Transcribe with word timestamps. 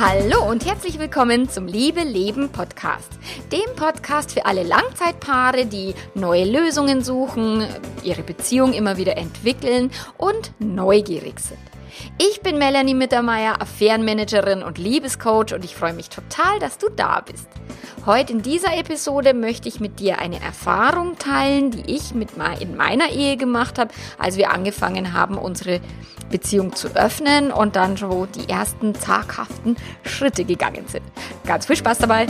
Hallo 0.00 0.48
und 0.48 0.64
herzlich 0.64 1.00
willkommen 1.00 1.48
zum 1.48 1.66
Liebe 1.66 2.02
Leben 2.04 2.50
Podcast. 2.50 3.18
Dem 3.50 3.74
Podcast 3.74 4.30
für 4.30 4.46
alle 4.46 4.62
Langzeitpaare, 4.62 5.66
die 5.66 5.92
neue 6.14 6.44
Lösungen 6.44 7.02
suchen, 7.02 7.66
ihre 8.04 8.22
Beziehung 8.22 8.74
immer 8.74 8.96
wieder 8.96 9.16
entwickeln 9.16 9.90
und 10.16 10.52
neugierig 10.60 11.40
sind. 11.40 11.58
Ich 12.18 12.40
bin 12.40 12.58
Melanie 12.58 12.94
Mittermeier, 12.94 13.60
Affärenmanagerin 13.60 14.62
und 14.62 14.78
Liebescoach 14.78 15.54
und 15.54 15.64
ich 15.64 15.74
freue 15.74 15.92
mich 15.92 16.08
total, 16.08 16.58
dass 16.58 16.78
du 16.78 16.88
da 16.88 17.20
bist. 17.20 17.48
Heute 18.06 18.32
in 18.32 18.42
dieser 18.42 18.76
Episode 18.76 19.34
möchte 19.34 19.68
ich 19.68 19.80
mit 19.80 20.00
dir 20.00 20.18
eine 20.18 20.40
Erfahrung 20.40 21.18
teilen, 21.18 21.70
die 21.70 21.94
ich 21.94 22.14
mit 22.14 22.30
in 22.60 22.76
meiner 22.76 23.10
Ehe 23.10 23.36
gemacht 23.36 23.78
habe, 23.78 23.92
als 24.18 24.36
wir 24.36 24.50
angefangen 24.50 25.12
haben, 25.12 25.36
unsere 25.36 25.80
Beziehung 26.30 26.74
zu 26.74 26.88
öffnen 26.94 27.50
und 27.50 27.76
dann 27.76 27.96
schon 27.96 28.28
die 28.32 28.48
ersten 28.48 28.94
zaghaften 28.94 29.76
Schritte 30.04 30.44
gegangen 30.44 30.86
sind. 30.88 31.04
Ganz 31.46 31.66
viel 31.66 31.76
Spaß 31.76 31.98
dabei! 31.98 32.26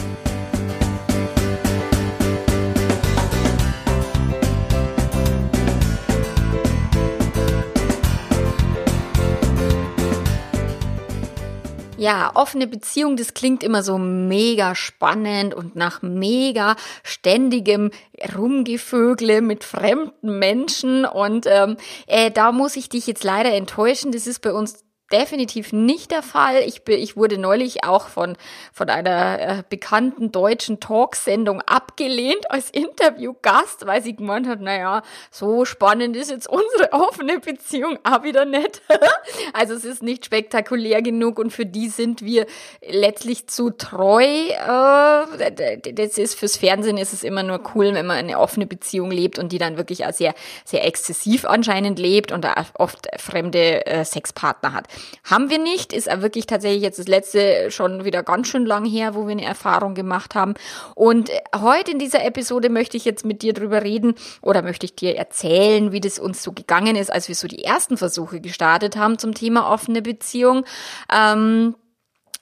Ja, 11.99 12.31
offene 12.35 12.69
Beziehung, 12.69 13.17
das 13.17 13.35
klingt 13.35 13.65
immer 13.65 13.83
so 13.83 13.99
mega 13.99 14.77
spannend 14.77 15.53
und 15.53 15.75
nach 15.75 16.01
mega 16.01 16.77
ständigem 17.03 17.91
Rumgevögle 18.37 19.43
mit 19.43 19.65
fremden 19.65 20.39
Menschen. 20.39 21.05
Und 21.05 21.47
ähm, 21.47 21.77
äh, 22.07 22.31
da 22.31 22.53
muss 22.53 22.77
ich 22.77 22.89
dich 22.89 23.09
jetzt 23.09 23.25
leider 23.25 23.53
enttäuschen. 23.53 24.13
Das 24.13 24.29
ist 24.29 24.41
bei 24.43 24.53
uns 24.53 24.85
definitiv 25.13 25.73
nicht 25.73 26.11
der 26.11 26.23
Fall. 26.23 26.63
Ich, 26.67 26.83
bin, 26.83 26.99
ich 26.99 27.17
wurde 27.17 27.39
neulich 27.39 27.85
auch 27.85 28.09
von, 28.09 28.37
von 28.73 28.91
einer 28.91 29.41
äh, 29.41 29.63
bekannten 29.69 30.33
deutschen 30.33 30.81
Talksendung 30.81 31.63
abgelehnt 31.63 32.51
als 32.51 32.71
Interviewgast, 32.71 33.87
weil 33.87 34.03
sie 34.03 34.15
gemeint 34.15 34.47
hat, 34.47 34.61
naja, 34.61 35.03
so 35.31 35.65
spannend 35.65 36.17
ist 36.17 36.31
jetzt 36.31 36.49
unsere 36.49 36.93
offene 36.93 37.41
Beziehung 37.41 37.99
auch 38.05 38.23
wieder 38.23 38.45
nicht. 38.45 38.83
also 39.53 39.75
es 39.75 39.85
ist 39.85 40.03
nicht 40.03 40.25
spektakulär 40.27 41.01
genug 41.03 41.39
und 41.39 41.53
für 41.53 41.67
die 41.67 41.89
sind 41.89 42.23
wir 42.23 42.47
letztlich 42.87 43.49
zu 43.49 43.71
treu. 43.71 44.25
Äh, 44.25 45.93
das 45.93 46.19
ist 46.19 46.35
fürs 46.35 46.57
Fernsehen 46.59 46.99
ist 46.99 47.13
es 47.13 47.25
immer 47.25 47.43
nur 47.43 47.61
cool, 47.75 47.95
wenn 47.95 48.07
man 48.07 48.19
eine 48.19 48.39
offene 48.39 48.67
Beziehung 48.67 49.11
lebt 49.11 49.39
und 49.39 49.53
die 49.53 49.59
dann 49.59 49.79
wirklich 49.79 50.05
auch 50.05 50.13
sehr, 50.13 50.35
sehr 50.65 50.85
exzessiv 50.85 51.47
anscheinend 51.47 51.99
lebt 51.99 52.31
und 52.31 52.47
oft 52.75 53.09
fremde 53.19 53.87
äh, 53.87 54.05
Sexpartner 54.05 54.75
hat. 54.75 54.87
Haben 55.25 55.51
wir 55.51 55.59
nicht, 55.59 55.93
ist 55.93 56.09
wirklich 56.23 56.47
tatsächlich 56.47 56.83
jetzt 56.83 56.99
das 56.99 57.09
letzte 57.09 57.71
schon 57.71 58.05
wieder 58.05 58.23
ganz 58.23 58.49
schön 58.49 58.67
lang 58.67 58.85
her, 58.85 59.15
wo 59.15 59.27
wir 59.27 59.33
eine 59.33 59.45
Erfahrung 59.45 59.95
gemacht 59.95 60.35
haben. 60.35 60.55
Und 60.95 61.31
heute 61.55 61.93
in 61.93 61.99
dieser 61.99 62.25
Episode 62.25 62.71
möchte 62.71 62.97
ich 62.97 63.05
jetzt 63.05 63.25
mit 63.25 63.43
dir 63.43 63.53
drüber 63.53 63.83
reden 63.83 64.15
oder 64.43 64.63
möchte 64.63 64.87
ich 64.87 64.95
dir 64.95 65.17
erzählen, 65.17 65.93
wie 65.93 66.01
das 66.01 66.19
uns 66.19 66.43
so 66.43 66.53
gegangen 66.53 66.97
ist, 66.97 67.13
als 67.13 67.29
wir 67.29 67.35
so 67.35 67.49
die 67.49 67.65
ersten 67.65 67.97
Versuche 67.97 68.41
gestartet 68.41 68.97
haben 68.97 69.19
zum 69.19 69.35
Thema 69.35 69.71
offene 69.71 70.03
Beziehung. 70.03 70.65
Ähm, 71.13 71.75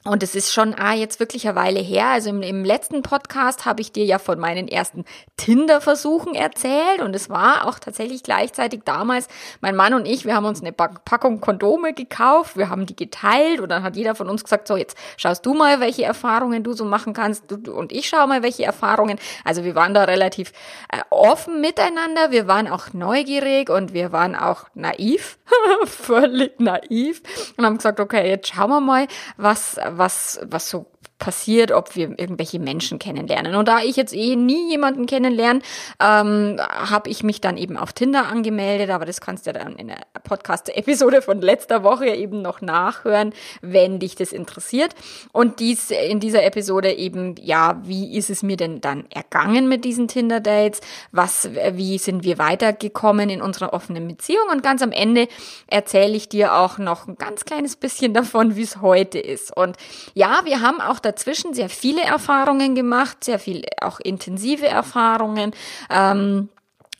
und 0.06 0.22
es 0.22 0.34
ist 0.36 0.52
schon 0.52 0.74
ah, 0.74 0.94
jetzt 0.94 1.18
wirklich 1.18 1.48
eine 1.48 1.56
Weile 1.56 1.80
her. 1.80 2.06
Also 2.06 2.30
im, 2.30 2.42
im 2.42 2.64
letzten 2.64 3.02
Podcast 3.02 3.66
habe 3.66 3.80
ich 3.80 3.90
dir 3.90 4.04
ja 4.04 4.18
von 4.18 4.38
meinen 4.38 4.68
ersten 4.68 5.04
Tinder-Versuchen 5.36 6.34
erzählt. 6.34 7.00
Und 7.00 7.14
es 7.16 7.28
war 7.28 7.66
auch 7.66 7.80
tatsächlich 7.80 8.22
gleichzeitig 8.22 8.82
damals, 8.84 9.26
mein 9.60 9.74
Mann 9.74 9.94
und 9.94 10.06
ich, 10.06 10.24
wir 10.24 10.36
haben 10.36 10.44
uns 10.44 10.60
eine 10.60 10.72
Packung 10.72 11.40
Kondome 11.40 11.92
gekauft, 11.92 12.56
wir 12.56 12.70
haben 12.70 12.86
die 12.86 12.94
geteilt 12.94 13.60
und 13.60 13.68
dann 13.68 13.82
hat 13.82 13.96
jeder 13.96 14.14
von 14.14 14.28
uns 14.28 14.44
gesagt, 14.44 14.68
so 14.68 14.76
jetzt 14.76 14.96
schaust 15.16 15.44
du 15.44 15.54
mal, 15.54 15.80
welche 15.80 16.04
Erfahrungen 16.04 16.62
du 16.62 16.72
so 16.72 16.84
machen 16.84 17.12
kannst 17.12 17.52
und 17.52 17.92
ich 17.92 18.08
schaue 18.08 18.28
mal, 18.28 18.42
welche 18.42 18.64
Erfahrungen. 18.64 19.18
Also 19.44 19.64
wir 19.64 19.74
waren 19.74 19.92
da 19.92 20.04
relativ 20.04 20.52
äh, 20.92 21.00
offen 21.10 21.60
miteinander, 21.60 22.30
wir 22.30 22.46
waren 22.46 22.68
auch 22.68 22.92
neugierig 22.92 23.70
und 23.70 23.92
wir 23.92 24.12
waren 24.12 24.36
auch 24.36 24.66
naiv, 24.74 25.38
völlig 25.84 26.60
naiv 26.60 27.22
und 27.56 27.64
haben 27.64 27.76
gesagt, 27.76 27.98
okay, 27.98 28.28
jetzt 28.28 28.48
schauen 28.48 28.70
wir 28.70 28.80
mal, 28.80 29.08
was 29.36 29.78
was, 29.96 30.38
was 30.50 30.64
so 30.64 30.88
passiert, 31.18 31.72
ob 31.72 31.96
wir 31.96 32.18
irgendwelche 32.18 32.58
Menschen 32.58 32.98
kennenlernen. 32.98 33.54
Und 33.54 33.68
da 33.68 33.80
ich 33.80 33.96
jetzt 33.96 34.14
eh 34.14 34.36
nie 34.36 34.70
jemanden 34.70 35.06
kennenlerne, 35.06 35.60
ähm, 36.00 36.60
habe 36.60 37.08
ich 37.08 37.22
mich 37.22 37.40
dann 37.40 37.56
eben 37.56 37.76
auf 37.76 37.92
Tinder 37.92 38.26
angemeldet, 38.26 38.90
aber 38.90 39.06
das 39.06 39.20
kannst 39.20 39.46
du 39.46 39.52
dann 39.52 39.76
in 39.76 39.88
der 39.88 40.00
Podcast-Episode 40.24 41.22
von 41.22 41.40
letzter 41.40 41.82
Woche 41.82 42.08
eben 42.08 42.42
noch 42.42 42.60
nachhören, 42.60 43.32
wenn 43.62 43.98
dich 43.98 44.14
das 44.14 44.32
interessiert. 44.32 44.94
Und 45.32 45.60
dies 45.60 45.90
in 45.90 46.20
dieser 46.20 46.44
Episode 46.44 46.92
eben, 46.92 47.34
ja, 47.40 47.80
wie 47.84 48.16
ist 48.16 48.28
es 48.28 48.42
mir 48.42 48.56
denn 48.56 48.80
dann 48.80 49.06
ergangen 49.10 49.68
mit 49.68 49.84
diesen 49.84 50.08
Tinder-Dates? 50.08 50.80
Was, 51.12 51.48
wie 51.72 51.96
sind 51.98 52.24
wir 52.24 52.38
weitergekommen 52.38 53.30
in 53.30 53.40
unserer 53.40 53.72
offenen 53.72 54.06
Beziehung? 54.06 54.48
Und 54.52 54.62
ganz 54.62 54.82
am 54.82 54.92
Ende 54.92 55.28
erzähle 55.66 56.14
ich 56.14 56.28
dir 56.28 56.54
auch 56.54 56.76
noch 56.76 57.08
ein 57.08 57.16
ganz 57.16 57.44
kleines 57.44 57.76
bisschen 57.76 58.12
davon, 58.12 58.56
wie 58.56 58.62
es 58.62 58.82
heute 58.82 59.18
ist. 59.18 59.56
Und 59.56 59.76
ja, 60.14 60.40
wir 60.44 60.60
haben 60.60 60.80
auch 60.80 60.98
dazwischen 61.06 61.54
sehr 61.54 61.68
viele 61.68 62.02
Erfahrungen 62.02 62.74
gemacht, 62.74 63.24
sehr 63.24 63.38
viel 63.38 63.64
auch 63.80 64.00
intensive 64.00 64.66
Erfahrungen. 64.66 65.52
Ähm, 65.90 66.48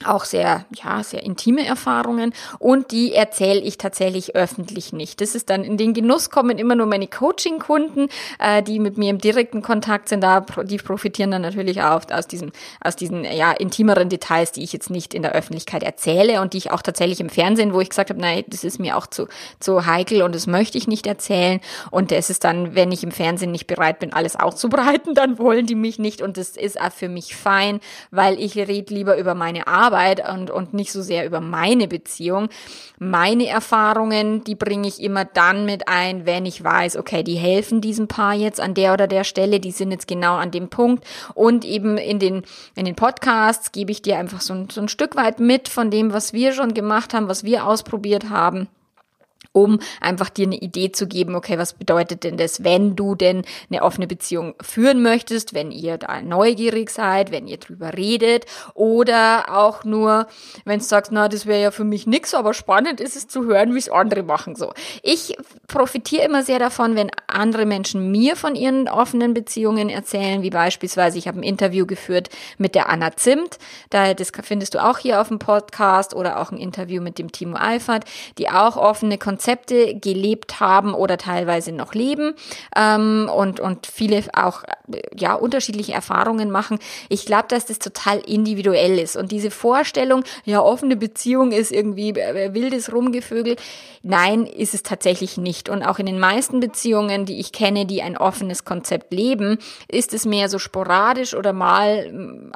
auch 0.05 0.25
sehr, 0.27 0.67
ja, 0.75 1.03
sehr 1.03 1.23
intime 1.23 1.67
Erfahrungen 1.67 2.35
und 2.59 2.91
die 2.93 3.15
erzähle 3.15 3.61
ich 3.61 3.79
tatsächlich 3.79 4.37
öffentlich 4.37 4.93
nicht. 4.93 5.23
Das 5.23 5.35
ist 5.35 5.49
dann 5.49 5.65
in 5.65 5.79
den 5.79 5.95
Genuss 5.95 6.29
kommen 6.29 6.59
immer 6.59 6.75
nur 6.75 6.87
meine 6.87 7.07
Coaching-Kunden, 7.07 8.09
äh, 8.39 8.63
die 8.63 8.79
mit 8.79 8.99
mir 8.99 9.09
im 9.09 9.19
direkten 9.19 9.63
Kontakt 9.63 10.11
sind. 10.11 10.21
Da 10.21 10.41
die 10.41 10.77
profitieren 10.77 11.31
dann 11.31 11.41
natürlich 11.41 11.81
auch 11.83 12.03
aus 12.13 12.27
diesem, 12.27 12.53
aus 12.83 12.97
diesen 12.97 13.25
ja 13.25 13.53
intimeren 13.53 14.11
Details, 14.11 14.53
die 14.53 14.63
ich 14.63 14.73
jetzt 14.75 14.91
nicht 14.91 15.15
in 15.15 15.23
der 15.23 15.33
Öffentlichkeit 15.33 15.83
erzähle 15.83 16.43
und 16.43 16.53
die 16.53 16.59
ich 16.59 16.71
auch 16.71 16.83
tatsächlich 16.83 17.21
im 17.21 17.31
Fernsehen, 17.31 17.73
wo 17.73 17.81
ich 17.81 17.89
gesagt 17.89 18.11
habe, 18.11 18.21
nein, 18.21 18.45
das 18.49 18.65
ist 18.65 18.79
mir 18.79 18.99
auch 18.99 19.07
zu 19.07 19.29
zu 19.61 19.87
heikel 19.87 20.21
und 20.21 20.35
das 20.35 20.47
möchte 20.47 20.77
ich 20.77 20.87
nicht 20.89 21.07
erzählen. 21.07 21.61
Und 21.91 22.13
es 22.13 22.29
ist 22.29 22.45
dann, 22.45 22.75
wenn 22.75 22.93
ich 22.93 23.03
im 23.03 23.13
Fernsehen 23.13 23.51
nicht 23.51 23.67
bereit 23.67 23.99
bin, 23.99 24.13
alles 24.13 24.37
auszubreiten, 24.37 25.15
dann 25.15 25.39
wollen 25.39 25.65
die 25.65 25.75
mich 25.75 25.99
nicht 25.99 26.21
und 26.21 26.37
das 26.37 26.51
ist 26.51 26.79
auch 26.79 26.93
für 26.93 27.09
mich 27.09 27.35
fein, 27.35 27.81
weil 28.11 28.39
ich 28.39 28.57
rede 28.57 28.93
lieber 28.93 29.17
über 29.17 29.35
meine 29.35 29.67
Arbeit 29.67 29.86
Arbeit 29.87 30.29
und, 30.29 30.51
und 30.51 30.75
nicht 30.75 30.93
so 30.93 31.03
sehr 31.03 31.27
über 31.27 31.41
meine 31.41 31.89
Beziehung. 31.89 32.49
Meine 32.99 33.47
Erfahrungen, 33.47 34.43
die 34.45 34.55
bringe 34.55 34.89
ich 34.89 35.03
immer 35.03 35.25
dann 35.25 35.67
mit 35.67 35.89
ein, 35.89 36.27
wenn 36.27 36.47
ich 36.47 36.63
weiß, 36.63 36.97
okay, 36.97 37.23
die 37.23 37.37
helfen 37.37 37.81
diesem 37.81 38.09
Paar 38.09 38.35
jetzt 38.35 38.61
an 38.61 38.75
der 38.75 38.93
oder 38.93 39.07
der 39.07 39.25
Stelle, 39.25 39.61
die 39.61 39.71
sind 39.71 39.91
jetzt 39.91 40.09
genau 40.09 40.37
an 40.37 40.51
dem 40.51 40.69
Punkt. 40.69 41.05
Und 41.35 41.65
eben 41.65 41.99
in 41.99 42.19
den, 42.19 42.43
in 42.75 42.85
den 42.85 42.97
Podcasts 42.97 43.73
gebe 43.73 43.93
ich 43.93 44.03
dir 44.03 44.19
einfach 44.19 44.41
so 44.41 44.55
ein, 44.55 44.69
so 44.71 44.81
ein 44.81 44.89
Stück 44.89 45.17
weit 45.17 45.41
mit 45.41 45.69
von 45.69 45.91
dem, 45.91 46.13
was 46.13 46.33
wir 46.33 46.53
schon 46.53 46.75
gemacht 46.75 47.15
haben, 47.15 47.29
was 47.29 47.45
wir 47.45 47.67
ausprobiert 47.67 48.31
haben 48.31 48.69
um 49.57 49.79
einfach 50.03 50.29
dir 50.29 50.45
eine 50.45 50.59
Idee 50.59 50.93
zu 50.93 51.07
geben, 51.07 51.35
okay, 51.35 51.57
was 51.57 51.73
bedeutet 51.73 52.25
denn 52.25 52.37
das, 52.37 52.63
wenn 52.63 52.95
du 52.95 53.15
denn 53.15 53.43
eine 53.71 53.83
offene 53.83 54.07
Beziehung 54.07 54.55
führen 54.61 55.01
möchtest, 55.01 55.55
wenn 55.55 55.71
ihr 55.71 55.97
da 55.97 56.21
neugierig 56.21 56.91
seid, 56.91 57.31
wenn 57.31 57.47
ihr 57.47 57.57
drüber 57.57 57.95
redet 57.95 58.45
oder 58.75 59.57
auch 59.57 59.83
nur, 59.83 60.27
wenn 60.67 60.79
du 60.79 60.85
sagst, 60.85 61.11
na, 61.11 61.29
das 61.29 61.47
wäre 61.47 61.63
ja 61.63 61.71
für 61.71 61.85
mich 61.85 62.07
nix, 62.07 62.35
aber 62.35 62.53
spannend 62.53 63.01
ist 63.01 63.17
es 63.17 63.29
zu 63.29 63.47
hören, 63.47 63.75
wie 63.75 63.79
es 63.79 63.89
andere 63.89 64.23
machen, 64.25 64.57
so. 64.57 64.75
Ich 65.03 65.35
profitiere 65.69 66.27
immer 66.27 66.43
sehr 66.43 66.59
davon, 66.59 66.95
wenn 66.95 67.11
andere 67.27 67.65
Menschen 67.65 68.11
mir 68.11 68.37
von 68.37 68.57
ihren 68.57 68.91
offenen 68.91 69.33
Beziehungen 69.33 69.89
erzählen, 69.89 70.43
wie 70.43 70.51
beispielsweise, 70.51 71.17
ich 71.17 71.29
habe 71.29 71.41
ein 71.41 71.43
Interview 71.43 71.87
geführt 71.87 72.29
mit 72.59 72.75
der 72.75 72.91
Anna 72.91 73.17
Zimt, 73.17 73.59
da, 73.89 74.13
das 74.13 74.33
findest 74.43 74.75
du 74.75 74.85
auch 74.85 74.99
hier 74.99 75.19
auf 75.19 75.29
dem 75.29 75.39
Podcast 75.39 76.13
oder 76.13 76.41
auch 76.41 76.53
ein 76.53 76.59
Interview 76.59 77.01
mit 77.01 77.19
dem 77.19 77.33
Timo 77.33 77.57
Eifert, 77.57 78.05
die 78.37 78.51
auch 78.51 78.77
offene 78.77 79.17
Konzepte 79.17 79.46
Konzepte 79.47 79.95
gelebt 79.95 80.59
haben 80.59 80.93
oder 80.93 81.19
teilweise 81.19 81.71
noch 81.71 81.95
leben 81.95 82.35
ähm, 82.75 83.31
und, 83.33 83.61
und 83.61 83.87
viele 83.87 84.25
auch 84.35 84.65
ja 85.17 85.35
unterschiedliche 85.35 85.93
Erfahrungen 85.93 86.51
machen. 86.51 86.81
Ich 87.09 87.27
glaube, 87.27 87.47
dass 87.49 87.65
das 87.65 87.79
total 87.79 88.19
individuell 88.19 88.99
ist 88.99 89.17
und 89.17 89.31
diese 89.31 89.53
Vorstellung, 89.53 90.25
ja 90.45 90.61
offene 90.61 90.97
Beziehung 90.97 91.53
ist 91.53 91.71
irgendwie 91.71 92.11
äh, 92.11 92.55
wildes 92.55 92.93
Rumgevögel, 92.93 93.55
nein, 94.03 94.47
ist 94.47 94.75
es 94.75 94.83
tatsächlich 94.83 95.37
nicht. 95.37 95.69
Und 95.69 95.85
auch 95.85 96.01
in 96.01 96.07
den 96.07 96.19
meisten 96.19 96.59
Beziehungen, 96.59 97.25
die 97.25 97.39
ich 97.39 97.53
kenne, 97.53 97.87
die 97.87 98.03
ein 98.03 98.17
offenes 98.17 98.65
Konzept 98.65 99.13
leben, 99.13 99.59
ist 99.87 100.13
es 100.13 100.25
mehr 100.25 100.49
so 100.49 100.59
sporadisch 100.59 101.35
oder 101.35 101.53
mal 101.53 102.51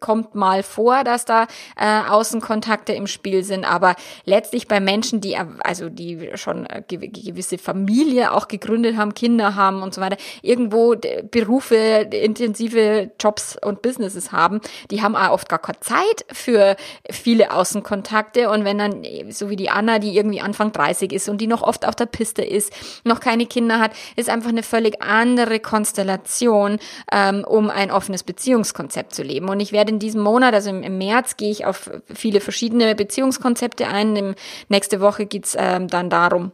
kommt 0.00 0.34
mal 0.34 0.62
vor, 0.62 1.04
dass 1.04 1.24
da 1.24 1.46
äh, 1.76 2.00
Außenkontakte 2.10 2.92
im 2.92 3.06
Spiel 3.06 3.44
sind. 3.44 3.64
Aber 3.64 3.96
letztlich 4.24 4.68
bei 4.68 4.80
Menschen, 4.80 5.22
die 5.22 5.36
also 5.60 5.88
die 5.88 6.33
schon 6.36 6.66
eine 6.66 6.82
gewisse 6.82 7.58
Familie 7.58 8.32
auch 8.32 8.48
gegründet 8.48 8.96
haben, 8.96 9.14
Kinder 9.14 9.54
haben 9.54 9.82
und 9.82 9.94
so 9.94 10.00
weiter, 10.00 10.16
irgendwo 10.42 10.94
Berufe, 11.30 11.74
intensive 11.74 13.10
Jobs 13.20 13.56
und 13.62 13.82
Businesses 13.82 14.32
haben, 14.32 14.60
die 14.90 15.02
haben 15.02 15.16
auch 15.16 15.30
oft 15.30 15.48
gar 15.48 15.58
keine 15.58 15.80
Zeit 15.80 16.24
für 16.32 16.76
viele 17.10 17.52
Außenkontakte 17.52 18.50
und 18.50 18.64
wenn 18.64 18.78
dann, 18.78 19.02
so 19.30 19.50
wie 19.50 19.56
die 19.56 19.70
Anna, 19.70 19.98
die 19.98 20.16
irgendwie 20.16 20.40
Anfang 20.40 20.72
30 20.72 21.12
ist 21.12 21.28
und 21.28 21.40
die 21.40 21.46
noch 21.46 21.62
oft 21.62 21.86
auf 21.86 21.94
der 21.94 22.06
Piste 22.06 22.42
ist, 22.42 22.72
noch 23.04 23.20
keine 23.20 23.46
Kinder 23.46 23.80
hat, 23.80 23.92
ist 24.16 24.28
einfach 24.28 24.50
eine 24.50 24.62
völlig 24.62 25.02
andere 25.02 25.60
Konstellation, 25.60 26.78
ähm, 27.12 27.44
um 27.46 27.70
ein 27.70 27.90
offenes 27.90 28.22
Beziehungskonzept 28.22 29.14
zu 29.14 29.22
leben. 29.22 29.48
Und 29.48 29.60
ich 29.60 29.72
werde 29.72 29.92
in 29.92 29.98
diesem 29.98 30.22
Monat, 30.22 30.54
also 30.54 30.70
im, 30.70 30.82
im 30.82 30.98
März, 30.98 31.36
gehe 31.36 31.50
ich 31.50 31.66
auf 31.66 31.90
viele 32.12 32.40
verschiedene 32.40 32.94
Beziehungskonzepte 32.94 33.88
ein. 33.88 34.16
Im, 34.16 34.34
nächste 34.68 35.00
Woche 35.00 35.26
geht's 35.26 35.56
ähm, 35.58 35.88
dann 35.88 36.10
darum, 36.24 36.48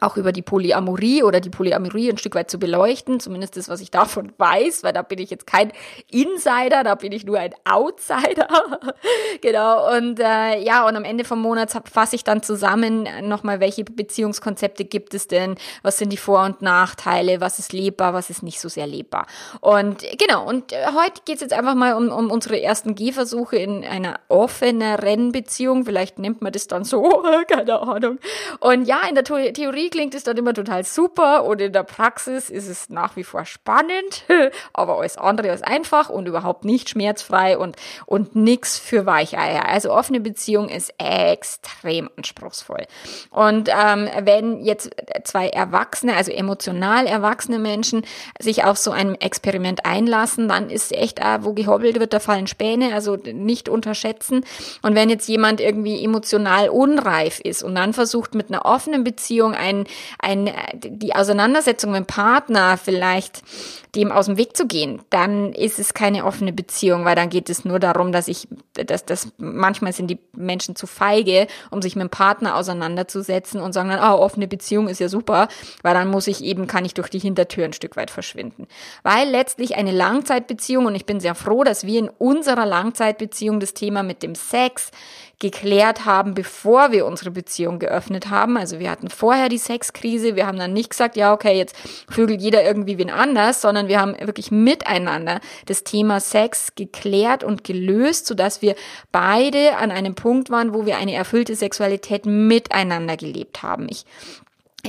auch 0.00 0.16
über 0.16 0.32
die 0.32 0.42
Polyamorie 0.42 1.22
oder 1.22 1.40
die 1.40 1.50
Polyamorie 1.50 2.10
ein 2.10 2.18
Stück 2.18 2.34
weit 2.34 2.50
zu 2.50 2.58
beleuchten, 2.58 3.20
zumindest 3.20 3.56
das, 3.56 3.68
was 3.68 3.80
ich 3.80 3.90
davon 3.90 4.32
weiß, 4.38 4.82
weil 4.82 4.92
da 4.92 5.02
bin 5.02 5.18
ich 5.18 5.30
jetzt 5.30 5.46
kein 5.46 5.72
Insider, 6.10 6.84
da 6.84 6.94
bin 6.94 7.12
ich 7.12 7.24
nur 7.24 7.38
ein 7.38 7.54
Outsider. 7.64 8.48
genau, 9.40 9.96
und 9.96 10.18
äh, 10.20 10.60
ja, 10.62 10.86
und 10.86 10.96
am 10.96 11.04
Ende 11.04 11.24
vom 11.24 11.40
Monat 11.40 11.70
fasse 11.90 12.16
ich 12.16 12.24
dann 12.24 12.42
zusammen 12.42 13.08
nochmal, 13.22 13.60
welche 13.60 13.84
Beziehungskonzepte 13.84 14.84
gibt 14.84 15.14
es 15.14 15.28
denn, 15.28 15.56
was 15.82 15.98
sind 15.98 16.10
die 16.10 16.16
Vor- 16.16 16.44
und 16.44 16.62
Nachteile, 16.62 17.40
was 17.40 17.58
ist 17.58 17.72
lebbar, 17.72 18.14
was 18.14 18.30
ist 18.30 18.42
nicht 18.42 18.60
so 18.60 18.68
sehr 18.68 18.86
lebbar. 18.86 19.26
Und 19.60 20.04
genau, 20.18 20.46
und 20.46 20.72
äh, 20.72 20.86
heute 20.94 21.22
geht 21.24 21.36
es 21.36 21.42
jetzt 21.42 21.52
einfach 21.52 21.74
mal 21.74 21.94
um, 21.94 22.08
um 22.08 22.30
unsere 22.30 22.60
ersten 22.60 22.94
Gehversuche 22.94 23.56
in 23.56 23.84
einer 23.84 24.20
offeneren 24.28 25.32
Beziehung, 25.32 25.84
vielleicht 25.84 26.18
nennt 26.18 26.42
man 26.42 26.52
das 26.52 26.66
dann 26.66 26.84
so, 26.84 27.22
keine 27.48 27.80
Ahnung. 27.80 28.18
Und 28.60 28.86
ja, 28.86 29.02
in 29.08 29.14
der 29.14 29.24
Theorie 29.24 29.81
Theorie 29.82 29.90
klingt 29.90 30.14
es 30.14 30.24
dann 30.24 30.36
immer 30.36 30.54
total 30.54 30.84
super 30.84 31.44
und 31.44 31.60
in 31.60 31.72
der 31.72 31.82
Praxis 31.82 32.50
ist 32.50 32.68
es 32.68 32.88
nach 32.88 33.16
wie 33.16 33.24
vor 33.24 33.44
spannend, 33.44 34.24
aber 34.72 34.98
alles 34.98 35.16
andere 35.16 35.48
ist 35.48 35.66
einfach 35.66 36.08
und 36.08 36.26
überhaupt 36.26 36.64
nicht 36.64 36.90
schmerzfrei 36.90 37.58
und, 37.58 37.76
und 38.06 38.36
nix 38.36 38.78
für 38.78 39.06
Weicheier. 39.06 39.66
Also 39.68 39.92
offene 39.92 40.20
Beziehung 40.20 40.68
ist 40.68 40.94
extrem 40.98 42.10
anspruchsvoll. 42.16 42.86
Und 43.30 43.68
ähm, 43.68 44.08
wenn 44.22 44.62
jetzt 44.62 44.90
zwei 45.24 45.48
Erwachsene, 45.48 46.14
also 46.14 46.30
emotional 46.30 47.06
erwachsene 47.06 47.58
Menschen, 47.58 48.04
sich 48.38 48.64
auf 48.64 48.78
so 48.78 48.90
ein 48.90 49.20
Experiment 49.20 49.84
einlassen, 49.84 50.48
dann 50.48 50.70
ist 50.70 50.92
echt, 50.92 51.18
äh, 51.18 51.38
wo 51.40 51.54
gehobbelt 51.54 51.98
wird, 51.98 52.12
da 52.12 52.20
fallen 52.20 52.46
Späne, 52.46 52.94
also 52.94 53.16
nicht 53.16 53.68
unterschätzen. 53.68 54.44
Und 54.82 54.94
wenn 54.94 55.10
jetzt 55.10 55.28
jemand 55.28 55.60
irgendwie 55.60 56.04
emotional 56.04 56.68
unreif 56.68 57.40
ist 57.40 57.62
und 57.62 57.74
dann 57.74 57.92
versucht 57.92 58.34
mit 58.34 58.48
einer 58.48 58.64
offenen 58.64 59.04
Beziehung 59.04 59.54
ein 59.54 59.71
ein, 59.72 59.86
ein, 60.18 60.50
die 60.74 61.14
Auseinandersetzung 61.14 61.92
mit 61.92 62.00
dem 62.00 62.06
Partner 62.06 62.76
vielleicht 62.76 63.42
dem 63.94 64.10
aus 64.10 64.24
dem 64.24 64.38
Weg 64.38 64.56
zu 64.56 64.66
gehen, 64.66 65.02
dann 65.10 65.52
ist 65.52 65.78
es 65.78 65.92
keine 65.92 66.24
offene 66.24 66.52
Beziehung, 66.52 67.04
weil 67.04 67.14
dann 67.14 67.28
geht 67.28 67.50
es 67.50 67.66
nur 67.66 67.78
darum, 67.78 68.10
dass 68.10 68.26
ich, 68.26 68.48
dass 68.72 69.04
das 69.04 69.28
manchmal 69.36 69.92
sind 69.92 70.08
die 70.08 70.18
Menschen 70.34 70.76
zu 70.76 70.86
feige, 70.86 71.46
um 71.70 71.82
sich 71.82 71.94
mit 71.94 72.04
dem 72.04 72.10
Partner 72.10 72.56
auseinanderzusetzen 72.56 73.60
und 73.60 73.74
sagen 73.74 73.90
dann, 73.90 74.00
oh, 74.00 74.22
offene 74.22 74.48
Beziehung 74.48 74.88
ist 74.88 74.98
ja 74.98 75.10
super, 75.10 75.48
weil 75.82 75.92
dann 75.92 76.08
muss 76.08 76.26
ich 76.26 76.42
eben, 76.42 76.66
kann 76.66 76.86
ich 76.86 76.94
durch 76.94 77.10
die 77.10 77.18
Hintertür 77.18 77.66
ein 77.66 77.74
Stück 77.74 77.96
weit 77.96 78.10
verschwinden. 78.10 78.66
Weil 79.02 79.28
letztlich 79.28 79.76
eine 79.76 79.92
Langzeitbeziehung, 79.92 80.86
und 80.86 80.94
ich 80.94 81.04
bin 81.04 81.20
sehr 81.20 81.34
froh, 81.34 81.62
dass 81.62 81.86
wir 81.86 81.98
in 81.98 82.08
unserer 82.08 82.64
Langzeitbeziehung 82.64 83.60
das 83.60 83.74
Thema 83.74 84.02
mit 84.02 84.22
dem 84.22 84.34
Sex 84.34 84.90
geklärt 85.42 86.04
haben, 86.04 86.34
bevor 86.34 86.92
wir 86.92 87.04
unsere 87.04 87.32
Beziehung 87.32 87.80
geöffnet 87.80 88.30
haben. 88.30 88.56
Also 88.56 88.78
wir 88.78 88.88
hatten 88.88 89.10
vorher 89.10 89.48
die 89.48 89.58
Sexkrise, 89.58 90.36
wir 90.36 90.46
haben 90.46 90.56
dann 90.56 90.72
nicht 90.72 90.90
gesagt, 90.90 91.16
ja, 91.16 91.32
okay, 91.32 91.58
jetzt 91.58 91.74
vögelt 92.08 92.40
jeder 92.40 92.62
irgendwie 92.62 92.96
wen 92.96 93.10
anders, 93.10 93.60
sondern 93.60 93.88
wir 93.88 94.00
haben 94.00 94.14
wirklich 94.20 94.52
miteinander 94.52 95.40
das 95.66 95.82
Thema 95.82 96.20
Sex 96.20 96.76
geklärt 96.76 97.42
und 97.42 97.64
gelöst, 97.64 98.26
sodass 98.26 98.62
wir 98.62 98.76
beide 99.10 99.76
an 99.78 99.90
einem 99.90 100.14
Punkt 100.14 100.48
waren, 100.48 100.74
wo 100.74 100.86
wir 100.86 100.96
eine 100.96 101.14
erfüllte 101.14 101.56
Sexualität 101.56 102.24
miteinander 102.24 103.16
gelebt 103.16 103.64
haben. 103.64 103.88
Ich 103.90 104.04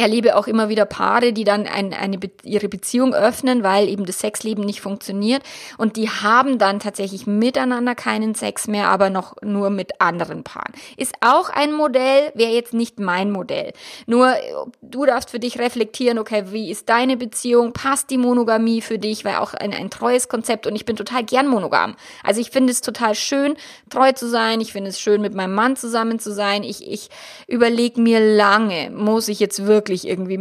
erlebe 0.02 0.36
auch 0.36 0.48
immer 0.48 0.70
wieder 0.70 0.86
Paare, 0.86 1.34
die 1.34 1.44
dann 1.44 1.68
ein, 1.68 1.94
eine, 1.94 2.18
ihre 2.44 2.68
Beziehung 2.68 3.14
öffnen, 3.14 3.62
weil 3.62 3.88
eben 3.88 4.06
das 4.06 4.20
Sexleben 4.20 4.66
nicht 4.66 4.82
funktioniert 4.82 5.44
und 5.78 5.98
die 5.98 6.10
haben 6.10 6.58
dann 6.58 6.80
tatsächlich 6.80 7.28
miteinander 7.28 7.94
keinen 7.94 8.34
Sex 8.34 8.68
mehr, 8.68 8.90
aber 8.90 9.12
noch 9.12 9.36
nur 9.44 9.70
mit 9.70 10.02
anderen 10.02 10.44
Paaren. 10.44 10.74
Ist 10.98 11.14
auch 11.22 11.50
ein 11.50 11.74
Modell, 11.74 12.32
wäre 12.34 12.52
jetzt 12.52 12.74
nicht 12.74 13.00
mein 13.00 13.30
Modell. 13.30 13.74
Nur 14.08 14.34
du 14.82 15.06
darfst 15.06 15.30
für 15.30 15.40
dich 15.40 15.60
reflektieren, 15.60 16.18
okay, 16.18 16.46
wie 16.48 16.72
ist 16.72 16.90
deine 16.90 17.16
Beziehung? 17.16 17.74
Passt 17.74 18.10
die 18.10 18.18
Monogamie 18.18 18.82
für 18.82 18.98
dich? 18.98 19.26
Weil 19.26 19.36
auch 19.36 19.54
ein, 19.54 19.74
ein 19.74 19.92
treues 19.92 20.28
Konzept 20.28 20.66
und 20.66 20.76
ich 20.76 20.86
bin 20.86 20.96
total 20.96 21.24
gern 21.24 21.48
monogam. 21.48 21.96
Also 22.24 22.42
ich 22.42 22.50
finde 22.50 22.72
es 22.72 22.82
total 22.82 23.14
schön, 23.14 23.56
treu 23.92 24.12
zu 24.14 24.28
sein. 24.28 24.60
Ich 24.60 24.74
finde 24.74 24.90
es 24.90 25.00
schön, 25.00 25.22
mit 25.22 25.36
meinem 25.36 25.54
Mann 25.54 25.76
zusammen 25.76 26.18
zu 26.18 26.34
sein. 26.34 26.64
Ich, 26.64 26.88
ich 26.92 27.10
überlege 27.48 28.02
mir 28.02 28.20
lange, 28.20 28.90
muss 28.90 29.28
ich 29.28 29.40
jetzt 29.40 29.68
wirklich 29.68 29.83
wirklich 29.84 30.08
irgendwie, 30.08 30.40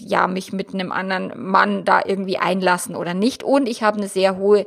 ja, 0.00 0.26
mich 0.28 0.50
mit 0.52 0.72
einem 0.72 0.90
anderen 0.92 1.32
Mann 1.36 1.84
da 1.84 2.00
irgendwie 2.04 2.38
einlassen 2.38 2.96
oder 2.96 3.12
nicht. 3.12 3.42
Und 3.42 3.68
ich 3.68 3.82
habe 3.82 3.98
eine 3.98 4.08
sehr 4.08 4.38
hohe 4.38 4.64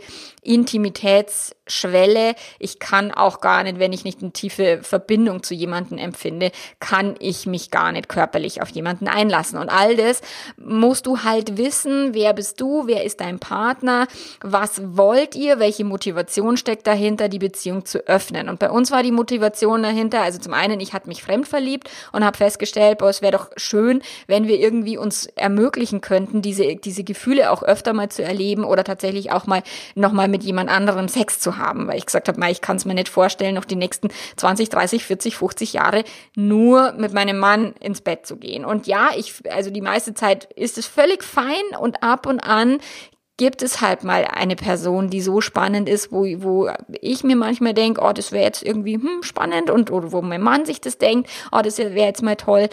Intimitätsschwelle. 1.69 2.36
Ich 2.57 2.80
kann 2.80 3.12
auch 3.12 3.42
gar 3.42 3.63
nicht, 3.63 3.80
wenn 3.80 3.94
ich 3.94 4.04
nicht 4.04 4.21
eine 4.21 4.31
tiefe 4.31 4.80
Verbindung 4.81 5.44
zu 5.44 5.54
jemandem 5.54 5.98
empfinde, 5.98 6.51
kann 6.80 7.16
ich 7.19 7.45
mich 7.45 7.71
gar 7.71 7.92
nicht 7.92 8.10
körperlich 8.10 8.62
auf 8.62 8.69
jemanden 8.69 9.07
einlassen. 9.07 9.57
Und 9.60 9.69
all 9.69 9.95
das 9.95 10.21
musst 10.57 11.06
du 11.06 11.24
halt 11.24 11.57
wissen. 11.57 12.13
Wer 12.13 12.33
bist 12.33 12.60
du? 12.60 12.88
Wer 12.88 13.04
ist 13.04 13.21
dein 13.21 13.39
Partner? 13.39 14.07
Was 14.42 14.81
wollt 14.98 15.36
ihr? 15.36 15.60
Welche 15.60 15.86
Motivation 15.86 16.57
steckt 16.57 16.88
dahinter, 16.88 17.30
die 17.30 17.39
Beziehung 17.39 17.86
zu 17.86 18.00
öffnen? 18.07 18.50
Und 18.50 18.60
bei 18.60 18.69
uns 18.69 18.92
war 18.92 19.04
die 19.04 19.12
Motivation 19.12 19.83
dahinter, 19.83 20.21
also 20.21 20.39
zum 20.39 20.54
einen, 20.54 20.80
ich 20.80 20.94
hatte 20.94 21.07
mich 21.07 21.24
fremd 21.24 21.48
verliebt 21.48 21.89
und 22.12 22.25
habe 22.25 22.38
festgestellt, 22.38 22.98
boah, 22.98 23.10
es 23.10 23.21
wäre 23.21 23.33
doch 23.33 23.50
schön, 23.56 24.01
wenn 24.27 24.48
wir 24.48 24.60
irgendwie 24.60 24.98
uns 24.98 25.27
ermöglichen 25.36 26.01
könnten, 26.01 26.42
diese, 26.42 26.75
diese 26.75 27.04
Gefühle 27.04 27.51
auch 27.51 27.63
öfter 27.63 27.94
mal 27.94 28.10
zu 28.10 28.24
erleben 28.24 28.63
oder 28.63 28.83
tatsächlich 28.83 29.31
auch 29.31 29.45
mal 29.48 29.63
nochmal 29.95 30.27
mit 30.27 30.44
jemand 30.44 30.69
anderem 30.69 31.07
Sex 31.07 31.39
zu 31.39 31.57
haben, 31.57 31.59
weil 31.88 31.98
ich 31.98 32.06
gesagt 32.06 32.28
habe, 32.28 32.50
ich 32.50 32.62
kann 32.62 32.78
es 32.78 32.86
mir 32.86 32.94
nicht 32.94 33.10
vorstellen, 33.10 33.56
noch 33.56 33.66
die 33.66 33.76
nächsten 33.76 34.10
20, 34.38 34.70
30, 34.70 35.04
40, 35.04 35.36
50 35.38 35.74
Jahre 35.74 36.04
nur 36.36 36.94
mit 36.94 37.14
meinem 37.14 37.38
Mann 37.38 37.74
ins 37.80 38.02
Bett 38.02 38.26
zu 38.26 38.38
gehen. 38.38 38.66
Und 38.66 38.88
ja, 38.88 39.10
ich, 39.16 39.34
also 39.52 39.70
die 39.70 39.82
meiste 39.82 40.14
Zeit 40.14 40.46
ist 40.56 40.78
es 40.78 40.88
völlig 40.88 41.24
fein 41.24 41.56
und 41.80 42.04
ab 42.04 42.26
und 42.26 42.40
an 42.40 42.80
gibt 43.40 43.62
es 43.62 43.80
halt 43.80 44.04
mal 44.04 44.26
eine 44.26 44.58
Person, 44.58 45.10
die 45.10 45.22
so 45.22 45.40
spannend 45.40 45.88
ist, 45.88 46.12
wo, 46.12 46.26
wo 46.44 46.70
ich 47.00 47.24
mir 47.24 47.38
manchmal 47.38 47.74
denke, 47.74 48.02
oh, 48.04 48.12
das 48.12 48.34
wäre 48.34 48.44
jetzt 48.44 48.64
irgendwie 48.64 48.96
hm, 48.96 49.24
spannend 49.24 49.70
und 49.70 49.92
oder 49.92 50.12
wo 50.12 50.22
mein 50.22 50.42
Mann 50.42 50.66
sich 50.66 50.81
das 50.81 50.98
denkt, 50.98 51.30
oh, 51.54 51.62
das 51.64 51.78
wäre 51.78 51.95
jetzt 51.95 52.22
mal 52.22 52.36
toll. 52.36 52.68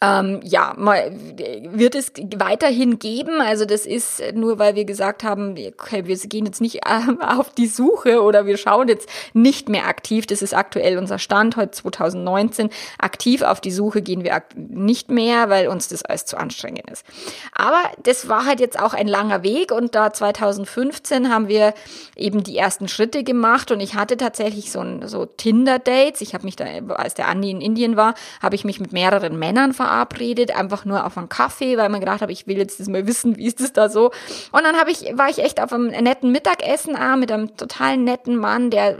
Ähm, 0.00 0.40
ja, 0.42 0.74
mal, 0.76 1.12
wird 1.14 1.94
es 1.94 2.12
weiterhin 2.36 2.98
geben. 2.98 3.40
Also 3.40 3.64
das 3.64 3.86
ist 3.86 4.20
nur, 4.34 4.58
weil 4.58 4.74
wir 4.74 4.84
gesagt 4.84 5.22
haben, 5.22 5.52
okay, 5.52 6.06
wir 6.06 6.16
gehen 6.16 6.44
jetzt 6.44 6.60
nicht 6.60 6.80
auf 7.20 7.50
die 7.54 7.68
Suche 7.68 8.20
oder 8.20 8.46
wir 8.46 8.56
schauen 8.56 8.88
jetzt 8.88 9.08
nicht 9.32 9.68
mehr 9.68 9.86
aktiv. 9.86 10.26
Das 10.26 10.42
ist 10.42 10.54
aktuell 10.54 10.98
unser 10.98 11.18
Stand 11.18 11.56
heute 11.56 11.70
2019. 11.70 12.70
Aktiv 12.98 13.42
auf 13.42 13.60
die 13.60 13.70
Suche 13.70 14.02
gehen 14.02 14.24
wir 14.24 14.42
nicht 14.56 15.10
mehr, 15.10 15.50
weil 15.50 15.68
uns 15.68 15.86
das 15.88 16.04
alles 16.04 16.26
zu 16.26 16.36
anstrengend 16.36 16.90
ist. 16.90 17.04
Aber 17.52 17.80
das 18.02 18.28
war 18.28 18.44
halt 18.44 18.58
jetzt 18.58 18.78
auch 18.78 18.92
ein 18.92 19.08
langer 19.08 19.44
Weg 19.44 19.70
und 19.70 19.94
da 19.94 20.12
2015 20.12 21.30
haben 21.32 21.46
wir 21.46 21.74
eben 22.16 22.42
die 22.42 22.58
ersten 22.58 22.88
Schritte 22.88 23.22
gemacht 23.22 23.70
und 23.70 23.78
ich 23.78 23.94
hatte 23.94 24.16
tatsächlich 24.16 24.72
so, 24.72 24.80
ein, 24.80 25.06
so 25.06 25.26
Tinder-Dates. 25.26 26.20
Ich 26.22 26.34
habe 26.34 26.44
mich 26.44 26.56
da, 26.56 26.64
als 26.88 27.14
der 27.14 27.28
Andi 27.28 27.50
in 27.50 27.60
Indien 27.60 27.96
war, 27.96 28.14
habe 28.42 28.56
ich 28.56 28.64
mich 28.64 28.80
mit 28.80 28.92
mehreren 28.92 29.38
Männern 29.38 29.75
verabredet, 29.76 30.56
einfach 30.56 30.84
nur 30.84 31.04
auf 31.04 31.16
einen 31.16 31.28
Kaffee, 31.28 31.76
weil 31.76 31.88
man 31.88 32.00
gedacht 32.00 32.22
habe, 32.22 32.32
ich 32.32 32.46
will 32.46 32.58
jetzt 32.58 32.80
das 32.80 32.88
mal 32.88 33.06
wissen, 33.06 33.36
wie 33.36 33.46
ist 33.46 33.60
das 33.60 33.72
da 33.72 33.88
so. 33.88 34.10
Und 34.52 34.64
dann 34.64 34.76
habe 34.76 34.90
ich, 34.90 35.16
war 35.16 35.28
ich 35.28 35.38
echt 35.38 35.62
auf 35.62 35.72
einem 35.72 35.88
netten 35.88 36.32
Mittagessen 36.32 36.96
ah, 36.96 37.16
mit 37.16 37.30
einem 37.30 37.56
total 37.56 37.96
netten 37.96 38.36
Mann, 38.36 38.70
der 38.70 38.96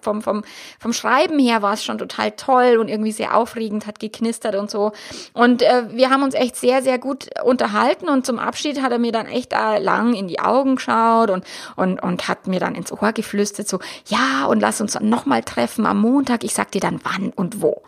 vom, 0.00 0.22
vom, 0.22 0.44
vom 0.78 0.92
Schreiben 0.92 1.38
her 1.38 1.62
war 1.62 1.72
es 1.72 1.84
schon 1.84 1.98
total 1.98 2.32
toll 2.32 2.76
und 2.78 2.88
irgendwie 2.88 3.12
sehr 3.12 3.36
aufregend, 3.36 3.86
hat 3.86 3.98
geknistert 3.98 4.54
und 4.54 4.70
so. 4.70 4.92
Und 5.32 5.62
äh, 5.62 5.84
wir 5.90 6.10
haben 6.10 6.22
uns 6.22 6.34
echt 6.34 6.56
sehr, 6.56 6.82
sehr 6.82 6.98
gut 6.98 7.28
unterhalten 7.42 8.08
und 8.08 8.26
zum 8.26 8.38
Abschied 8.38 8.82
hat 8.82 8.92
er 8.92 8.98
mir 8.98 9.12
dann 9.12 9.26
echt 9.26 9.52
da 9.52 9.78
lang 9.78 10.14
in 10.14 10.28
die 10.28 10.40
Augen 10.40 10.76
geschaut 10.76 11.30
und, 11.30 11.44
und, 11.76 12.02
und 12.02 12.28
hat 12.28 12.46
mir 12.46 12.60
dann 12.60 12.74
ins 12.74 12.92
Ohr 12.92 13.12
geflüstert, 13.12 13.68
so, 13.68 13.80
ja, 14.06 14.46
und 14.46 14.60
lass 14.60 14.80
uns 14.80 14.98
nochmal 15.00 15.42
treffen 15.42 15.86
am 15.86 16.00
Montag. 16.00 16.44
Ich 16.44 16.54
sag 16.54 16.70
dir 16.70 16.80
dann 16.80 17.00
wann 17.02 17.30
und 17.30 17.62
wo. 17.62 17.82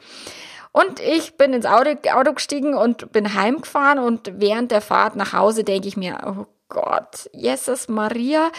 Und 0.72 1.00
ich 1.00 1.36
bin 1.36 1.52
ins 1.52 1.66
Auto, 1.66 1.90
Auto 2.12 2.32
gestiegen 2.32 2.74
und 2.74 3.12
bin 3.12 3.34
heimgefahren 3.34 3.98
und 3.98 4.32
während 4.36 4.70
der 4.70 4.80
Fahrt 4.80 5.16
nach 5.16 5.32
Hause 5.32 5.64
denke 5.64 5.88
ich 5.88 5.96
mir, 5.96 6.18
oh 6.24 6.46
Gott, 6.70 7.28
Jesus 7.32 7.88
Maria. 7.88 8.50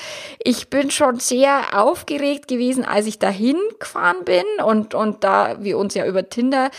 Ich 0.44 0.70
bin 0.70 0.92
schon 0.92 1.20
sehr 1.20 1.62
aufgeregt 1.74 2.48
gewesen, 2.50 2.84
als 2.84 3.08
ich 3.08 3.20
dahin 3.20 3.58
gefahren 3.80 4.26
bin 4.26 4.44
und, 4.66 4.94
und 4.94 5.24
da 5.24 5.64
wir 5.64 5.78
uns 5.78 5.96
ja 5.96 6.06
über 6.06 6.30
Tinder 6.30 6.70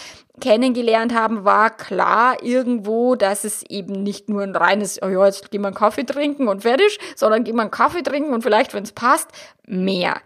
kennengelernt 0.41 1.15
haben, 1.15 1.45
war 1.45 1.71
klar 1.71 2.43
irgendwo, 2.43 3.15
dass 3.15 3.45
es 3.45 3.63
eben 3.65 4.03
nicht 4.03 4.29
nur 4.29 4.43
ein 4.43 4.55
reines, 4.55 5.01
oh 5.03 5.09
ja, 5.09 5.25
jetzt 5.25 5.51
gehen 5.51 5.63
wir 5.63 5.69
einen 5.69 5.77
Kaffee 5.77 6.05
trinken 6.05 6.49
und 6.49 6.63
fertig, 6.63 6.99
sondern 7.17 7.45
gehen 7.45 7.57
wir 7.57 7.63
einen 7.63 7.71
Kaffee 7.71 8.03
trinken 8.03 8.35
und 8.35 8.43
vielleicht, 8.43 8.75
wenn 8.75 8.83
es 8.83 8.93
passt, 8.93 9.31
mehr. 9.67 10.21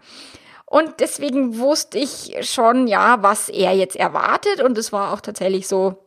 Und 0.69 0.99
deswegen 0.99 1.59
wusste 1.59 1.97
ich 1.97 2.35
schon, 2.41 2.87
ja, 2.87 3.23
was 3.23 3.47
er 3.47 3.73
jetzt 3.73 3.95
erwartet 3.95 4.61
und 4.61 4.77
es 4.77 4.91
war 4.91 5.13
auch 5.13 5.21
tatsächlich 5.21 5.65
so, 5.65 6.03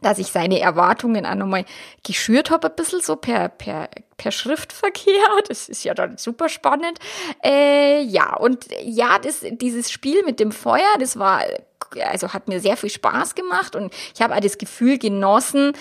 dass 0.00 0.18
ich 0.18 0.28
seine 0.28 0.60
Erwartungen 0.60 1.26
auch 1.26 1.34
nochmal 1.34 1.66
geschürt 2.04 2.50
habe, 2.50 2.68
ein 2.68 2.76
bisschen 2.76 3.02
so 3.02 3.16
per, 3.16 3.50
per, 3.50 3.90
per 4.16 4.32
Schriftverkehr. 4.32 5.12
Das 5.48 5.68
ist 5.68 5.84
ja 5.84 5.92
dann 5.92 6.16
super 6.16 6.48
spannend. 6.48 6.98
Äh, 7.44 8.00
ja, 8.02 8.34
und 8.34 8.66
ja, 8.82 9.18
das, 9.18 9.40
dieses 9.42 9.90
Spiel 9.90 10.22
mit 10.24 10.40
dem 10.40 10.52
Feuer, 10.52 10.88
das 10.98 11.18
war, 11.18 11.42
also 12.02 12.32
hat 12.32 12.48
mir 12.48 12.60
sehr 12.60 12.78
viel 12.78 12.90
Spaß 12.90 13.34
gemacht 13.34 13.76
und 13.76 13.92
ich 14.14 14.22
habe 14.22 14.34
auch 14.34 14.40
das 14.40 14.56
Gefühl 14.56 14.98
genossen, 14.98 15.72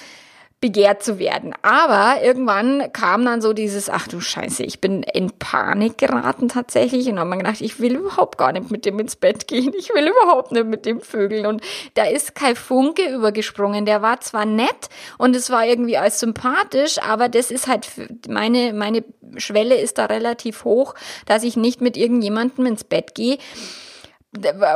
begehrt 0.60 1.04
zu 1.04 1.20
werden. 1.20 1.54
Aber 1.62 2.24
irgendwann 2.24 2.92
kam 2.92 3.24
dann 3.24 3.42
so 3.42 3.54
dieses, 3.54 3.90
ach 3.90 4.08
du 4.08 4.20
Scheiße, 4.20 4.64
ich 4.64 4.82
bin 4.82 5.04
in 5.04 5.32
Panik 5.38 6.00
geraten 6.00 6.50
tatsächlich 6.50 7.08
und 7.10 7.20
habe 7.20 7.30
mir 7.30 7.38
gedacht, 7.38 7.62
ich 7.62 7.80
will 7.80 7.96
überhaupt 7.96 8.40
gar 8.40 8.52
nicht 8.52 8.72
mit 8.72 8.86
dem 8.86 9.00
ins 9.00 9.16
Bett 9.16 9.48
gehen. 9.48 9.74
Ich 9.78 9.90
will 9.94 10.08
überhaupt 10.08 10.52
nicht 10.52 10.66
mit 10.66 10.88
dem 10.88 11.00
Vögeln. 11.00 11.46
Und 11.46 11.62
da 11.94 12.06
ist 12.06 12.34
kein 12.34 12.56
Funke 12.56 13.08
übergesprungen. 13.14 13.86
Der 13.86 14.02
war 14.02 14.20
zwar 14.22 14.46
nett 14.46 14.90
und 15.20 15.36
es 15.36 15.52
war 15.52 15.64
irgendwie 15.66 15.98
als 15.98 16.20
sympathisch, 16.20 16.98
aber 17.00 17.30
das 17.30 17.52
ist 17.52 17.68
halt, 17.68 17.88
meine, 18.28 18.74
meine 18.74 19.04
Schwelle 19.38 19.76
ist 19.76 20.00
da 20.00 20.06
relativ 20.06 20.64
hoch, 20.64 20.96
dass 21.28 21.44
ich 21.44 21.56
nicht 21.56 21.82
mit 21.82 21.98
irgendjemandem 21.98 22.66
ins 22.66 22.84
Bett 22.84 23.14
gehe 23.14 23.38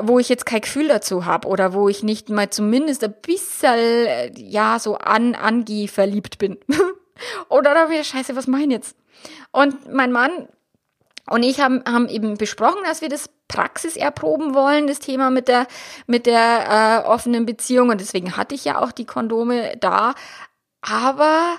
wo 0.04 0.20
ich 0.20 0.30
jetzt 0.30 0.46
kein 0.46 0.62
Gefühl 0.62 0.88
dazu 0.88 1.26
habe 1.26 1.48
oder 1.48 1.74
wo 1.74 1.90
ich 1.90 2.04
nicht 2.04 2.30
mal 2.30 2.50
zumindest 2.50 3.04
ein 3.04 3.14
bisschen, 3.22 3.74
äh, 3.76 4.32
ja, 4.36 4.80
so 4.80 4.98
an 4.98 5.36
Angie 5.36 5.88
verliebt 5.88 6.38
bin. 6.38 6.58
oder 7.50 7.74
da 7.74 7.90
wieder, 7.90 8.04
scheiße, 8.04 8.36
was 8.36 8.48
mein 8.48 8.72
jetzt? 8.72 8.96
Und 9.52 9.92
mein 9.92 10.12
Mann 10.12 10.48
und 11.30 11.44
ich 11.44 11.62
haben, 11.62 11.84
haben 11.88 12.10
eben 12.10 12.38
besprochen, 12.38 12.82
dass 12.86 13.02
wir 13.02 13.10
das 13.10 13.30
Praxis 13.48 13.96
erproben 13.96 14.54
wollen, 14.54 14.88
das 14.88 15.00
Thema 15.00 15.30
mit 15.30 15.48
der, 15.48 15.68
mit 16.08 16.26
der 16.26 17.04
äh, 17.06 17.08
offenen 17.08 17.46
Beziehung. 17.46 17.90
Und 17.90 18.02
deswegen 18.02 18.36
hatte 18.38 18.56
ich 18.56 18.66
ja 18.66 18.82
auch 18.82 18.92
die 18.92 19.06
Kondome 19.06 19.78
da. 19.80 20.16
Aber 20.82 21.58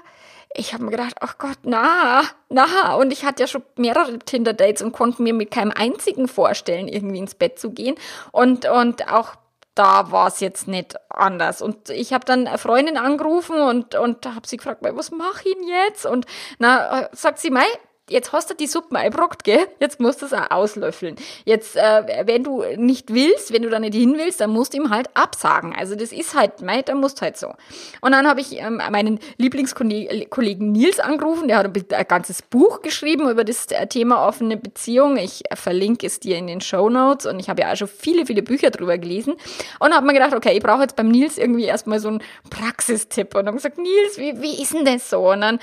ich 0.55 0.75
habe 0.75 0.85
mir 0.85 0.91
gedacht, 0.91 1.17
ach 1.21 1.39
Gott, 1.39 1.59
na, 1.63 2.23
na. 2.49 2.95
Und 2.95 3.13
ich 3.13 3.25
hatte 3.25 3.43
ja 3.43 3.47
schon 3.47 3.63
mehrere 3.77 4.19
Tinder-Dates 4.19 4.83
und 4.83 4.93
konnte 4.93 5.23
mir 5.23 5.35
mit 5.35 5.51
keinem 5.51 5.73
einzigen 5.75 6.29
vorstellen, 6.29 6.89
irgendwie 6.89 7.19
ins 7.19 7.35
Bett 7.35 7.59
zu 7.59 7.71
gehen. 7.71 7.97
Und, 8.33 8.67
und 8.67 9.11
auch 9.11 9.35
da 9.75 10.11
war 10.11 10.29
es 10.29 10.41
jetzt 10.41 10.69
nicht 10.69 10.97
anders. 11.09 11.63
Und 11.63 11.89
ich 11.89 12.13
habe 12.13 12.25
dann 12.25 12.47
eine 12.47 12.59
Freundin 12.59 12.99
angerufen 12.99 13.61
und, 13.61 13.95
und 13.95 14.27
habe 14.27 14.47
sie 14.47 14.59
gefragt, 14.59 14.81
was 14.83 15.11
mache 15.11 15.49
ich 15.49 15.55
denn 15.55 15.69
jetzt? 15.69 16.05
Und 16.05 16.27
na, 16.59 17.09
sagt 17.13 17.39
sie, 17.39 17.51
mei, 17.51 17.65
jetzt 18.11 18.33
hast 18.33 18.51
du 18.51 18.55
die 18.55 18.67
Suppe 18.67 18.97
eingebrockt, 18.97 19.45
gell? 19.45 19.67
Jetzt 19.81 20.01
musst 20.01 20.23
du 20.23 20.27
es 20.27 20.33
auch 20.33 20.51
auslöffeln. 20.51 21.17
Jetzt, 21.45 21.77
äh, 21.77 22.25
wenn 22.27 22.45
du 22.45 22.65
nicht 22.77 23.13
willst, 23.15 23.53
wenn 23.53 23.63
du 23.63 23.71
da 23.71 23.79
nicht 23.79 23.95
hin 23.95 24.15
willst, 24.17 24.41
dann 24.41 24.51
musst 24.51 24.75
du 24.75 24.79
ihm 24.79 24.91
halt 24.91 25.09
absagen. 25.15 25.75
Also 25.75 25.95
das 25.95 26.13
ist 26.13 26.35
halt, 26.35 26.63
mei, 26.63 26.83
dann 26.83 26.99
musst 26.99 27.23
halt 27.23 27.37
so. 27.37 27.55
Und 28.01 28.13
dann 28.13 28.27
habe 28.27 28.41
ich 28.41 28.59
ähm, 28.59 28.81
meinen 28.91 29.19
Lieblingskollegen 29.39 30.73
Nils 30.73 31.01
angerufen, 31.01 31.49
der 31.49 31.59
hat 31.59 31.67
ein, 31.67 32.07
ganzes 32.09 32.43
Buch 32.43 32.83
geschrieben 32.83 33.29
über 33.31 33.45
das 33.45 33.67
äh, 33.67 33.87
Thema 33.87 34.27
offene 34.27 34.57
Beziehung. 34.57 35.17
Ich 35.17 35.43
verlinke 35.55 36.07
es 36.07 36.21
dir 36.21 36.37
in 36.37 36.47
den 36.47 36.61
Show 36.61 36.91
Notes 36.91 37.27
und 37.27 37.39
ich 37.41 37.49
habe 37.49 37.63
ja 37.63 37.73
auch 37.73 37.77
schon 37.77 37.89
viele, 37.89 38.27
viele 38.27 38.43
Bücher 38.43 38.71
drüber 38.71 38.99
gelesen 38.99 39.35
und 39.79 39.95
habe 39.95 40.07
mir 40.07 40.13
gedacht, 40.13 40.35
okay, 40.35 40.57
ich 40.57 40.63
brauche 40.63 40.83
jetzt 40.83 40.97
beim 40.97 41.09
Nils 41.09 41.39
irgendwie 41.39 41.65
erstmal 41.65 42.01
so 42.01 42.09
einen 42.09 42.23
Praxistipp 42.51 43.35
und 43.35 43.47
habe 43.47 43.57
gesagt, 43.57 43.79
Nils, 43.79 44.19
wie, 44.19 44.41
wie 44.43 44.63
ist 44.63 44.75
denn 44.75 44.85
das 44.85 45.09
so? 45.09 45.31
Und 45.31 45.41
dann, 45.41 45.59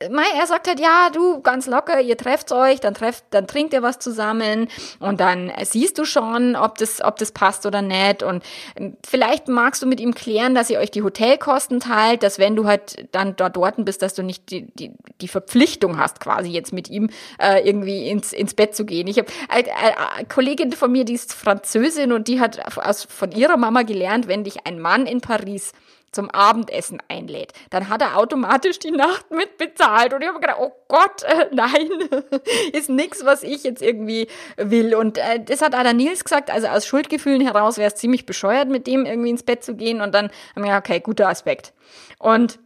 äh, 0.00 0.08
mei, 0.08 0.24
er 0.38 0.46
sagt 0.46 0.68
halt, 0.68 0.80
ja, 0.80 1.10
du, 1.12 1.40
ganz 1.40 1.66
locker, 1.66 1.93
Woche, 1.94 2.02
ihr 2.02 2.16
trefft 2.16 2.52
euch, 2.52 2.80
dann 2.80 2.94
trefft, 2.94 3.24
dann 3.30 3.46
trinkt 3.46 3.72
ihr 3.72 3.82
was 3.82 3.98
zusammen 3.98 4.68
und 4.98 5.20
dann 5.20 5.52
siehst 5.62 5.98
du 5.98 6.04
schon, 6.04 6.56
ob 6.56 6.78
das, 6.78 7.02
ob 7.02 7.16
das 7.16 7.32
passt 7.32 7.66
oder 7.66 7.82
nicht. 7.82 8.22
Und 8.22 8.42
ähm, 8.76 8.96
vielleicht 9.06 9.48
magst 9.48 9.82
du 9.82 9.86
mit 9.86 10.00
ihm 10.00 10.14
klären, 10.14 10.54
dass 10.54 10.70
ihr 10.70 10.78
euch 10.78 10.90
die 10.90 11.02
Hotelkosten 11.02 11.80
teilt, 11.80 12.22
dass 12.22 12.38
wenn 12.38 12.56
du 12.56 12.66
halt 12.66 13.06
dann 13.12 13.36
dort 13.36 13.56
dort 13.56 13.74
bist, 13.78 14.02
dass 14.02 14.14
du 14.14 14.22
nicht 14.22 14.50
die, 14.50 14.66
die, 14.74 14.92
die 15.20 15.28
Verpflichtung 15.28 15.98
hast, 15.98 16.20
quasi 16.20 16.50
jetzt 16.50 16.72
mit 16.72 16.88
ihm 16.90 17.10
äh, 17.40 17.66
irgendwie 17.66 18.08
ins, 18.08 18.32
ins 18.32 18.54
Bett 18.54 18.74
zu 18.74 18.84
gehen. 18.84 19.06
Ich 19.06 19.18
habe 19.18 19.28
eine, 19.48 19.68
eine 20.16 20.26
Kollegin 20.26 20.72
von 20.72 20.92
mir, 20.92 21.04
die 21.04 21.14
ist 21.14 21.32
Französin 21.32 22.12
und 22.12 22.28
die 22.28 22.40
hat 22.40 22.76
aus, 22.78 23.04
von 23.04 23.32
ihrer 23.32 23.56
Mama 23.56 23.82
gelernt, 23.82 24.28
wenn 24.28 24.44
dich 24.44 24.66
ein 24.66 24.78
Mann 24.78 25.06
in 25.06 25.20
Paris 25.20 25.72
zum 26.14 26.30
Abendessen 26.30 27.02
einlädt, 27.08 27.52
dann 27.70 27.88
hat 27.88 28.02
er 28.02 28.16
automatisch 28.16 28.78
die 28.78 28.90
Nacht 28.90 29.30
mitbezahlt. 29.30 30.14
Und 30.14 30.22
ich 30.22 30.28
habe 30.28 30.40
gedacht, 30.40 30.58
oh 30.60 30.72
Gott, 30.88 31.22
äh, 31.24 31.48
nein, 31.52 31.88
ist 32.72 32.88
nichts, 32.88 33.24
was 33.24 33.42
ich 33.42 33.64
jetzt 33.64 33.82
irgendwie 33.82 34.28
will. 34.56 34.94
Und 34.94 35.18
äh, 35.18 35.42
das 35.44 35.60
hat 35.60 35.74
Ada 35.74 35.92
Nils 35.92 36.24
gesagt, 36.24 36.50
also 36.50 36.68
aus 36.68 36.86
Schuldgefühlen 36.86 37.40
heraus 37.40 37.78
wäre 37.78 37.88
es 37.88 37.96
ziemlich 37.96 38.26
bescheuert, 38.26 38.68
mit 38.68 38.86
dem 38.86 39.06
irgendwie 39.06 39.30
ins 39.30 39.42
Bett 39.42 39.64
zu 39.64 39.74
gehen. 39.74 40.00
Und 40.00 40.14
dann 40.14 40.26
haben 40.26 40.62
wir 40.62 40.64
gedacht, 40.64 40.88
okay, 40.88 41.00
guter 41.00 41.28
Aspekt. 41.28 41.72
Und 42.18 42.58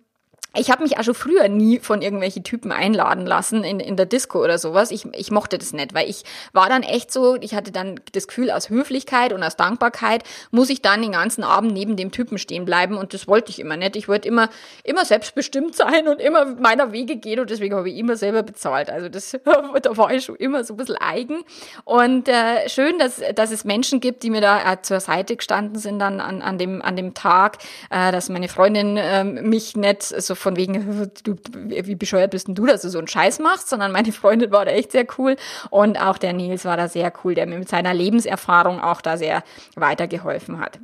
ich 0.58 0.70
habe 0.70 0.82
mich 0.82 0.98
auch 0.98 1.04
schon 1.04 1.14
früher 1.14 1.48
nie 1.48 1.78
von 1.78 2.02
irgendwelchen 2.02 2.44
Typen 2.44 2.72
einladen 2.72 3.26
lassen 3.26 3.64
in, 3.64 3.80
in 3.80 3.96
der 3.96 4.06
Disco 4.06 4.42
oder 4.42 4.58
sowas. 4.58 4.90
Ich, 4.90 5.06
ich 5.14 5.30
mochte 5.30 5.58
das 5.58 5.72
nicht, 5.72 5.94
weil 5.94 6.08
ich 6.08 6.24
war 6.52 6.68
dann 6.68 6.82
echt 6.82 7.12
so, 7.12 7.36
ich 7.40 7.54
hatte 7.54 7.72
dann 7.72 8.00
das 8.12 8.28
Gefühl, 8.28 8.50
aus 8.50 8.70
Höflichkeit 8.70 9.32
und 9.32 9.42
aus 9.42 9.56
Dankbarkeit 9.56 10.24
muss 10.50 10.70
ich 10.70 10.82
dann 10.82 11.02
den 11.02 11.12
ganzen 11.12 11.44
Abend 11.44 11.72
neben 11.72 11.96
dem 11.96 12.10
Typen 12.10 12.38
stehen 12.38 12.64
bleiben 12.64 12.96
und 12.96 13.14
das 13.14 13.28
wollte 13.28 13.50
ich 13.50 13.58
immer 13.58 13.76
nicht. 13.76 13.96
Ich 13.96 14.08
wollte 14.08 14.28
immer, 14.28 14.48
immer 14.84 15.04
selbstbestimmt 15.04 15.74
sein 15.76 16.08
und 16.08 16.20
immer 16.20 16.44
meiner 16.44 16.92
Wege 16.92 17.16
gehen 17.16 17.40
und 17.40 17.50
deswegen 17.50 17.74
habe 17.74 17.90
ich 17.90 17.96
immer 17.96 18.16
selber 18.16 18.42
bezahlt. 18.42 18.90
Also 18.90 19.08
das, 19.08 19.30
da 19.82 19.96
war 19.96 20.12
ich 20.12 20.24
schon 20.24 20.36
immer 20.36 20.64
so 20.64 20.74
ein 20.74 20.76
bisschen 20.76 20.96
eigen 20.96 21.44
und 21.84 22.28
äh, 22.28 22.68
schön, 22.68 22.98
dass, 22.98 23.20
dass 23.34 23.50
es 23.50 23.64
Menschen 23.64 24.00
gibt, 24.00 24.22
die 24.22 24.30
mir 24.30 24.40
da 24.40 24.72
äh, 24.72 24.82
zur 24.82 25.00
Seite 25.00 25.36
gestanden 25.36 25.78
sind 25.78 25.98
dann 25.98 26.20
an, 26.20 26.42
an, 26.42 26.58
dem, 26.58 26.82
an 26.82 26.96
dem 26.96 27.14
Tag, 27.14 27.58
äh, 27.90 28.12
dass 28.12 28.28
meine 28.28 28.48
Freundin 28.48 28.96
äh, 28.96 29.24
mich 29.24 29.76
nicht 29.76 30.02
so 30.02 30.34
von 30.48 30.56
wegen, 30.56 31.10
du, 31.24 31.36
wie 31.60 31.94
bescheuert 31.94 32.30
bist 32.30 32.48
denn 32.48 32.54
du, 32.54 32.64
dass 32.64 32.80
du 32.80 32.88
so 32.88 32.96
einen 32.96 33.06
Scheiß 33.06 33.38
machst, 33.38 33.68
sondern 33.68 33.92
meine 33.92 34.12
Freundin 34.12 34.50
war 34.50 34.64
da 34.64 34.70
echt 34.70 34.92
sehr 34.92 35.06
cool 35.18 35.36
und 35.68 36.00
auch 36.00 36.16
der 36.16 36.32
Nils 36.32 36.64
war 36.64 36.78
da 36.78 36.88
sehr 36.88 37.12
cool, 37.22 37.34
der 37.34 37.46
mir 37.46 37.58
mit 37.58 37.68
seiner 37.68 37.92
Lebenserfahrung 37.92 38.80
auch 38.80 39.02
da 39.02 39.18
sehr 39.18 39.44
weitergeholfen 39.76 40.58
hat. 40.58 40.80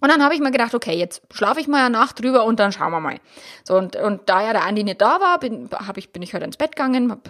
Und 0.00 0.12
dann 0.12 0.22
habe 0.22 0.34
ich 0.34 0.40
mir 0.40 0.52
gedacht, 0.52 0.76
okay, 0.76 0.94
jetzt 0.94 1.22
schlafe 1.32 1.58
ich 1.58 1.66
mal 1.66 1.86
eine 1.86 1.90
Nacht 1.90 2.22
drüber 2.22 2.44
und 2.44 2.60
dann 2.60 2.70
schauen 2.70 2.92
wir 2.92 3.00
mal. 3.00 3.16
So 3.64 3.76
und, 3.76 3.96
und 3.96 4.28
da 4.28 4.44
ja 4.44 4.52
der 4.52 4.64
Andi 4.64 4.84
nicht 4.84 5.00
da 5.00 5.20
war, 5.20 5.40
bin, 5.40 5.68
hab 5.72 5.96
ich, 5.96 6.12
bin 6.12 6.22
ich 6.22 6.32
halt 6.32 6.44
ins 6.44 6.56
Bett 6.56 6.76
gegangen, 6.76 7.10
habe 7.10 7.22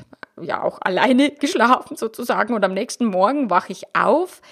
ja 0.43 0.63
auch 0.63 0.81
alleine 0.83 1.31
geschlafen 1.41 1.97
sozusagen 1.97 2.53
und 2.53 2.63
am 2.63 2.75
nächsten 2.75 3.07
Morgen 3.07 3.49
wache 3.49 3.73
ich 3.73 3.85
auf 3.95 4.43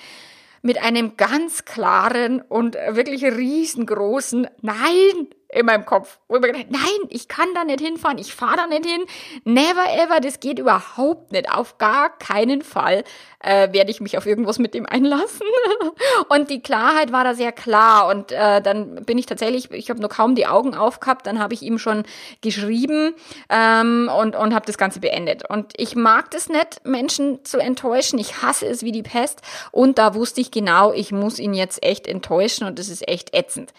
mit 0.62 0.82
einem 0.82 1.18
ganz 1.18 1.66
klaren 1.66 2.40
und 2.40 2.74
wirklich 2.74 3.22
riesengroßen 3.24 4.46
Nein, 4.62 5.26
in 5.52 5.66
meinem 5.66 5.84
Kopf. 5.84 6.18
Wo 6.28 6.36
ich 6.36 6.40
mir 6.40 6.48
gedacht, 6.48 6.70
nein, 6.70 7.08
ich 7.10 7.28
kann 7.28 7.48
da 7.54 7.64
nicht 7.64 7.80
hinfahren, 7.80 8.18
ich 8.18 8.34
fahre 8.34 8.56
da 8.56 8.66
nicht 8.66 8.86
hin. 8.86 9.04
Never 9.44 9.84
ever, 10.02 10.20
das 10.20 10.40
geht 10.40 10.58
überhaupt 10.58 11.30
nicht. 11.32 11.52
Auf 11.52 11.78
gar 11.78 12.18
keinen 12.18 12.62
Fall 12.62 13.04
äh, 13.40 13.72
werde 13.72 13.90
ich 13.90 14.00
mich 14.00 14.16
auf 14.16 14.24
irgendwas 14.24 14.58
mit 14.58 14.72
dem 14.72 14.86
einlassen. 14.86 15.46
und 16.28 16.48
die 16.48 16.62
Klarheit 16.62 17.12
war 17.12 17.24
da 17.24 17.34
sehr 17.34 17.52
klar. 17.52 18.08
Und 18.08 18.32
äh, 18.32 18.62
dann 18.62 19.04
bin 19.04 19.18
ich 19.18 19.26
tatsächlich, 19.26 19.70
ich 19.70 19.90
habe 19.90 20.00
nur 20.00 20.08
kaum 20.08 20.34
die 20.34 20.46
Augen 20.46 20.74
aufgehabt, 20.74 21.26
dann 21.26 21.38
habe 21.38 21.52
ich 21.52 21.62
ihm 21.62 21.78
schon 21.78 22.04
geschrieben 22.40 23.14
ähm, 23.50 24.10
und, 24.18 24.34
und 24.34 24.54
habe 24.54 24.64
das 24.64 24.78
Ganze 24.78 25.00
beendet. 25.00 25.48
Und 25.48 25.74
ich 25.76 25.94
mag 25.94 26.30
das 26.30 26.48
nicht, 26.48 26.84
Menschen 26.84 27.44
zu 27.44 27.58
enttäuschen. 27.58 28.18
Ich 28.18 28.42
hasse 28.42 28.66
es 28.66 28.82
wie 28.82 28.92
die 28.92 29.02
Pest. 29.02 29.42
Und 29.70 29.98
da 29.98 30.14
wusste 30.14 30.40
ich 30.40 30.50
genau, 30.50 30.92
ich 30.92 31.12
muss 31.12 31.38
ihn 31.38 31.52
jetzt 31.52 31.82
echt 31.82 32.06
enttäuschen 32.06 32.66
und 32.66 32.78
das 32.78 32.88
ist 32.88 33.06
echt 33.06 33.34
ätzend. 33.34 33.74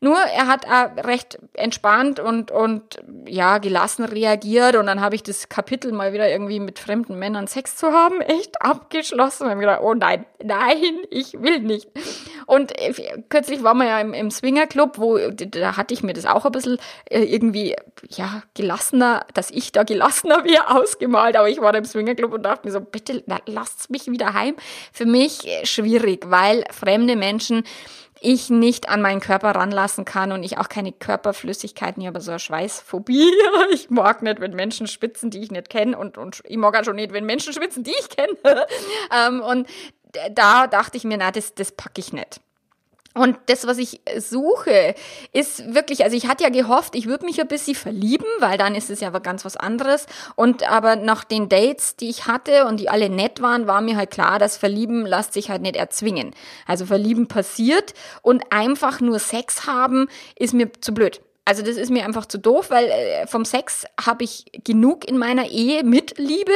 Nur 0.00 0.16
er 0.16 0.46
hat 0.46 0.64
äh, 0.64 1.00
recht 1.00 1.40
entspannt 1.54 2.20
und, 2.20 2.52
und 2.52 2.98
ja, 3.26 3.58
gelassen 3.58 4.04
reagiert 4.04 4.76
und 4.76 4.86
dann 4.86 5.00
habe 5.00 5.16
ich 5.16 5.24
das 5.24 5.48
Kapitel 5.48 5.90
mal 5.90 6.12
wieder 6.12 6.30
irgendwie 6.30 6.60
mit 6.60 6.78
fremden 6.78 7.18
Männern 7.18 7.48
Sex 7.48 7.76
zu 7.76 7.88
haben 7.88 8.20
echt 8.20 8.62
abgeschlossen. 8.62 9.44
Und 9.44 9.50
habe 9.50 9.60
gedacht, 9.60 9.80
oh 9.82 9.94
nein, 9.94 10.24
nein, 10.40 10.98
ich 11.10 11.32
will 11.40 11.58
nicht. 11.60 11.88
Und 12.46 12.78
äh, 12.80 12.92
kürzlich 13.28 13.64
waren 13.64 13.78
wir 13.78 13.86
ja 13.86 14.00
im, 14.00 14.14
im 14.14 14.30
Swingerclub, 14.30 14.98
wo 14.98 15.18
da 15.18 15.76
hatte 15.76 15.94
ich 15.94 16.04
mir 16.04 16.12
das 16.12 16.26
auch 16.26 16.46
ein 16.46 16.52
bisschen 16.52 16.78
äh, 17.10 17.24
irgendwie, 17.24 17.74
ja, 18.08 18.42
gelassener, 18.54 19.26
dass 19.34 19.50
ich 19.50 19.72
da 19.72 19.82
gelassener 19.82 20.44
wäre, 20.44 20.76
ausgemalt. 20.76 21.36
Aber 21.36 21.48
ich 21.48 21.60
war 21.60 21.74
im 21.74 21.84
Swingerclub 21.84 22.32
und 22.34 22.44
dachte 22.44 22.68
mir 22.68 22.72
so, 22.72 22.80
bitte 22.80 23.24
lasst 23.46 23.90
mich 23.90 24.06
wieder 24.06 24.32
heim. 24.32 24.54
Für 24.92 25.06
mich 25.06 25.40
schwierig, 25.64 26.30
weil 26.30 26.64
fremde 26.70 27.16
Menschen 27.16 27.64
ich 28.20 28.50
nicht 28.50 28.88
an 28.88 29.02
meinen 29.02 29.20
Körper 29.20 29.50
ranlassen 29.50 30.04
kann 30.04 30.32
und 30.32 30.42
ich 30.42 30.58
auch 30.58 30.68
keine 30.68 30.92
Körperflüssigkeiten, 30.92 32.00
ich 32.00 32.06
habe 32.06 32.20
so 32.20 32.32
eine 32.32 32.40
Schweißphobie. 32.40 33.32
Ich 33.70 33.90
mag 33.90 34.22
nicht, 34.22 34.40
wenn 34.40 34.54
Menschen 34.54 34.86
schwitzen, 34.86 35.30
die 35.30 35.40
ich 35.40 35.50
nicht 35.50 35.68
kenne 35.68 35.96
und, 35.98 36.16
und 36.16 36.42
ich 36.44 36.56
mag 36.56 36.76
auch 36.76 36.84
schon 36.84 36.96
nicht, 36.96 37.12
wenn 37.12 37.24
Menschen 37.24 37.52
schwitzen, 37.52 37.84
die 37.84 37.94
ich 37.98 38.08
kenne. 38.08 38.36
Ähm, 39.14 39.40
und 39.40 39.68
da 40.32 40.66
dachte 40.66 40.96
ich 40.96 41.04
mir, 41.04 41.16
na, 41.18 41.30
das, 41.30 41.54
das 41.54 41.72
packe 41.72 42.00
ich 42.00 42.12
nicht. 42.12 42.40
Und 43.14 43.36
das, 43.46 43.66
was 43.66 43.78
ich 43.78 44.00
suche, 44.18 44.94
ist 45.32 45.74
wirklich, 45.74 46.04
also 46.04 46.16
ich 46.16 46.28
hatte 46.28 46.44
ja 46.44 46.50
gehofft, 46.50 46.94
ich 46.94 47.06
würde 47.06 47.24
mich 47.24 47.40
ein 47.40 47.48
bisschen 47.48 47.74
verlieben, 47.74 48.26
weil 48.38 48.58
dann 48.58 48.74
ist 48.74 48.90
es 48.90 49.00
ja 49.00 49.08
aber 49.08 49.20
ganz 49.20 49.44
was 49.44 49.56
anderes. 49.56 50.06
Und 50.36 50.68
aber 50.70 50.94
nach 50.96 51.24
den 51.24 51.48
Dates, 51.48 51.96
die 51.96 52.10
ich 52.10 52.26
hatte 52.26 52.66
und 52.66 52.78
die 52.78 52.88
alle 52.88 53.08
nett 53.10 53.42
waren, 53.42 53.66
war 53.66 53.80
mir 53.80 53.96
halt 53.96 54.10
klar, 54.10 54.38
dass 54.38 54.56
Verlieben 54.56 55.04
lässt 55.04 55.32
sich 55.32 55.50
halt 55.50 55.62
nicht 55.62 55.76
erzwingen. 55.76 56.34
Also 56.66 56.86
Verlieben 56.86 57.28
passiert 57.28 57.94
und 58.22 58.44
einfach 58.50 59.00
nur 59.00 59.18
Sex 59.18 59.66
haben 59.66 60.08
ist 60.36 60.54
mir 60.54 60.70
zu 60.80 60.94
blöd. 60.94 61.20
Also 61.48 61.62
das 61.62 61.78
ist 61.78 61.90
mir 61.90 62.04
einfach 62.04 62.26
zu 62.26 62.38
doof, 62.38 62.68
weil 62.68 62.84
äh, 62.90 63.26
vom 63.26 63.46
Sex 63.46 63.86
habe 63.98 64.22
ich 64.22 64.44
genug 64.64 65.08
in 65.08 65.16
meiner 65.16 65.48
Ehe 65.48 65.82
mit 65.82 66.18
Liebe 66.18 66.52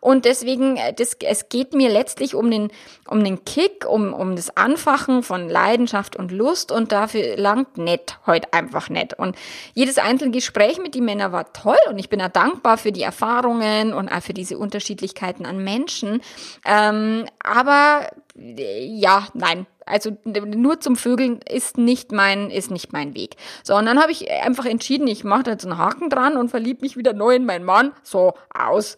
und 0.00 0.26
deswegen, 0.26 0.76
äh, 0.76 0.92
das, 0.92 1.16
es 1.18 1.48
geht 1.48 1.72
mir 1.72 1.88
letztlich 1.88 2.34
um 2.34 2.50
den, 2.50 2.70
um 3.08 3.24
den 3.24 3.46
Kick, 3.46 3.86
um, 3.88 4.12
um 4.12 4.36
das 4.36 4.54
Anfachen 4.54 5.22
von 5.22 5.48
Leidenschaft 5.48 6.14
und 6.14 6.30
Lust 6.30 6.72
und 6.72 6.92
dafür 6.92 7.38
langt 7.38 7.78
nett 7.78 8.18
heute 8.26 8.52
einfach 8.52 8.90
nett. 8.90 9.14
Und 9.14 9.34
jedes 9.72 9.96
einzelne 9.96 10.32
Gespräch 10.32 10.78
mit 10.78 10.94
den 10.94 11.06
Männern 11.06 11.32
war 11.32 11.50
toll 11.54 11.78
und 11.88 11.98
ich 11.98 12.10
bin 12.10 12.20
auch 12.20 12.28
dankbar 12.28 12.76
für 12.76 12.92
die 12.92 13.00
Erfahrungen 13.00 13.94
und 13.94 14.10
auch 14.10 14.22
für 14.22 14.34
diese 14.34 14.58
Unterschiedlichkeiten 14.58 15.46
an 15.46 15.64
Menschen. 15.64 16.20
Ähm, 16.66 17.24
aber 17.42 18.10
äh, 18.36 18.84
ja, 18.84 19.26
nein, 19.32 19.66
also 19.86 20.16
nur 20.24 20.80
zum 20.80 20.96
Vögeln 20.96 21.40
ist 21.48 21.78
nicht 21.78 22.12
mein 22.12 22.50
ist 22.50 22.70
nicht 22.70 22.92
mein 22.92 23.14
Weg. 23.14 23.36
So 23.62 23.74
und 23.76 23.86
dann 23.86 24.00
habe 24.00 24.12
ich 24.12 24.30
einfach 24.30 24.64
entschieden, 24.64 25.06
ich 25.06 25.24
mache 25.24 25.44
da 25.44 25.50
jetzt 25.52 25.64
einen 25.64 25.78
Haken 25.78 26.10
dran 26.10 26.36
und 26.36 26.48
verliebe 26.48 26.80
mich 26.82 26.96
wieder 26.96 27.12
neu 27.12 27.34
in 27.34 27.44
meinen 27.44 27.64
Mann. 27.64 27.92
So 28.02 28.34
aus. 28.52 28.96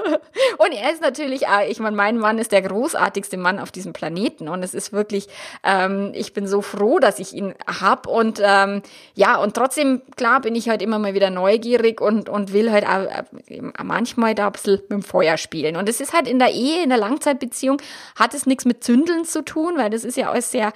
und 0.58 0.72
er 0.72 0.92
ist 0.92 1.02
natürlich, 1.02 1.42
ich 1.68 1.80
meine, 1.80 1.96
mein 1.96 2.18
Mann 2.18 2.38
ist 2.38 2.52
der 2.52 2.62
großartigste 2.62 3.36
Mann 3.36 3.58
auf 3.58 3.70
diesem 3.70 3.92
Planeten 3.92 4.48
und 4.48 4.62
es 4.62 4.74
ist 4.74 4.92
wirklich, 4.92 5.28
ähm, 5.62 6.12
ich 6.14 6.32
bin 6.32 6.46
so 6.46 6.62
froh, 6.62 6.98
dass 6.98 7.18
ich 7.18 7.34
ihn 7.34 7.54
hab 7.66 8.06
und 8.06 8.40
ähm, 8.42 8.82
ja 9.14 9.36
und 9.36 9.54
trotzdem 9.54 10.02
klar 10.16 10.40
bin 10.40 10.54
ich 10.54 10.68
halt 10.68 10.82
immer 10.82 10.98
mal 10.98 11.14
wieder 11.14 11.30
neugierig 11.30 12.00
und 12.00 12.28
und 12.28 12.52
will 12.52 12.70
halt 12.70 12.86
auch, 12.86 13.04
äh, 13.48 13.62
manchmal 13.82 14.34
da 14.34 14.46
ein 14.46 14.52
bisschen 14.52 14.74
mit 14.74 14.90
dem 14.90 15.02
Feuer 15.02 15.36
spielen 15.36 15.76
und 15.76 15.88
es 15.88 16.00
ist 16.00 16.12
halt 16.12 16.28
in 16.28 16.38
der 16.38 16.52
Ehe, 16.52 16.82
in 16.82 16.88
der 16.88 16.98
Langzeitbeziehung 16.98 17.80
hat 18.16 18.34
es 18.34 18.46
nichts 18.46 18.64
mit 18.64 18.84
Zündeln 18.84 19.24
zu 19.24 19.42
tun, 19.44 19.74
weil 19.76 19.90
das 19.90 20.04
ist 20.04 20.16
ja 20.16 20.21
ja 20.22 20.30
alles 20.30 20.50
sehr, 20.50 20.72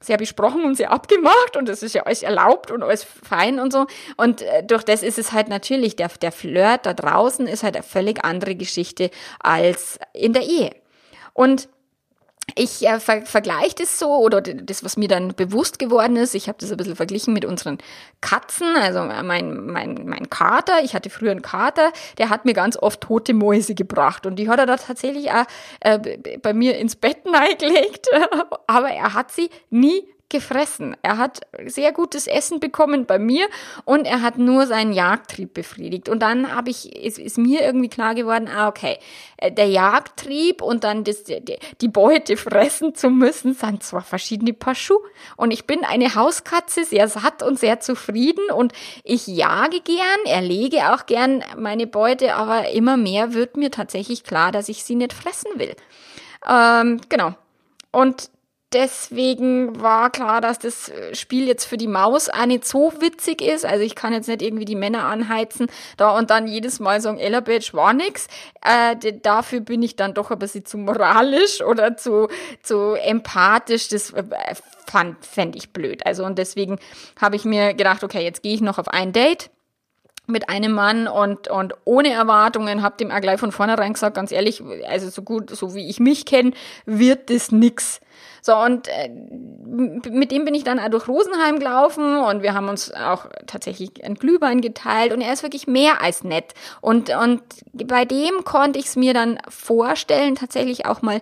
sehr 0.00 0.16
besprochen 0.16 0.64
und 0.64 0.76
sehr 0.76 0.90
abgemacht 0.92 1.56
und 1.56 1.68
es 1.68 1.82
ist 1.82 1.94
ja 1.94 2.04
alles 2.04 2.22
erlaubt 2.22 2.70
und 2.70 2.82
alles 2.82 3.04
fein 3.04 3.58
und 3.58 3.72
so. 3.72 3.86
Und 4.16 4.42
äh, 4.42 4.62
durch 4.64 4.82
das 4.84 5.02
ist 5.02 5.18
es 5.18 5.32
halt 5.32 5.48
natürlich, 5.48 5.96
der, 5.96 6.08
der 6.20 6.32
Flirt 6.32 6.86
da 6.86 6.94
draußen 6.94 7.46
ist 7.46 7.62
halt 7.62 7.76
eine 7.76 7.82
völlig 7.82 8.24
andere 8.24 8.54
Geschichte 8.54 9.10
als 9.40 9.98
in 10.12 10.32
der 10.32 10.42
Ehe. 10.42 10.70
Und 11.32 11.68
ich 12.54 12.86
äh, 12.86 13.00
ver 13.00 13.22
vergleiche 13.26 13.76
das 13.76 13.98
so 13.98 14.16
oder 14.16 14.40
das, 14.40 14.84
was 14.84 14.96
mir 14.96 15.08
dann 15.08 15.34
bewusst 15.34 15.78
geworden 15.78 16.16
ist, 16.16 16.34
ich 16.34 16.48
habe 16.48 16.58
das 16.60 16.70
ein 16.70 16.76
bisschen 16.76 16.96
verglichen 16.96 17.34
mit 17.34 17.44
unseren 17.44 17.78
Katzen, 18.20 18.76
also 18.76 19.02
mein, 19.02 19.66
mein, 19.66 20.06
mein 20.06 20.30
Kater, 20.30 20.82
ich 20.82 20.94
hatte 20.94 21.10
früher 21.10 21.30
einen 21.30 21.42
Kater, 21.42 21.92
der 22.18 22.30
hat 22.30 22.44
mir 22.44 22.54
ganz 22.54 22.76
oft 22.76 23.00
tote 23.00 23.34
Mäuse 23.34 23.74
gebracht 23.74 24.26
und 24.26 24.36
die 24.36 24.48
hat 24.48 24.58
er 24.58 24.66
da 24.66 24.76
tatsächlich 24.76 25.30
auch 25.30 25.44
äh, 25.80 25.98
bei 26.42 26.52
mir 26.52 26.78
ins 26.78 26.96
Bett 26.96 27.18
reingelegt, 27.24 28.08
aber 28.66 28.88
er 28.90 29.14
hat 29.14 29.30
sie 29.32 29.50
nie 29.70 30.04
gefressen. 30.30 30.96
Er 31.02 31.18
hat 31.18 31.40
sehr 31.66 31.92
gutes 31.92 32.26
Essen 32.26 32.60
bekommen 32.60 33.06
bei 33.06 33.18
mir 33.18 33.46
und 33.84 34.06
er 34.06 34.22
hat 34.22 34.38
nur 34.38 34.66
seinen 34.66 34.92
Jagdtrieb 34.92 35.52
befriedigt. 35.52 36.08
Und 36.08 36.20
dann 36.20 36.54
habe 36.54 36.70
ich, 36.70 36.96
ist, 36.96 37.18
ist 37.18 37.36
mir 37.36 37.60
irgendwie 37.62 37.88
klar 37.88 38.14
geworden, 38.14 38.48
ah, 38.48 38.68
okay, 38.68 38.98
äh, 39.36 39.52
der 39.52 39.66
Jagdtrieb 39.66 40.62
und 40.62 40.84
dann 40.84 41.04
das, 41.04 41.24
die 41.24 41.88
Beute 41.88 42.36
fressen 42.36 42.94
zu 42.94 43.10
müssen, 43.10 43.54
sind 43.54 43.82
zwar 43.82 44.02
verschiedene 44.02 44.52
Paar 44.52 44.74
Schuhe. 44.74 45.02
Und 45.36 45.50
ich 45.50 45.66
bin 45.66 45.84
eine 45.84 46.14
Hauskatze, 46.14 46.84
sehr 46.84 47.08
satt 47.08 47.42
und 47.42 47.58
sehr 47.58 47.80
zufrieden 47.80 48.50
und 48.50 48.72
ich 49.04 49.26
jage 49.26 49.80
gern, 49.80 50.24
erlege 50.24 50.92
auch 50.94 51.06
gern 51.06 51.44
meine 51.56 51.86
Beute, 51.86 52.34
aber 52.34 52.70
immer 52.70 52.96
mehr 52.96 53.34
wird 53.34 53.56
mir 53.56 53.70
tatsächlich 53.70 54.24
klar, 54.24 54.52
dass 54.52 54.68
ich 54.68 54.84
sie 54.84 54.94
nicht 54.94 55.12
fressen 55.12 55.50
will. 55.56 55.74
Ähm, 56.48 57.00
genau. 57.08 57.34
Und 57.92 58.30
deswegen 58.72 59.80
war 59.80 60.10
klar, 60.10 60.40
dass 60.40 60.58
das 60.58 60.88
äh, 60.88 61.14
Spiel 61.14 61.46
jetzt 61.46 61.64
für 61.64 61.76
die 61.76 61.88
Maus 61.88 62.28
auch 62.28 62.46
nicht 62.46 62.64
so 62.64 62.92
witzig 63.00 63.42
ist. 63.42 63.64
Also 63.64 63.84
ich 63.84 63.94
kann 63.94 64.12
jetzt 64.12 64.28
nicht 64.28 64.42
irgendwie 64.42 64.64
die 64.64 64.76
Männer 64.76 65.04
anheizen 65.04 65.66
da 65.96 66.16
und 66.16 66.30
dann 66.30 66.46
jedes 66.46 66.80
Mal 66.80 67.00
sagen, 67.00 67.18
Ella 67.18 67.40
Badge 67.40 67.70
war 67.72 67.92
nix. 67.92 68.28
Äh, 68.62 68.96
dafür 69.22 69.60
bin 69.60 69.82
ich 69.82 69.96
dann 69.96 70.14
doch 70.14 70.30
ein 70.30 70.38
bisschen 70.38 70.64
zu 70.64 70.78
moralisch 70.78 71.62
oder 71.62 71.96
zu, 71.96 72.28
zu 72.62 72.94
empathisch. 72.94 73.88
Das 73.88 74.10
äh, 74.10 74.24
fand, 74.86 75.24
fände 75.24 75.58
ich 75.58 75.72
blöd. 75.72 76.06
Also 76.06 76.24
und 76.24 76.38
deswegen 76.38 76.78
habe 77.20 77.36
ich 77.36 77.44
mir 77.44 77.74
gedacht, 77.74 78.04
okay, 78.04 78.22
jetzt 78.22 78.42
gehe 78.42 78.54
ich 78.54 78.60
noch 78.60 78.78
auf 78.78 78.88
ein 78.88 79.12
Date 79.12 79.50
mit 80.26 80.48
einem 80.48 80.72
Mann 80.72 81.08
und, 81.08 81.48
und 81.48 81.74
ohne 81.84 82.12
Erwartungen, 82.12 82.82
hab 82.82 82.98
dem 82.98 83.10
auch 83.10 83.20
gleich 83.20 83.40
von 83.40 83.52
vornherein 83.52 83.92
gesagt, 83.92 84.14
ganz 84.14 84.32
ehrlich, 84.32 84.62
also 84.88 85.10
so 85.10 85.22
gut, 85.22 85.50
so 85.50 85.74
wie 85.74 85.88
ich 85.88 86.00
mich 86.00 86.24
kenne, 86.24 86.52
wird 86.86 87.30
das 87.30 87.50
nix. 87.52 88.00
So, 88.42 88.56
und 88.56 88.88
äh, 88.88 89.08
mit 89.08 90.30
dem 90.30 90.44
bin 90.44 90.54
ich 90.54 90.64
dann 90.64 90.78
durch 90.90 91.08
Rosenheim 91.08 91.58
gelaufen 91.58 92.16
und 92.16 92.42
wir 92.42 92.54
haben 92.54 92.68
uns 92.68 92.92
auch 92.92 93.26
tatsächlich 93.46 94.04
ein 94.04 94.14
Glühwein 94.14 94.60
geteilt 94.60 95.12
und 95.12 95.20
er 95.20 95.32
ist 95.32 95.42
wirklich 95.42 95.66
mehr 95.66 96.02
als 96.02 96.24
nett. 96.24 96.54
Und, 96.80 97.10
und 97.10 97.42
bei 97.72 98.04
dem 98.04 98.44
konnte 98.44 98.78
ich 98.78 98.86
es 98.86 98.96
mir 98.96 99.14
dann 99.14 99.38
vorstellen, 99.48 100.34
tatsächlich 100.34 100.86
auch 100.86 101.02
mal 101.02 101.20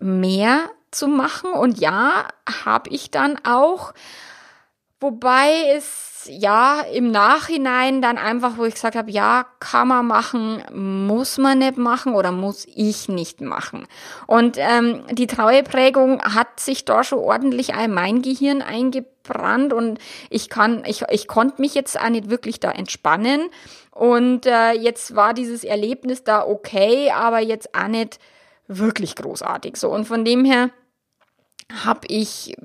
mehr 0.00 0.70
zu 0.90 1.08
machen. 1.08 1.52
Und 1.52 1.78
ja, 1.78 2.28
habe 2.64 2.90
ich 2.90 3.10
dann 3.10 3.38
auch. 3.44 3.92
Wobei 5.00 5.74
es 5.76 6.13
ja 6.28 6.80
im 6.92 7.10
Nachhinein 7.10 8.02
dann 8.02 8.18
einfach, 8.18 8.56
wo 8.56 8.64
ich 8.64 8.74
gesagt 8.74 8.96
habe, 8.96 9.10
ja, 9.10 9.46
kann 9.60 9.88
man 9.88 10.06
machen, 10.06 10.62
muss 10.72 11.38
man 11.38 11.58
nicht 11.58 11.76
machen 11.76 12.14
oder 12.14 12.32
muss 12.32 12.66
ich 12.74 13.08
nicht 13.08 13.40
machen. 13.40 13.86
Und 14.26 14.56
ähm, 14.58 15.02
die 15.10 15.26
Traueprägung 15.26 16.22
hat 16.22 16.60
sich 16.60 16.84
da 16.84 17.04
schon 17.04 17.18
ordentlich 17.18 17.70
in 17.70 17.94
mein 17.94 18.22
Gehirn 18.22 18.62
eingebrannt 18.62 19.72
und 19.72 19.98
ich 20.30 20.48
kann, 20.48 20.84
ich, 20.86 21.02
ich 21.10 21.28
konnte 21.28 21.60
mich 21.60 21.74
jetzt 21.74 22.00
auch 22.00 22.08
nicht 22.08 22.30
wirklich 22.30 22.60
da 22.60 22.70
entspannen. 22.70 23.50
Und 23.90 24.46
äh, 24.46 24.72
jetzt 24.72 25.14
war 25.14 25.34
dieses 25.34 25.62
Erlebnis 25.62 26.24
da 26.24 26.44
okay, 26.44 27.10
aber 27.12 27.38
jetzt 27.38 27.74
auch 27.74 27.88
nicht 27.88 28.18
wirklich 28.66 29.14
großartig. 29.14 29.76
So 29.76 29.90
und 29.90 30.04
von 30.04 30.24
dem 30.24 30.44
her 30.44 30.70
habe 31.72 32.06
ich 32.08 32.56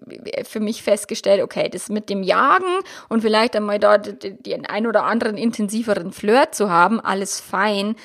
für 0.43 0.59
mich 0.59 0.83
festgestellt, 0.83 1.41
okay, 1.41 1.69
das 1.69 1.89
mit 1.89 2.09
dem 2.09 2.23
Jagen 2.23 2.79
und 3.07 3.21
vielleicht 3.21 3.55
einmal 3.55 3.79
da 3.79 3.97
den 3.97 4.65
ein 4.65 4.87
oder 4.87 5.03
anderen 5.03 5.37
intensiveren 5.37 6.11
Flirt 6.11 6.53
zu 6.53 6.69
haben, 6.69 6.99
alles 6.99 7.39
fein 7.39 7.95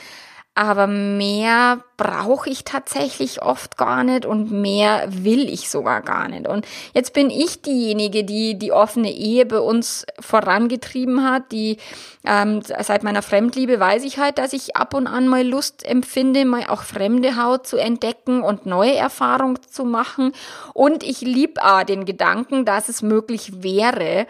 aber 0.56 0.86
mehr 0.86 1.82
brauche 1.96 2.48
ich 2.48 2.62
tatsächlich 2.62 3.42
oft 3.42 3.76
gar 3.76 4.04
nicht 4.04 4.24
und 4.24 4.52
mehr 4.52 5.06
will 5.08 5.48
ich 5.48 5.68
sogar 5.68 6.00
gar 6.00 6.28
nicht. 6.28 6.46
Und 6.46 6.64
jetzt 6.92 7.12
bin 7.12 7.28
ich 7.28 7.62
diejenige, 7.62 8.22
die 8.22 8.56
die 8.56 8.70
offene 8.70 9.10
Ehe 9.10 9.46
bei 9.46 9.58
uns 9.58 10.06
vorangetrieben 10.20 11.28
hat, 11.28 11.50
die 11.50 11.78
ähm, 12.24 12.62
seit 12.62 13.02
meiner 13.02 13.22
Fremdliebe 13.22 13.80
weiß 13.80 14.04
ich 14.04 14.18
halt, 14.18 14.38
dass 14.38 14.52
ich 14.52 14.76
ab 14.76 14.94
und 14.94 15.08
an 15.08 15.26
mal 15.26 15.44
Lust 15.44 15.84
empfinde, 15.84 16.44
mal 16.44 16.66
auch 16.68 16.82
fremde 16.82 17.36
Haut 17.36 17.66
zu 17.66 17.76
entdecken 17.76 18.42
und 18.42 18.64
neue 18.64 18.94
Erfahrungen 18.94 19.58
zu 19.68 19.84
machen. 19.84 20.32
Und 20.72 21.02
ich 21.02 21.20
lieb 21.20 21.58
auch 21.60 21.82
den 21.82 22.04
Gedanken, 22.04 22.64
dass 22.64 22.88
es 22.88 23.02
möglich 23.02 23.64
wäre, 23.64 24.28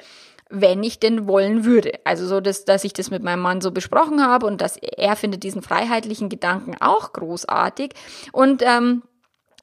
wenn 0.55 0.83
ich 0.83 1.01
denn 1.01 1.27
wollen 1.27 1.65
würde. 1.65 1.93
Also 2.05 2.27
so, 2.27 2.41
dass, 2.41 2.65
dass 2.65 2.85
ich 2.85 2.93
das 2.93 3.11
mit 3.11 3.23
meinem 3.23 3.41
Mann 3.41 3.61
so 3.61 3.71
besprochen 3.73 4.25
habe 4.25 4.47
und 4.47 4.61
dass 4.61 4.77
er 4.77 5.17
findet 5.17 5.43
diesen 5.43 5.63
freiheitlichen 5.63 6.29
Gedanken 6.29 6.77
auch 6.81 7.13
großartig. 7.13 7.93
Und 8.33 8.63
ähm, 8.65 9.03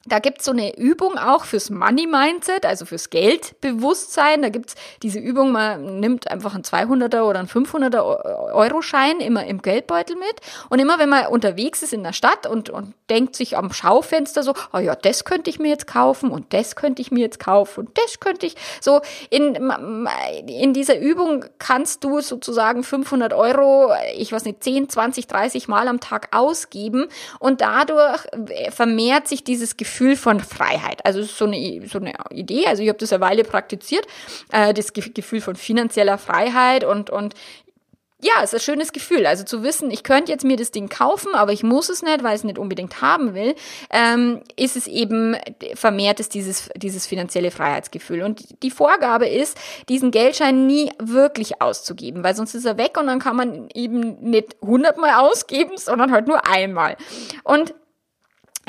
da 0.06 0.18
gibt's 0.18 0.46
so 0.46 0.52
eine 0.52 0.78
Übung 0.78 1.18
auch 1.20 1.46
fürs 1.46 1.70
Money 1.70 2.08
Mindset, 2.08 2.66
also 2.66 2.86
fürs 2.86 3.12
Geldbewusstsein. 3.12 4.42
Da 4.42 4.50
gibt's 4.50 4.74
diese 5.04 5.20
Übung, 5.20 5.52
man 5.52 6.00
nimmt 6.00 6.30
einfach 6.30 6.56
einen 6.56 6.64
200er 6.64 7.22
oder 7.22 7.40
einen 7.40 7.48
500er 7.48 8.52
Euro 8.54 8.82
Schein 8.82 9.20
immer 9.20 9.46
im 9.46 9.62
Geldbeutel 9.62 10.16
mit. 10.16 10.42
Und 10.70 10.80
immer 10.80 10.98
wenn 10.98 11.10
man 11.10 11.28
unterwegs 11.28 11.84
ist 11.84 11.94
in 11.94 12.04
der 12.04 12.14
Stadt 12.14 12.48
und, 12.48 12.72
und 12.72 12.96
denkt 13.12 13.36
sich 13.36 13.58
am 13.58 13.72
Schaufenster 13.72 14.42
so, 14.42 14.56
oh 14.74 14.80
ja, 14.80 14.96
das 14.96 15.24
könnte 15.24 15.52
ich 15.52 15.60
mir 15.60 15.70
jetzt 15.70 15.86
kaufen 15.86 16.32
und 16.32 16.52
das 16.54 16.76
könnte 16.76 17.02
ich 17.04 17.12
mir 17.12 17.22
jetzt 17.22 17.40
kaufen 17.40 17.82
und 17.82 17.98
das 17.98 18.20
könnte 18.20 18.48
ich. 18.48 18.56
So 18.80 19.02
in, 19.30 19.72
in 20.48 20.74
dieser 20.74 20.98
Übung 20.98 21.46
kannst 21.60 22.04
du 22.04 22.22
sozusagen 22.22 22.84
500 22.84 23.34
Euro, 23.34 23.94
ich 24.18 24.32
weiß 24.32 24.46
nicht, 24.46 24.64
10, 24.64 24.90
20, 24.90 25.28
30 25.28 25.68
Mal 25.68 25.88
am 25.88 26.00
Tag 26.00 26.30
ausgeben 26.32 27.08
und 27.38 27.62
dadurch 27.62 28.26
vermehrt 28.72 29.28
sich 29.28 29.44
dieses 29.44 29.78
Gefühl, 29.78 29.91
Gefühl 29.92 30.16
von 30.16 30.40
Freiheit. 30.40 31.06
Also 31.06 31.22
so 31.22 31.46
eine, 31.46 31.86
so 31.86 32.00
eine 32.00 32.14
Idee, 32.32 32.66
also 32.68 32.82
ich 32.82 32.88
habe 32.88 32.98
das 32.98 33.12
eine 33.12 33.22
Weile 33.22 33.44
praktiziert, 33.44 34.08
äh, 34.54 34.74
das 34.74 34.94
Gefühl 34.94 35.42
von 35.42 35.58
finanzieller 35.58 36.18
Freiheit 36.18 36.86
und, 36.86 37.10
und 37.10 37.36
ja, 38.24 38.34
es 38.44 38.54
ist 38.54 38.62
ein 38.62 38.74
schönes 38.74 38.94
Gefühl. 38.94 39.26
Also 39.26 39.44
zu 39.44 39.64
wissen, 39.64 39.92
ich 39.92 40.04
könnte 40.04 40.32
jetzt 40.32 40.46
mir 40.46 40.56
das 40.56 40.72
Ding 40.72 40.88
kaufen, 40.88 41.34
aber 41.34 41.52
ich 41.52 41.64
muss 41.64 41.90
es 41.90 42.04
nicht, 42.04 42.24
weil 42.24 42.36
ich 42.36 42.42
es 42.42 42.44
nicht 42.44 42.60
unbedingt 42.60 43.02
haben 43.02 43.34
will, 43.34 43.56
ähm, 43.90 44.42
ist 44.56 44.78
es 44.78 44.88
eben 44.88 45.36
vermehrt 45.74 46.20
ist 46.20 46.36
dieses, 46.36 46.70
dieses 46.76 47.08
finanzielle 47.08 47.52
Freiheitsgefühl. 47.52 48.22
Und 48.22 48.62
die 48.64 48.72
Vorgabe 48.72 49.28
ist, 49.28 49.58
diesen 49.90 50.12
Geldschein 50.12 50.68
nie 50.68 50.92
wirklich 51.00 51.62
auszugeben, 51.62 52.24
weil 52.24 52.36
sonst 52.36 52.54
ist 52.54 52.66
er 52.66 52.78
weg 52.78 52.98
und 52.98 53.08
dann 53.08 53.20
kann 53.20 53.36
man 53.36 53.70
eben 53.74 54.20
nicht 54.22 54.56
hundertmal 54.62 55.20
ausgeben, 55.20 55.74
sondern 55.78 56.12
halt 56.12 56.28
nur 56.28 56.48
einmal. 56.48 56.96
Und 57.44 57.74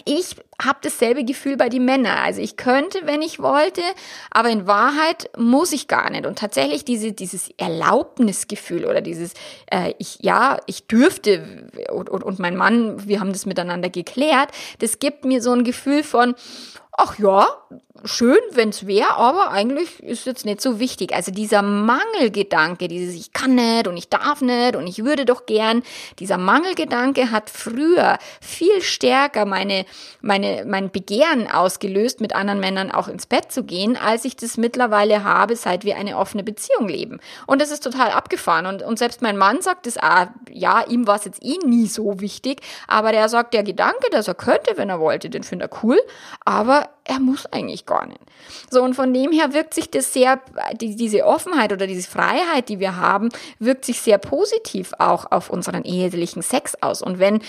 ich 0.05 0.37
habe 0.61 0.79
dasselbe 0.83 1.25
Gefühl 1.25 1.57
bei 1.57 1.69
den 1.69 1.85
Männern. 1.85 2.19
Also 2.19 2.41
ich 2.41 2.57
könnte, 2.57 3.01
wenn 3.05 3.23
ich 3.23 3.41
wollte, 3.41 3.83
aber 4.31 4.49
in 4.49 4.67
Wahrheit 4.67 5.31
muss 5.37 5.73
ich 5.73 5.89
gar 5.89 6.11
nicht. 6.11 6.27
Und 6.27 6.39
tatsächlich 6.39 6.85
diese, 6.85 7.13
dieses 7.13 7.51
Erlaubnisgefühl 7.57 8.85
oder 8.87 9.01
dieses, 9.01 9.35
äh, 9.71 9.95
ich, 9.99 10.19
ja, 10.21 10.59
ich 10.67 10.87
dürfte 10.87 11.69
und, 11.91 12.09
und, 12.09 12.23
und 12.23 12.39
mein 12.39 12.57
Mann, 12.57 13.07
wir 13.07 13.21
haben 13.21 13.33
das 13.33 13.47
miteinander 13.47 13.91
geklärt, 13.91 14.51
das 14.79 14.99
gibt 14.99 15.25
mir 15.25 15.43
so 15.43 15.53
ein 15.53 15.65
Gefühl 15.65 16.03
von, 16.03 16.35
ach 16.93 17.19
ja, 17.19 17.47
schön, 18.05 18.39
wenn's 18.53 18.87
wäre, 18.87 19.17
aber 19.17 19.51
eigentlich 19.51 20.03
ist 20.03 20.27
jetzt 20.27 20.45
nicht 20.45 20.61
so 20.61 20.79
wichtig. 20.79 21.15
Also 21.15 21.33
dieser 21.33 21.63
Mangelgedanke, 21.63 22.89
dieses 22.89 23.15
ich 23.15 23.33
kann 23.33 23.55
nicht 23.55 23.87
und 23.87 23.97
ich 23.97 24.09
darf 24.09 24.41
nicht 24.41 24.77
und 24.77 24.87
ich 24.87 25.05
würde 25.05 25.25
doch 25.25 25.47
gern, 25.47 25.83
dieser 26.19 26.39
Mangelgedanke 26.39 27.31
hat 27.31 27.51
früher 27.51 28.19
viel 28.41 28.83
stärker 28.83 29.45
meine, 29.47 29.85
meine, 30.21 30.65
mein 30.67 30.91
Begehren 30.91 31.51
ausgelöst, 31.51 32.21
mit 32.21 32.35
anderen 32.35 32.61
Männern 32.61 32.91
auch 32.91 33.09
ins 33.09 33.27
Bett 33.27 33.53
zu 33.53 33.65
gehen, 33.65 33.97
als 33.97 34.25
ich 34.25 34.37
das 34.37 34.57
mittlerweile 34.57 35.25
habe, 35.25 35.57
seit 35.57 35.85
wir 35.85 35.97
eine 35.97 36.17
offene 36.17 36.43
Beziehung 36.43 36.89
leben. 36.89 37.21
Und 37.47 37.61
das 37.61 37.71
ist 37.71 37.85
total 37.85 38.11
abgefahren. 38.11 38.67
Und, 38.67 38.83
und 38.83 38.99
selbst 38.99 39.23
mein 39.23 39.37
Mann 39.37 39.63
sagt 39.63 39.87
das, 39.87 39.99
ah, 39.99 40.33
ja, 40.51 40.85
ihm 40.87 41.07
war 41.07 41.17
es 41.17 41.25
jetzt 41.25 41.43
eh 41.43 41.59
nie 41.65 41.87
so 41.87 42.21
wichtig, 42.21 42.61
aber 42.89 43.13
der 43.13 43.29
sagt, 43.29 43.55
der 43.55 43.63
Gedanke, 43.63 44.11
dass 44.11 44.29
er 44.29 44.35
könnte, 44.35 44.77
wenn 44.77 44.89
er 44.89 45.01
wollte, 45.01 45.31
den 45.31 45.43
findet 45.43 45.71
er 45.71 45.85
cool, 45.85 46.01
aber 46.45 46.89
er 47.05 47.19
muss 47.19 47.47
eigentlich 47.47 47.85
gar 47.85 48.07
nicht. 48.07 48.21
So, 48.71 48.83
und 48.83 48.95
von 48.95 49.13
dem 49.13 49.33
her 49.33 49.53
wirkt 49.53 49.75
sich 49.75 49.91
das 49.91 50.13
sehr, 50.13 50.41
die, 50.81 50.95
diese 50.95 51.27
Offenheit 51.27 51.73
oder 51.73 51.87
diese 51.87 52.09
Freiheit, 52.09 52.69
die 52.69 52.79
wir 52.79 52.97
haben, 52.97 53.29
wirkt 53.59 53.85
sich 53.85 54.01
sehr 54.01 54.19
positiv 54.19 54.93
auch 54.99 55.31
auf 55.31 55.51
unseren 55.51 55.85
ehelichen 55.85 56.43
Sex 56.43 56.77
aus. 56.81 57.03
Und 57.03 57.19
wenn, 57.19 57.41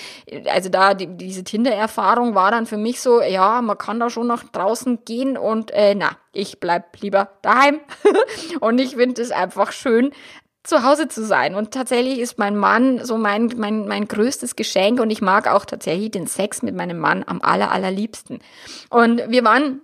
also 0.47 0.69
da 0.69 0.93
die, 0.93 1.07
diese 1.07 1.43
Tinder-Erfahrung 1.43 2.35
war 2.35 2.51
dann 2.51 2.65
für 2.65 2.77
mich 2.77 2.99
so, 2.99 3.21
ja, 3.21 3.61
man 3.61 3.77
kann 3.77 3.99
da 3.99 4.09
schon 4.09 4.27
nach 4.27 4.43
draußen 4.43 5.05
gehen 5.05 5.37
und 5.37 5.71
äh, 5.71 5.93
na, 5.93 6.17
ich 6.31 6.59
bleib 6.59 6.99
lieber 7.01 7.29
daheim. 7.43 7.79
und 8.59 8.79
ich 8.79 8.95
finde 8.95 9.21
es 9.21 9.31
einfach 9.31 9.71
schön, 9.71 10.11
zu 10.63 10.83
Hause 10.83 11.07
zu 11.07 11.25
sein. 11.25 11.55
Und 11.55 11.71
tatsächlich 11.71 12.19
ist 12.19 12.39
mein 12.39 12.55
Mann 12.55 13.03
so 13.03 13.17
mein, 13.17 13.53
mein, 13.57 13.87
mein 13.87 14.07
größtes 14.07 14.55
Geschenk 14.55 14.99
und 14.99 15.09
ich 15.09 15.21
mag 15.21 15.47
auch 15.47 15.65
tatsächlich 15.65 16.11
den 16.11 16.27
Sex 16.27 16.61
mit 16.61 16.75
meinem 16.75 16.99
Mann 16.99 17.23
am 17.27 17.41
aller, 17.41 17.71
allerliebsten. 17.71 18.39
Und 18.89 19.21
wir 19.27 19.43
waren 19.43 19.81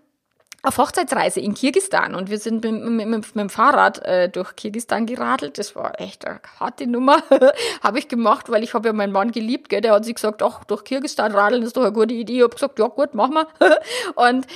auf 0.61 0.77
Hochzeitsreise 0.77 1.39
in 1.39 1.53
Kirgistan 1.53 2.15
und 2.15 2.29
wir 2.29 2.37
sind 2.37 2.63
mit, 2.63 2.73
mit, 2.73 3.07
mit, 3.07 3.35
mit 3.35 3.35
dem 3.35 3.49
Fahrrad 3.49 3.99
äh, 3.99 4.27
durch 4.27 4.55
Kirgistan 4.57 5.05
geradelt. 5.05 5.57
Das 5.57 5.73
war 5.75 5.99
echt 6.01 6.27
eine 6.27 6.41
harte 6.59 6.85
Nummer. 6.85 7.23
habe 7.81 7.99
ich 7.99 8.09
gemacht, 8.09 8.49
weil 8.49 8.63
ich 8.63 8.73
habe 8.73 8.89
ja 8.89 8.93
meinen 8.93 9.13
Mann 9.13 9.31
geliebt. 9.31 9.69
Gell? 9.69 9.79
Der 9.79 9.93
hat 9.93 10.03
sich 10.03 10.15
gesagt, 10.15 10.43
ach, 10.43 10.65
durch 10.65 10.83
Kirgistan 10.83 11.31
radeln 11.31 11.63
ist 11.63 11.77
doch 11.77 11.83
eine 11.83 11.93
gute 11.93 12.13
Idee. 12.13 12.37
Ich 12.37 12.43
habe 12.43 12.53
gesagt, 12.53 12.77
ja 12.77 12.87
gut, 12.87 13.13
machen 13.13 13.35
wir. 13.35 13.47
und 14.15 14.47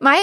mein, 0.00 0.18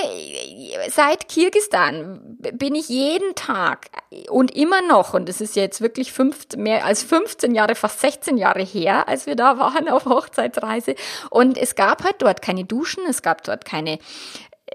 seit 0.89 1.30
Kirgistan 1.30 2.19
bin 2.54 2.75
ich 2.75 2.89
jeden 2.89 3.34
Tag 3.36 3.88
und 4.30 4.54
immer 4.56 4.82
noch, 4.82 5.13
und 5.13 5.30
das 5.30 5.39
ist 5.39 5.56
jetzt 5.56 5.80
wirklich 5.80 6.12
fünf, 6.12 6.47
mehr 6.58 6.86
als 6.86 7.02
15 7.04 7.56
Jahre, 7.56 7.75
fast 7.75 8.02
16 8.02 8.38
Jahre 8.38 8.62
her, 8.62 9.08
als 9.08 9.25
wir 9.25 9.38
da 9.38 9.58
waren 9.58 9.88
auf 9.88 10.06
Hochzeitsreise. 10.06 10.95
Und 11.30 11.58
es 11.58 11.75
gab 11.75 12.04
halt 12.04 12.15
dort 12.19 12.41
keine 12.41 12.65
Duschen, 12.65 13.04
es 13.08 13.21
gab 13.21 13.43
dort 13.43 13.63
keine 13.63 13.99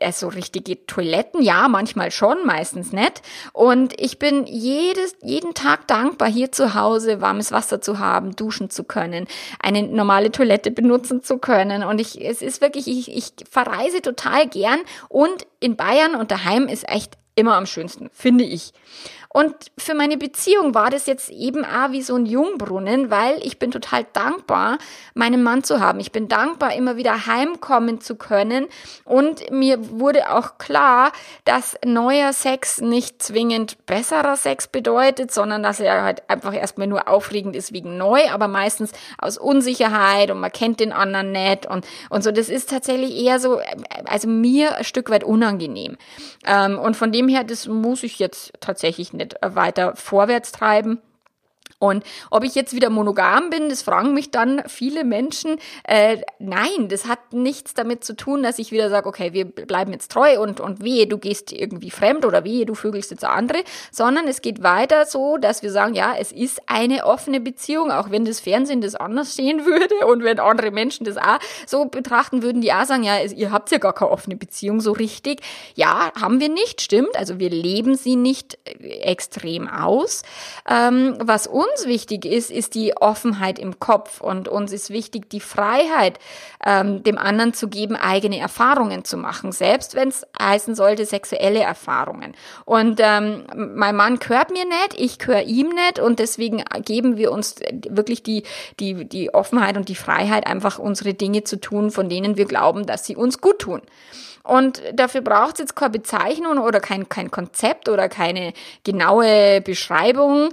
äh, 0.01 0.13
so 0.13 0.29
richtige 0.29 0.87
Toiletten, 0.87 1.43
ja, 1.43 1.69
manchmal 1.69 2.11
schon, 2.11 2.47
meistens 2.47 2.93
nicht. 2.93 3.23
Und 3.53 3.99
ich 4.01 4.19
bin 4.19 4.47
jedes, 4.47 5.17
jeden 5.23 5.55
Tag 5.55 5.87
dankbar, 5.87 6.29
hier 6.29 6.53
zu 6.53 6.75
Hause 6.75 7.21
warmes 7.21 7.53
Wasser 7.53 7.81
zu 7.81 7.99
haben, 7.99 8.37
duschen 8.37 8.71
zu 8.71 8.85
können, 8.85 9.27
eine 9.61 9.83
normale 9.83 10.31
Toilette 10.31 10.71
benutzen 10.71 11.23
zu 11.23 11.39
können. 11.39 11.83
Und 11.85 12.01
ich, 12.01 12.25
es 12.25 12.43
ist 12.43 12.61
wirklich, 12.61 12.89
ich, 12.89 13.15
ich 13.15 13.33
verreise 13.51 14.03
total 14.03 14.49
gern. 14.49 14.81
Und 15.09 15.47
in 15.61 15.77
Bayern 15.77 16.15
und 16.15 16.31
daheim 16.31 16.69
ist 16.69 16.89
echt 16.89 17.15
immer 17.35 17.57
am 17.57 17.67
schönsten, 17.67 18.11
finde 18.13 18.45
ich. 18.45 18.73
Und 19.37 19.53
für 19.77 19.95
meine 19.95 20.17
Beziehung 20.17 20.77
war 20.77 20.91
das 20.91 21.07
jetzt 21.07 21.29
eben 21.29 21.65
auch 21.65 21.91
wie 21.91 22.03
so 22.03 22.15
ein 22.15 22.25
Jungbrunnen, 22.25 23.11
weil 23.11 23.37
ich 23.43 23.59
bin 23.59 23.73
total 23.73 24.07
dankbar, 24.13 24.79
meinen 25.15 25.43
Mann 25.43 25.65
zu 25.65 25.81
haben. 25.81 25.99
Ich 25.99 26.13
bin 26.13 26.29
dankbar, 26.29 26.73
immer 26.75 26.97
wieder 26.97 27.27
heimkommen 27.27 28.01
zu 28.01 28.15
können. 28.15 28.69
Und 29.05 29.51
mir 29.51 29.91
wurde 29.99 30.33
auch 30.33 30.57
klar, 30.59 31.11
dass 31.45 31.77
neuer 31.85 32.33
Sex 32.33 32.81
nicht 32.81 33.25
zwingend 33.25 33.85
besserer 33.87 34.37
Sex 34.37 34.69
bedeutet, 34.69 35.33
sondern 35.33 35.65
dass 35.65 35.81
er 35.81 36.05
halt 36.05 36.31
einfach 36.31 36.55
erstmal 36.55 36.87
nur 36.87 37.09
aufregend 37.09 37.57
ist 37.57 37.73
wegen 37.73 37.99
neu, 37.99 38.21
aber 38.31 38.47
meistens 38.47 38.93
aus 39.19 39.37
Unsicherheit 39.37 40.31
und 40.31 40.39
man 40.39 40.53
kennt 40.53 40.79
den 40.79 40.93
anderen 40.93 41.33
nicht 41.33 41.67
und, 41.67 41.85
und 42.09 42.23
so. 42.23 42.31
Das 42.31 42.49
ist 42.49 42.71
tatsächlich 42.71 43.17
eher 43.17 43.41
so, 43.41 43.61
also 44.05 44.29
mir 44.29 44.77
ein 44.77 44.85
Stück 44.85 45.11
weit 45.11 45.25
unangenehm. 45.25 45.97
Ähm, 46.47 46.79
und 46.79 46.97
von 46.97 47.11
dem 47.11 47.27
her, 47.27 47.43
das 47.43 47.67
muss 47.67 48.05
ich 48.05 48.21
jetzt 48.21 48.53
tatsächlich 48.61 49.13
nicht 49.13 49.24
nicht 49.25 49.37
weiter 49.43 49.97
vorwärts 49.97 50.53
treiben. 50.53 51.01
Und 51.85 52.05
ob 52.31 52.45
ich 52.45 52.55
jetzt 52.55 52.75
wieder 52.75 52.91
monogam 52.91 53.51
bin, 53.51 53.69
das 53.69 53.83
fragen 53.83 54.15
mich 54.15 54.31
dann 54.31 54.63
viele 54.67 55.05
Menschen. 55.05 55.59
Äh, 55.85 56.19
nein, 56.39 56.89
das 56.89 57.07
hat 57.07 57.33
nichts 57.33 57.75
damit 57.75 58.05
zu 58.05 58.17
tun, 58.17 58.43
dass 58.43 58.59
ich 58.59 58.73
wieder 58.73 58.91
sage, 58.91 59.09
okay, 59.09 59.33
wir 59.33 59.45
bleiben 59.45 59.93
jetzt 59.93 60.11
treu 60.11 60.41
und, 60.41 60.61
und 60.61 60.83
wehe, 60.83 61.07
du 61.07 61.19
gehst 61.19 61.53
irgendwie 61.53 61.91
fremd 61.91 62.25
oder 62.25 62.45
wehe, 62.45 62.67
du 62.67 62.75
vögelst 62.75 63.11
jetzt 63.11 63.25
andere, 63.25 63.63
sondern 63.91 64.27
es 64.29 64.43
geht 64.43 64.63
weiter 64.63 65.07
so, 65.07 65.37
dass 65.37 65.63
wir 65.63 65.71
sagen, 65.71 65.95
ja, 65.95 66.15
es 66.19 66.33
ist 66.33 66.63
eine 66.67 67.05
offene 67.05 67.41
Beziehung, 67.41 67.91
auch 67.91 68.11
wenn 68.11 68.25
das 68.25 68.41
Fernsehen 68.41 68.81
das 68.81 68.95
anders 68.95 69.35
sehen 69.35 69.65
würde 69.67 70.07
und 70.07 70.25
wenn 70.25 70.41
andere 70.41 70.71
Menschen 70.71 71.05
das 71.05 71.17
auch 71.17 71.39
so 71.67 71.87
betrachten 71.87 72.43
würden, 72.43 72.61
die 72.61 72.73
auch 72.73 72.85
sagen, 72.85 73.03
ja, 73.03 73.21
ihr 73.21 73.53
habt 73.53 73.71
ja 73.71 73.79
gar 73.79 73.93
keine 73.93 74.11
offene 74.11 74.37
Beziehung 74.37 74.81
so 74.81 74.93
richtig. 74.93 75.41
Ja, 75.75 76.13
haben 76.21 76.41
wir 76.41 76.49
nicht, 76.49 76.81
stimmt. 76.81 77.17
Also 77.17 77.39
wir 77.39 77.51
leben 77.51 77.97
sie 77.97 78.17
nicht 78.17 78.59
äh, 78.65 79.01
extrem 79.01 79.69
aus. 79.69 80.23
Ähm, 80.69 81.17
was 81.21 81.47
uns 81.47 81.74
uns 81.75 81.87
wichtig 81.87 82.25
ist, 82.25 82.51
ist 82.51 82.75
die 82.75 82.97
Offenheit 82.97 83.59
im 83.59 83.79
Kopf 83.79 84.21
und 84.21 84.49
uns 84.49 84.73
ist 84.73 84.91
wichtig, 84.91 85.29
die 85.31 85.41
Freiheit, 85.41 86.19
ähm, 86.65 87.03
dem 87.03 87.19
anderen 87.19 87.53
zu 87.53 87.69
geben, 87.69 87.97
eigene 87.97 88.39
Erfahrungen 88.39 89.05
zu 89.05 89.17
machen, 89.17 89.53
selbst 89.53 89.95
wenn 89.95 90.09
es 90.09 90.27
heißen 90.41 90.75
sollte, 90.75 91.05
sexuelle 91.05 91.61
Erfahrungen. 91.61 92.35
Und 92.65 93.01
ähm, 93.03 93.45
mein 93.55 93.97
Mann 93.97 94.19
gehört 94.19 94.51
mir 94.51 94.65
nicht, 94.65 94.95
ich 94.97 95.19
gehöre 95.19 95.43
ihm 95.43 95.71
nicht 95.71 95.99
und 95.99 96.19
deswegen 96.19 96.63
geben 96.85 97.17
wir 97.17 97.33
uns 97.33 97.57
wirklich 97.89 98.23
die, 98.23 98.45
die, 98.81 99.05
die 99.07 99.35
Offenheit 99.35 99.77
und 99.77 99.89
die 99.89 99.95
Freiheit, 99.95 100.47
einfach 100.47 100.79
unsere 100.79 101.15
Dinge 101.15 101.45
zu 101.45 101.61
tun, 101.61 101.91
von 101.91 102.09
denen 102.09 102.37
wir 102.37 102.47
glauben, 102.47 102.87
dass 102.87 103.05
sie 103.05 103.17
uns 103.17 103.41
gut 103.41 103.59
tun. 103.61 103.83
Und 104.45 104.83
dafür 104.93 105.23
braucht 105.23 105.55
es 105.55 105.61
jetzt 105.61 105.75
keine 105.75 105.91
Bezeichnung 105.91 106.59
oder 106.59 106.79
kein, 106.79 107.09
kein 107.09 107.31
Konzept 107.31 107.89
oder 107.89 108.11
keine 108.11 108.53
genaue 108.85 109.63
Beschreibung. 109.63 110.51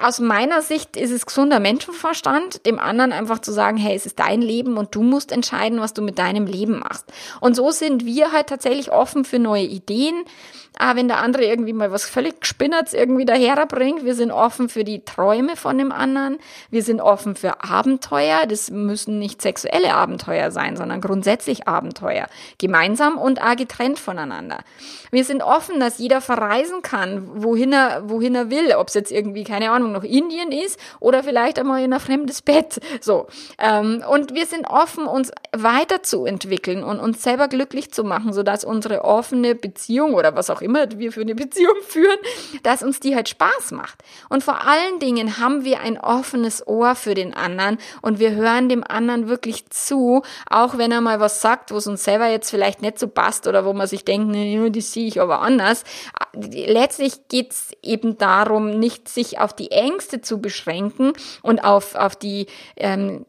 Aus 0.00 0.20
meiner 0.20 0.62
Sicht 0.62 0.96
ist 0.96 1.10
es 1.10 1.26
gesunder 1.26 1.58
Menschenverstand, 1.58 2.64
dem 2.66 2.78
anderen 2.78 3.12
einfach 3.12 3.40
zu 3.40 3.50
sagen, 3.50 3.78
hey, 3.78 3.96
es 3.96 4.06
ist 4.06 4.20
dein 4.20 4.40
Leben 4.40 4.76
und 4.76 4.94
du 4.94 5.02
musst 5.02 5.32
entscheiden, 5.32 5.80
was 5.80 5.92
du 5.92 6.02
mit 6.02 6.20
deinem 6.20 6.46
Leben 6.46 6.78
machst. 6.78 7.12
Und 7.40 7.56
so 7.56 7.72
sind 7.72 8.06
wir 8.06 8.30
halt 8.30 8.46
tatsächlich 8.46 8.92
offen 8.92 9.24
für 9.24 9.40
neue 9.40 9.64
Ideen. 9.64 10.24
Ah, 10.80 10.94
wenn 10.94 11.08
der 11.08 11.18
andere 11.18 11.44
irgendwie 11.44 11.72
mal 11.72 11.90
was 11.90 12.08
völlig 12.08 12.46
Spinnerts 12.46 12.92
irgendwie 12.92 13.24
daherbringt, 13.24 14.04
wir 14.04 14.14
sind 14.14 14.30
offen 14.30 14.68
für 14.68 14.84
die 14.84 15.04
Träume 15.04 15.56
von 15.56 15.76
dem 15.76 15.90
anderen. 15.90 16.38
Wir 16.70 16.84
sind 16.84 17.00
offen 17.00 17.34
für 17.34 17.64
Abenteuer. 17.64 18.46
Das 18.48 18.70
müssen 18.70 19.18
nicht 19.18 19.42
sexuelle 19.42 19.92
Abenteuer 19.92 20.52
sein, 20.52 20.76
sondern 20.76 21.00
grundsätzlich 21.00 21.66
Abenteuer 21.66 22.28
gemeinsam 22.58 23.18
und 23.18 23.42
auch 23.42 23.56
getrennt 23.56 23.98
voneinander. 23.98 24.58
Wir 25.10 25.24
sind 25.24 25.42
offen, 25.42 25.80
dass 25.80 25.98
jeder 25.98 26.20
verreisen 26.20 26.82
kann, 26.82 27.28
wohin 27.42 27.72
er, 27.72 28.08
wohin 28.08 28.36
er 28.36 28.50
will, 28.50 28.72
ob 28.76 28.86
es 28.86 28.94
jetzt 28.94 29.10
irgendwie, 29.10 29.42
keine 29.42 29.72
Ahnung, 29.72 29.90
nach 29.90 30.04
Indien 30.04 30.52
ist 30.52 30.78
oder 31.00 31.24
vielleicht 31.24 31.58
einmal 31.58 31.82
in 31.82 31.92
ein 31.92 31.98
fremdes 32.00 32.40
Bett. 32.42 32.80
So. 33.00 33.26
Ähm, 33.58 34.04
und 34.08 34.34
wir 34.34 34.46
sind 34.46 34.66
offen, 34.66 35.06
uns 35.06 35.32
weiterzuentwickeln 35.52 36.84
und 36.84 37.00
uns 37.00 37.22
selber 37.22 37.48
glücklich 37.48 37.90
zu 37.92 38.04
machen, 38.04 38.32
sodass 38.32 38.64
unsere 38.64 39.04
offene 39.04 39.54
Beziehung 39.54 40.14
oder 40.14 40.36
was 40.36 40.50
auch 40.50 40.60
immer 40.60 40.67
wir 40.98 41.12
für 41.12 41.22
eine 41.22 41.34
Beziehung 41.34 41.76
führen, 41.86 42.18
dass 42.62 42.82
uns 42.82 43.00
die 43.00 43.14
halt 43.14 43.28
Spaß 43.28 43.72
macht. 43.72 44.02
Und 44.28 44.44
vor 44.44 44.66
allen 44.66 44.98
Dingen 44.98 45.38
haben 45.38 45.64
wir 45.64 45.80
ein 45.80 45.98
offenes 45.98 46.66
Ohr 46.66 46.94
für 46.94 47.14
den 47.14 47.34
anderen 47.34 47.78
und 48.02 48.18
wir 48.18 48.32
hören 48.32 48.68
dem 48.68 48.84
anderen 48.84 49.28
wirklich 49.28 49.70
zu, 49.70 50.22
auch 50.48 50.78
wenn 50.78 50.92
er 50.92 51.00
mal 51.00 51.20
was 51.20 51.40
sagt, 51.40 51.70
wo 51.70 51.76
es 51.76 51.86
uns 51.86 52.04
selber 52.04 52.28
jetzt 52.28 52.50
vielleicht 52.50 52.82
nicht 52.82 52.98
so 52.98 53.08
passt 53.08 53.46
oder 53.46 53.64
wo 53.64 53.72
man 53.72 53.86
sich 53.86 54.04
denkt, 54.04 54.28
nee, 54.28 54.70
die 54.70 54.80
sehe 54.80 55.06
ich 55.06 55.20
aber 55.20 55.40
anders. 55.40 55.84
Letztlich 56.34 57.28
geht 57.28 57.52
es 57.52 57.70
eben 57.82 58.18
darum, 58.18 58.78
nicht 58.78 59.08
sich 59.08 59.38
auf 59.38 59.54
die 59.54 59.70
Ängste 59.70 60.20
zu 60.20 60.40
beschränken 60.40 61.12
und 61.42 61.64
auf, 61.64 61.94
auf 61.94 62.16
die 62.16 62.46
ähm, 62.76 63.24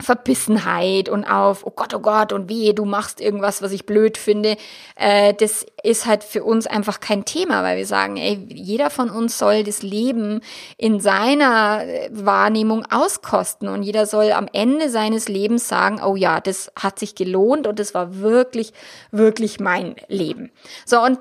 Verbissenheit 0.00 1.08
und 1.08 1.24
auf, 1.24 1.66
oh 1.66 1.72
Gott, 1.74 1.94
oh 1.94 2.00
Gott, 2.00 2.32
und 2.32 2.48
wehe, 2.48 2.74
du 2.74 2.84
machst 2.84 3.20
irgendwas, 3.20 3.62
was 3.62 3.72
ich 3.72 3.86
blöd 3.86 4.18
finde, 4.18 4.56
äh, 4.96 5.34
das 5.34 5.66
ist 5.82 6.06
halt 6.06 6.24
für 6.24 6.44
uns 6.44 6.66
einfach 6.66 7.00
kein 7.00 7.24
Thema, 7.24 7.62
weil 7.62 7.78
wir 7.78 7.86
sagen, 7.86 8.16
ey, 8.16 8.46
jeder 8.48 8.90
von 8.90 9.10
uns 9.10 9.38
soll 9.38 9.64
das 9.64 9.82
Leben 9.82 10.40
in 10.76 11.00
seiner 11.00 11.82
äh, 11.84 12.08
Wahrnehmung 12.12 12.84
auskosten. 12.90 13.68
Und 13.68 13.82
jeder 13.82 14.06
soll 14.06 14.32
am 14.32 14.48
Ende 14.52 14.90
seines 14.90 15.28
Lebens 15.28 15.68
sagen, 15.68 16.00
oh 16.04 16.16
ja, 16.16 16.40
das 16.40 16.70
hat 16.76 16.98
sich 16.98 17.14
gelohnt 17.14 17.66
und 17.66 17.78
das 17.78 17.94
war 17.94 18.18
wirklich, 18.18 18.72
wirklich 19.10 19.60
mein 19.60 19.96
Leben. 20.08 20.50
So, 20.84 21.00
und 21.00 21.20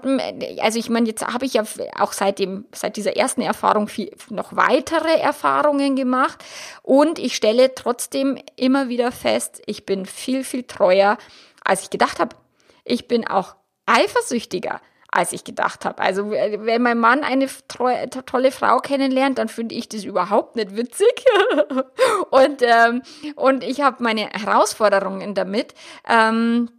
also 0.61 0.79
ich 0.79 0.89
meine, 0.89 1.07
jetzt 1.07 1.25
habe 1.25 1.45
ich 1.45 1.53
ja 1.53 1.63
auch 1.97 2.13
seit 2.13 2.39
dem, 2.39 2.65
seit 2.73 2.97
dieser 2.97 3.15
ersten 3.15 3.41
Erfahrung 3.41 3.87
viel, 3.87 4.11
noch 4.29 4.55
weitere 4.55 5.19
Erfahrungen 5.19 5.95
gemacht. 5.95 6.43
Und 6.83 7.19
ich 7.19 7.35
stelle 7.35 7.73
trotzdem 7.75 8.37
immer 8.55 8.68
wieder 8.89 9.11
fest, 9.11 9.61
ich 9.65 9.85
bin 9.85 10.05
viel, 10.05 10.43
viel 10.43 10.63
treuer, 10.63 11.17
als 11.63 11.83
ich 11.83 11.89
gedacht 11.89 12.19
habe. 12.19 12.35
Ich 12.83 13.07
bin 13.07 13.27
auch 13.27 13.55
eifersüchtiger, 13.85 14.81
als 15.11 15.33
ich 15.33 15.43
gedacht 15.43 15.85
habe. 15.85 16.01
Also 16.01 16.31
wenn 16.31 16.81
mein 16.81 16.99
Mann 16.99 17.23
eine 17.23 17.47
tolle 17.67 18.51
Frau 18.51 18.77
kennenlernt, 18.79 19.37
dann 19.37 19.49
finde 19.49 19.75
ich 19.75 19.89
das 19.89 20.03
überhaupt 20.03 20.55
nicht 20.55 20.75
witzig. 20.75 21.25
und, 22.29 22.61
ähm, 22.61 23.01
und 23.35 23.63
ich 23.63 23.81
habe 23.81 24.03
meine 24.03 24.29
Herausforderungen 24.29 25.33
damit. 25.33 25.73
Ähm, 26.07 26.69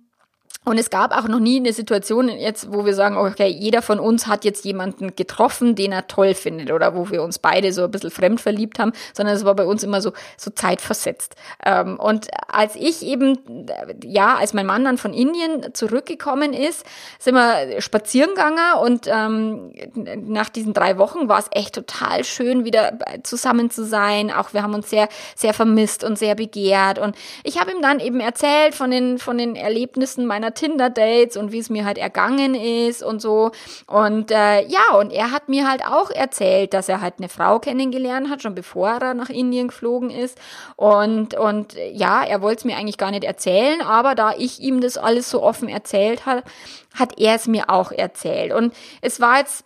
und 0.71 0.79
es 0.79 0.89
gab 0.89 1.13
auch 1.17 1.27
noch 1.27 1.41
nie 1.41 1.57
eine 1.57 1.73
Situation 1.73 2.29
jetzt, 2.29 2.73
wo 2.73 2.85
wir 2.85 2.95
sagen, 2.95 3.17
okay, 3.17 3.49
jeder 3.49 3.83
von 3.83 3.99
uns 3.99 4.29
hat 4.29 4.45
jetzt 4.45 4.65
jemanden 4.65 5.17
getroffen, 5.17 5.75
den 5.75 5.91
er 5.91 6.07
toll 6.07 6.33
findet 6.33 6.71
oder 6.71 6.95
wo 6.95 7.11
wir 7.11 7.25
uns 7.25 7.41
beide 7.41 7.73
so 7.73 7.83
ein 7.83 7.91
bisschen 7.91 8.13
fremd 8.13 8.41
verliebt 8.41 8.79
haben, 8.79 8.93
sondern 9.13 9.35
es 9.35 9.45
war 9.45 9.57
bei 9.57 9.65
uns 9.67 9.83
immer 9.83 10.01
so, 10.01 10.13
so 10.37 10.53
zeitversetzt. 10.53 11.35
Ähm, 11.67 11.99
und 11.99 12.29
als 12.47 12.77
ich 12.77 13.03
eben, 13.03 13.67
ja, 14.05 14.37
als 14.37 14.55
mein 14.55 14.65
Mann 14.65 14.85
dann 14.85 14.97
von 14.97 15.13
Indien 15.13 15.75
zurückgekommen 15.75 16.53
ist, 16.53 16.87
sind 17.19 17.35
wir 17.35 17.81
spazieren 17.81 18.31
gegangen 18.31 18.79
und 18.81 19.09
ähm, 19.09 19.73
nach 19.95 20.51
diesen 20.51 20.73
drei 20.73 20.99
Wochen 20.99 21.29
war 21.29 21.41
es 21.41 21.49
echt 21.51 21.75
total 21.75 22.23
schön, 22.23 22.65
wieder 22.65 22.97
zusammen 23.25 23.71
zu 23.71 23.85
sein. 23.85 24.31
Auch 24.31 24.53
wir 24.53 24.63
haben 24.63 24.75
uns 24.75 24.89
sehr, 24.89 25.09
sehr 25.35 25.53
vermisst 25.53 26.05
und 26.05 26.17
sehr 26.17 26.37
begehrt. 26.37 27.01
Und 27.01 27.17
ich 27.43 27.59
habe 27.59 27.73
ihm 27.73 27.83
dann 27.83 27.99
eben 27.99 28.21
erzählt 28.21 28.77
von 28.77 28.93
den, 28.93 29.19
von 29.19 29.37
den 29.37 29.57
Erlebnissen 29.57 30.27
meiner 30.27 30.55
Tinder-Dates 30.61 31.37
und 31.37 31.53
wie 31.53 31.59
es 31.59 31.71
mir 31.71 31.85
halt 31.85 31.99
ergangen 31.99 32.55
ist 32.55 33.03
und 33.03 33.21
so. 33.21 33.51
Und 33.87 34.31
äh, 34.31 34.67
ja, 34.67 34.95
und 34.99 35.13
er 35.13 35.31
hat 35.31 35.49
mir 35.49 35.69
halt 35.69 35.85
auch 35.85 36.11
erzählt, 36.11 36.75
dass 36.75 36.89
er 36.89 37.01
halt 37.01 37.15
eine 37.19 37.29
Frau 37.29 37.59
kennengelernt 37.59 38.29
hat, 38.29 38.43
schon 38.43 38.55
bevor 38.55 38.91
er 38.91 39.15
nach 39.15 39.31
Indien 39.31 39.69
geflogen 39.69 40.11
ist. 40.11 40.39
Und, 40.77 41.35
und 41.35 41.75
ja, 41.93 42.23
er 42.23 42.43
wollte 42.43 42.61
es 42.61 42.65
mir 42.65 42.77
eigentlich 42.77 42.99
gar 42.99 43.11
nicht 43.11 43.25
erzählen, 43.25 43.81
aber 43.81 44.15
da 44.15 44.35
ich 44.37 44.61
ihm 44.61 44.81
das 44.81 44.99
alles 44.99 45.31
so 45.31 45.43
offen 45.43 45.69
erzählt 45.69 46.27
habe, 46.27 46.43
hat 46.95 47.19
er 47.19 47.35
es 47.35 47.47
mir 47.47 47.71
auch 47.71 47.93
erzählt. 47.93 48.53
Und 48.53 48.75
es 49.01 49.21
war 49.21 49.39
jetzt 49.39 49.65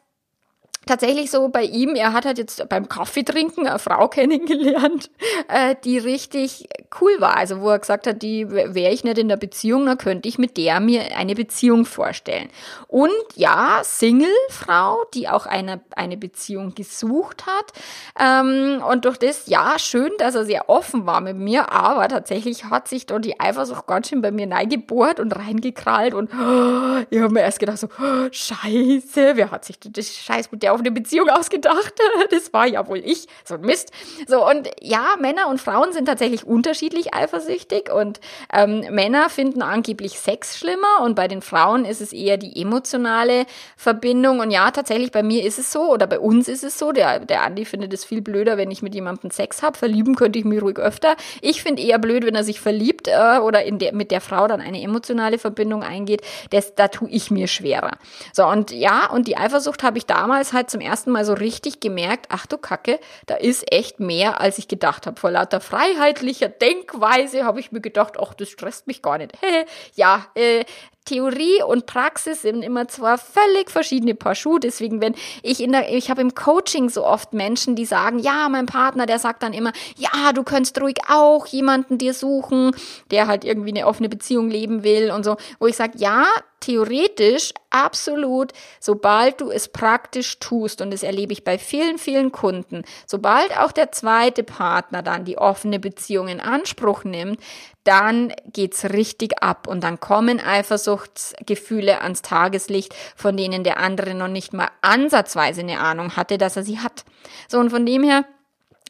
tatsächlich 0.87 1.31
so 1.31 1.49
bei 1.49 1.63
ihm, 1.63 1.95
er 1.95 2.13
hat 2.13 2.25
halt 2.25 2.39
jetzt 2.39 2.69
beim 2.69 2.89
Kaffeetrinken 2.89 3.67
eine 3.67 3.79
Frau 3.79 4.09
kennengelernt, 4.15 5.11
äh, 5.49 5.75
die 5.85 5.99
richtig 5.99 6.69
cool 7.01 7.13
war. 7.19 7.37
Also 7.37 7.61
wo 7.61 7.71
er 7.71 7.79
gesagt 7.79 8.07
hat, 8.07 8.23
die 8.23 8.51
wäre 8.51 8.93
ich 8.93 9.05
nicht 9.05 9.19
in 9.19 9.29
der 9.29 9.37
Beziehung, 9.37 9.87
dann 9.87 9.99
könnte 9.99 10.29
ich 10.29 10.39
mit 10.39 10.57
der 10.57 10.81
mir 10.81 11.17
eine 11.17 11.35
Beziehung 11.35 11.85
vorstellen. 11.85 12.49
Und 12.89 13.11
ja, 13.35 13.81
Single-Frau, 13.83 15.05
die 15.15 15.29
auch 15.29 15.47
eine, 15.47 15.81
eine 15.97 16.17
Beziehung 16.17 16.75
gesucht 16.75 17.45
hat. 17.47 17.73
Ähm, 18.19 18.83
und 18.89 19.05
durch 19.05 19.19
das, 19.19 19.47
ja, 19.47 19.79
schön, 19.79 20.13
dass 20.19 20.35
er 20.35 20.45
sehr 20.45 20.69
offen 20.69 21.07
war 21.07 21.21
mit 21.21 21.37
mir, 21.37 21.73
aber 21.73 22.09
tatsächlich 22.09 22.65
hat 22.67 22.89
sich 22.89 23.07
da 23.07 23.19
die 23.19 23.41
Eifersucht 23.41 23.87
ganz 23.87 24.09
schön 24.09 24.23
bei 24.23 24.31
mir 24.31 24.47
neigebohrt 24.47 25.21
und 25.21 25.33
reingekrallt 25.33 26.15
und 26.15 26.31
oh, 26.33 27.05
ich 27.11 27.21
habe 27.21 27.33
mir 27.33 27.41
erst 27.41 27.59
gedacht 27.59 27.79
so, 27.79 27.89
oh, 28.01 28.29
scheiße, 28.31 29.37
wer 29.37 29.51
hat 29.51 29.65
sich 29.65 29.79
das 29.81 30.09
Scheiß 30.09 30.53
mit 30.53 30.63
der 30.63 30.74
auf 30.75 30.81
eine 30.81 30.91
Beziehung 30.91 31.29
ausgedacht. 31.29 31.95
Das 32.31 32.53
war 32.53 32.67
ja 32.67 32.87
wohl 32.89 32.99
ich. 32.99 33.27
So 33.45 33.55
ein 33.55 33.61
Mist. 33.61 33.93
So, 34.27 34.49
und 34.49 34.69
ja, 34.81 35.15
Männer 35.21 35.49
und 35.49 35.61
Frauen 35.61 35.93
sind 35.93 36.07
tatsächlich 36.07 36.45
unterschiedlich 36.45 37.15
eifersüchtig 37.15 37.93
und 37.93 38.19
ähm, 38.53 38.85
Männer 38.91 39.31
finden 39.31 39.63
angeblich 39.63 40.19
Sex 40.19 40.59
schlimmer 40.59 41.03
und 41.03 41.15
bei 41.15 41.29
den 41.29 41.43
Frauen 41.43 41.85
ist 41.85 42.01
es 42.01 42.13
eher 42.13 42.37
die 42.37 42.61
emotionale 42.61 43.47
Verbindung. 43.77 44.41
Und 44.41 44.51
ja, 44.51 44.71
tatsächlich 44.71 45.13
bei 45.13 45.23
mir 45.23 45.45
ist 45.45 45.59
es 45.59 45.71
so 45.71 45.93
oder 45.93 46.07
bei 46.07 46.19
uns 46.19 46.49
ist 46.49 46.65
es 46.65 46.79
so. 46.79 46.93
Der, 46.93 47.21
der 47.21 47.43
Andi 47.43 47.65
findet 47.65 47.93
es 47.93 48.05
viel 48.05 48.23
blöder, 48.23 48.57
wenn 48.57 48.71
ich 48.71 48.83
mit 48.83 48.95
jemandem 48.95 49.31
Sex 49.31 49.63
habe. 49.63 49.77
Verlieben 49.77 50.15
könnte 50.15 50.39
ich 50.39 50.45
mich 50.45 50.63
ruhig 50.63 50.79
öfter. 50.79 51.17
Ich 51.41 51.63
finde 51.63 51.83
eher 51.83 51.99
blöd, 51.99 52.25
wenn 52.25 52.35
er 52.35 52.45
sich 52.45 52.61
verliebt 52.61 53.09
äh, 53.09 53.39
oder 53.39 53.65
in 53.65 53.79
der, 53.79 53.95
mit 53.95 54.11
der 54.11 54.21
Frau 54.21 54.49
dann 54.49 54.61
eine 54.61 54.83
emotionale 54.83 55.39
Verbindung 55.39 55.83
eingeht. 55.83 56.23
Das, 56.51 56.75
da 56.75 56.89
tue 56.89 57.09
ich 57.11 57.31
mir 57.31 57.47
schwerer. 57.47 57.93
So, 58.33 58.47
und 58.47 58.71
ja, 58.71 59.11
und 59.11 59.29
die 59.29 59.37
Eifersucht 59.37 59.83
habe 59.83 59.99
ich 59.99 60.07
damals 60.07 60.53
halt 60.53 60.64
halt 60.65 60.71
zum 60.71 60.81
ersten 60.81 61.11
Mal 61.11 61.25
so 61.25 61.35
richtig 61.35 61.81
gemerkt, 61.81 62.27
ach 62.31 62.47
du 62.47 62.57
Kacke, 62.57 62.99
da 63.27 63.37
ist 63.37 63.71
echt 63.73 64.01
mehr, 64.01 64.41
als 64.41 64.59
ich 64.59 64.69
gedacht 64.69 65.07
habe. 65.07 65.21
Vor 65.21 65.31
lauter 65.31 65.61
freiheitlicher 65.61 66.49
Denkweise 66.49 67.45
habe 67.45 67.61
ich 67.61 67.73
mir 67.73 67.81
gedacht, 67.81 68.15
ach, 68.19 68.35
das 68.35 68.49
stresst 68.49 68.87
mich 68.87 69.03
gar 69.03 69.19
nicht. 69.19 69.33
ja, 69.95 70.27
äh, 70.35 70.65
Theorie 71.05 71.63
und 71.63 71.85
Praxis 71.85 72.41
sind 72.41 72.63
immer 72.63 72.89
zwar 72.89 73.19
völlig 73.19 73.71
verschiedene 73.71 74.15
Paar 74.15 74.35
Schuhe. 74.35 74.59
Deswegen, 74.59 75.03
wenn 75.03 75.15
ich 75.43 75.63
in 75.63 75.73
der, 75.73 75.93
ich 75.93 76.09
habe 76.09 76.23
im 76.23 76.35
Coaching 76.35 76.89
so 76.89 77.05
oft 77.05 77.35
Menschen, 77.35 77.77
die 77.77 77.85
sagen, 77.85 78.19
ja, 78.19 78.49
mein 78.49 78.65
Partner, 78.65 79.05
der 79.05 79.19
sagt 79.19 79.43
dann 79.43 79.53
immer, 79.53 79.73
ja, 79.99 80.33
du 80.33 80.45
könntest 80.45 80.81
ruhig 80.81 80.97
auch 81.11 81.47
jemanden 81.47 81.99
dir 81.99 82.15
suchen, 82.15 82.75
der 83.11 83.27
halt 83.27 83.45
irgendwie 83.45 83.69
eine 83.69 83.87
offene 83.87 84.09
Beziehung 84.09 84.49
leben 84.49 84.83
will 84.83 85.11
und 85.11 85.25
so, 85.25 85.37
wo 85.59 85.67
ich 85.67 85.77
sage, 85.77 85.99
ja, 85.99 86.25
theoretisch 86.65 87.53
absolut, 87.69 88.53
sobald 88.81 89.41
du 89.41 89.51
es 89.51 89.69
praktisch 89.69 90.39
tust, 90.39 90.81
und 90.81 90.93
das 90.93 91.03
erlebe 91.03 91.33
ich 91.33 91.45
bei 91.45 91.59
vielen, 91.59 91.99
vielen 91.99 92.33
Kunden, 92.33 92.85
sobald 93.07 93.57
auch 93.59 93.73
der 93.73 93.93
zweite 93.93 94.43
Partner 94.43 95.03
dann 95.03 95.25
die 95.25 95.37
offene 95.37 95.79
Beziehung 95.79 96.29
in 96.29 96.41
Anspruch 96.41 97.05
nimmt, 97.05 97.39
dann 97.85 98.33
geht's 98.47 98.85
richtig 98.85 99.43
ab 99.43 99.67
und 99.69 99.85
dann 99.85 100.01
kommen 100.01 100.41
Eifersuchtsgefühle 100.41 102.01
ans 102.01 102.23
Tageslicht, 102.23 102.95
von 103.15 103.37
denen 103.37 103.63
der 103.63 103.79
andere 103.79 104.15
noch 104.15 104.29
nicht 104.29 104.55
mal 104.55 104.71
ansatzweise 104.81 105.61
eine 105.61 105.81
Ahnung 105.81 106.17
hatte, 106.17 106.39
dass 106.39 106.57
er 106.57 106.63
sie 106.63 106.79
hat. 106.79 107.05
So 107.47 107.59
und 107.59 107.69
von 107.69 107.85
dem 107.85 108.03
her 108.03 108.25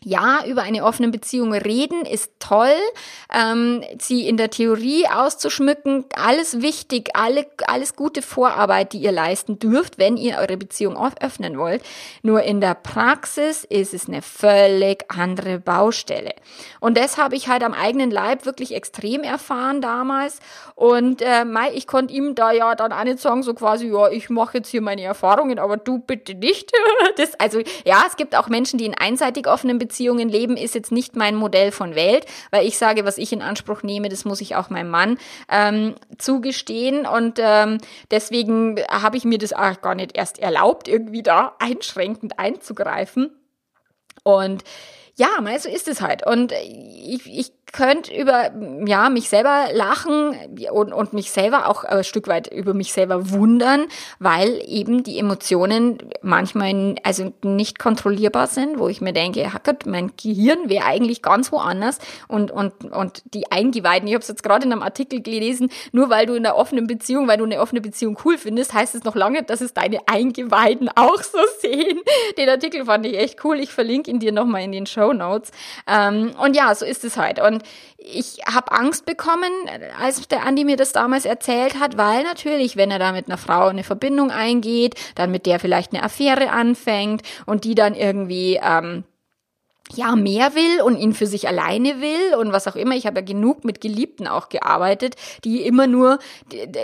ja, 0.05 0.45
über 0.47 0.63
eine 0.63 0.85
offene 0.85 1.09
Beziehung 1.09 1.53
reden 1.53 2.05
ist 2.05 2.31
toll. 2.39 2.75
Ähm, 3.33 3.83
sie 3.99 4.29
in 4.29 4.37
der 4.37 4.51
Theorie 4.51 5.07
auszuschmücken, 5.09 6.05
alles 6.15 6.61
wichtig, 6.61 7.11
alle, 7.15 7.47
alles 7.67 7.97
gute 7.97 8.23
Vorarbeit, 8.23 8.93
die 8.93 8.99
ihr 8.99 9.13
leisten 9.13 9.59
dürft, 9.59 9.99
wenn 9.99 10.17
ihr 10.17 10.39
eure 10.39 10.57
Beziehung 10.57 10.97
öffnen 11.21 11.59
wollt. 11.59 11.83
Nur 12.23 12.43
in 12.43 12.61
der 12.61 12.75
Praxis 12.75 13.65
ist 13.65 13.95
es 13.95 14.09
eine 14.09 14.23
völlig 14.23 15.05
andere 15.09 15.59
Baustelle. 15.59 16.35
Und 16.81 16.99
das 16.99 17.17
habe 17.17 17.35
ich 17.35 17.49
halt 17.49 17.63
am 17.63 17.73
eigenen 17.73 18.11
Leib 18.11 18.45
wirklich 18.45 18.75
extrem 18.75 19.23
erfahren 19.23 19.81
damals. 19.81 20.39
Und 20.75 21.23
äh, 21.23 21.45
ich 21.73 21.87
konnte 21.87 22.13
ihm 22.13 22.35
da 22.35 22.53
ja 22.53 22.75
dann 22.75 22.93
auch 22.93 23.05
nicht 23.05 23.21
sagen, 23.21 23.43
so 23.43 23.55
quasi, 23.55 23.89
ja, 23.89 24.09
ich 24.11 24.29
mache 24.29 24.59
jetzt 24.59 24.69
hier 24.69 24.83
meine 24.83 25.03
Erfahrungen, 25.03 25.59
aber 25.59 25.77
du 25.77 25.99
bitte 25.99 26.35
nicht. 26.35 26.71
das, 27.17 27.35
also 27.41 27.61
ja, 27.85 28.05
es 28.07 28.17
gibt 28.17 28.37
auch 28.37 28.49
Menschen, 28.49 28.79
die 28.79 28.87
in 28.87 28.95
einseitig 28.95 29.47
offenen 29.47 29.79
Beziehungen 29.79 29.94
Beziehungen 29.95 30.29
leben 30.29 30.57
ist 30.57 30.75
jetzt 30.75 30.91
nicht 30.91 31.15
mein 31.15 31.37
Modell 31.37 31.71
von 31.71 31.95
Welt, 31.95 32.27
weil 32.51 32.67
ich 32.67 32.79
sage, 32.79 33.05
was 33.05 33.17
ich 33.17 33.33
in 33.33 33.43
Anspruch 33.43 33.85
nehme, 33.85 34.09
das 34.09 34.25
muss 34.25 34.41
ich 34.41 34.57
auch 34.57 34.69
meinem 34.69 34.91
Mann 34.91 35.19
ähm, 35.49 35.95
zugestehen. 36.19 37.07
Und 37.07 37.39
ähm, 37.41 37.79
deswegen 38.11 38.81
habe 38.91 39.17
ich 39.17 39.25
mir 39.25 39.39
das 39.39 39.53
auch 39.53 39.81
gar 39.83 39.95
nicht 39.95 40.17
erst 40.17 40.41
erlaubt, 40.41 40.89
irgendwie 40.89 41.23
da 41.23 41.55
einschränkend 41.61 42.41
einzugreifen. 42.41 43.31
Und 44.25 44.65
ja, 45.17 45.29
so 45.59 45.69
ist 45.69 45.89
es 45.89 46.01
halt. 46.01 46.27
Und 46.27 46.53
ich, 46.53 47.27
ich 47.27 47.53
könnte 47.73 48.15
über 48.15 48.53
ja 48.87 49.11
mich 49.11 49.29
selber 49.29 49.67
lachen 49.73 50.37
und, 50.71 50.93
und 50.93 51.13
mich 51.13 51.33
selber 51.33 51.69
auch 51.69 51.83
ein 51.83 52.05
Stück 52.05 52.29
weit 52.29 52.47
über 52.47 52.73
mich 52.73 52.93
selber 52.93 53.31
wundern, 53.31 53.87
weil 54.21 54.63
eben 54.65 55.03
die 55.03 55.19
Emotionen 55.19 55.99
manchmal 56.23 56.95
also 57.03 57.33
nicht 57.43 57.81
kontrollierbar 57.81 58.47
sind, 58.47 58.79
wo 58.79 58.89
ich 58.89 59.01
mir 59.01 59.13
denke, 59.13 59.53
Hackert, 59.53 59.87
mein 59.87 60.13
Gehirn 60.17 60.69
wäre 60.69 60.85
eigentlich 60.85 61.21
ganz 61.21 61.51
woanders 61.51 61.99
und 62.29 62.53
und 62.53 62.93
und 62.93 63.23
die 63.35 63.51
Eingeweihten, 63.51 64.07
ich 64.07 64.15
habe 64.15 64.23
es 64.23 64.29
jetzt 64.29 64.45
gerade 64.45 64.67
in 64.67 64.73
einem 64.73 64.83
Artikel 64.83 65.21
gelesen, 65.21 65.69
nur 65.91 66.11
weil 66.11 66.27
du 66.27 66.35
in 66.35 66.47
einer 66.47 66.57
offenen 66.57 66.87
Beziehung, 66.87 67.27
weil 67.27 67.39
du 67.39 67.45
eine 67.45 67.61
offene 67.61 67.81
Beziehung 67.81 68.17
cool 68.25 68.39
findest, 68.39 68.73
heißt 68.73 68.95
es 68.95 69.03
noch 69.03 69.17
lange, 69.17 69.43
dass 69.43 69.61
es 69.61 69.75
deine 69.75 69.99
Eingeweihten 70.07 70.89
auch 70.95 71.23
so 71.23 71.39
sehen. 71.61 71.99
Den 72.39 72.49
Artikel 72.49 72.85
fand 72.85 73.05
ich 73.05 73.19
echt 73.19 73.45
cool. 73.45 73.59
Ich 73.59 73.73
verlinke 73.73 74.13
ihn 74.13 74.21
dir 74.21 74.31
nochmal 74.31 74.63
in 74.63 74.71
den 74.71 74.87
Show 74.87 75.04
Notes. 75.13 75.51
Ähm, 75.87 76.33
und 76.43 76.57
ja, 76.57 76.75
so 76.75 76.85
ist 76.85 77.05
es 77.05 77.17
halt. 77.17 77.41
Und 77.41 77.63
ich 77.99 78.39
habe 78.47 78.73
Angst 78.73 79.07
bekommen, 79.07 79.51
als 80.01 80.27
der 80.29 80.45
Andi 80.45 80.65
mir 80.65 80.77
das 80.77 80.93
damals 80.93 81.25
erzählt 81.25 81.81
hat, 81.81 81.97
weil 81.97 82.23
natürlich, 82.23 82.77
wenn 82.77 82.91
er 82.91 82.99
da 82.99 83.13
mit 83.13 83.29
einer 83.29 83.39
Frau 83.39 83.69
eine 83.69 83.85
Verbindung 83.85 84.31
eingeht, 84.31 84.95
dann 85.15 85.31
mit 85.31 85.47
der 85.47 85.59
vielleicht 85.59 85.93
eine 85.93 86.03
Affäre 86.03 86.51
anfängt 86.51 87.23
und 87.47 87.65
die 87.65 87.75
dann 87.75 87.95
irgendwie 87.95 88.61
ähm, 88.63 89.05
ja, 89.93 90.17
mehr 90.17 90.55
will 90.55 90.81
und 90.83 90.97
ihn 90.97 91.13
für 91.13 91.27
sich 91.27 91.47
alleine 91.47 92.01
will 92.01 92.35
und 92.39 92.53
was 92.53 92.67
auch 92.67 92.75
immer. 92.75 92.95
Ich 92.95 93.07
habe 93.07 93.21
ja 93.21 93.25
genug 93.25 93.65
mit 93.65 93.81
Geliebten 93.81 94.27
auch 94.27 94.49
gearbeitet, 94.49 95.15
die 95.45 95.63
immer 95.63 95.87
nur 95.87 96.19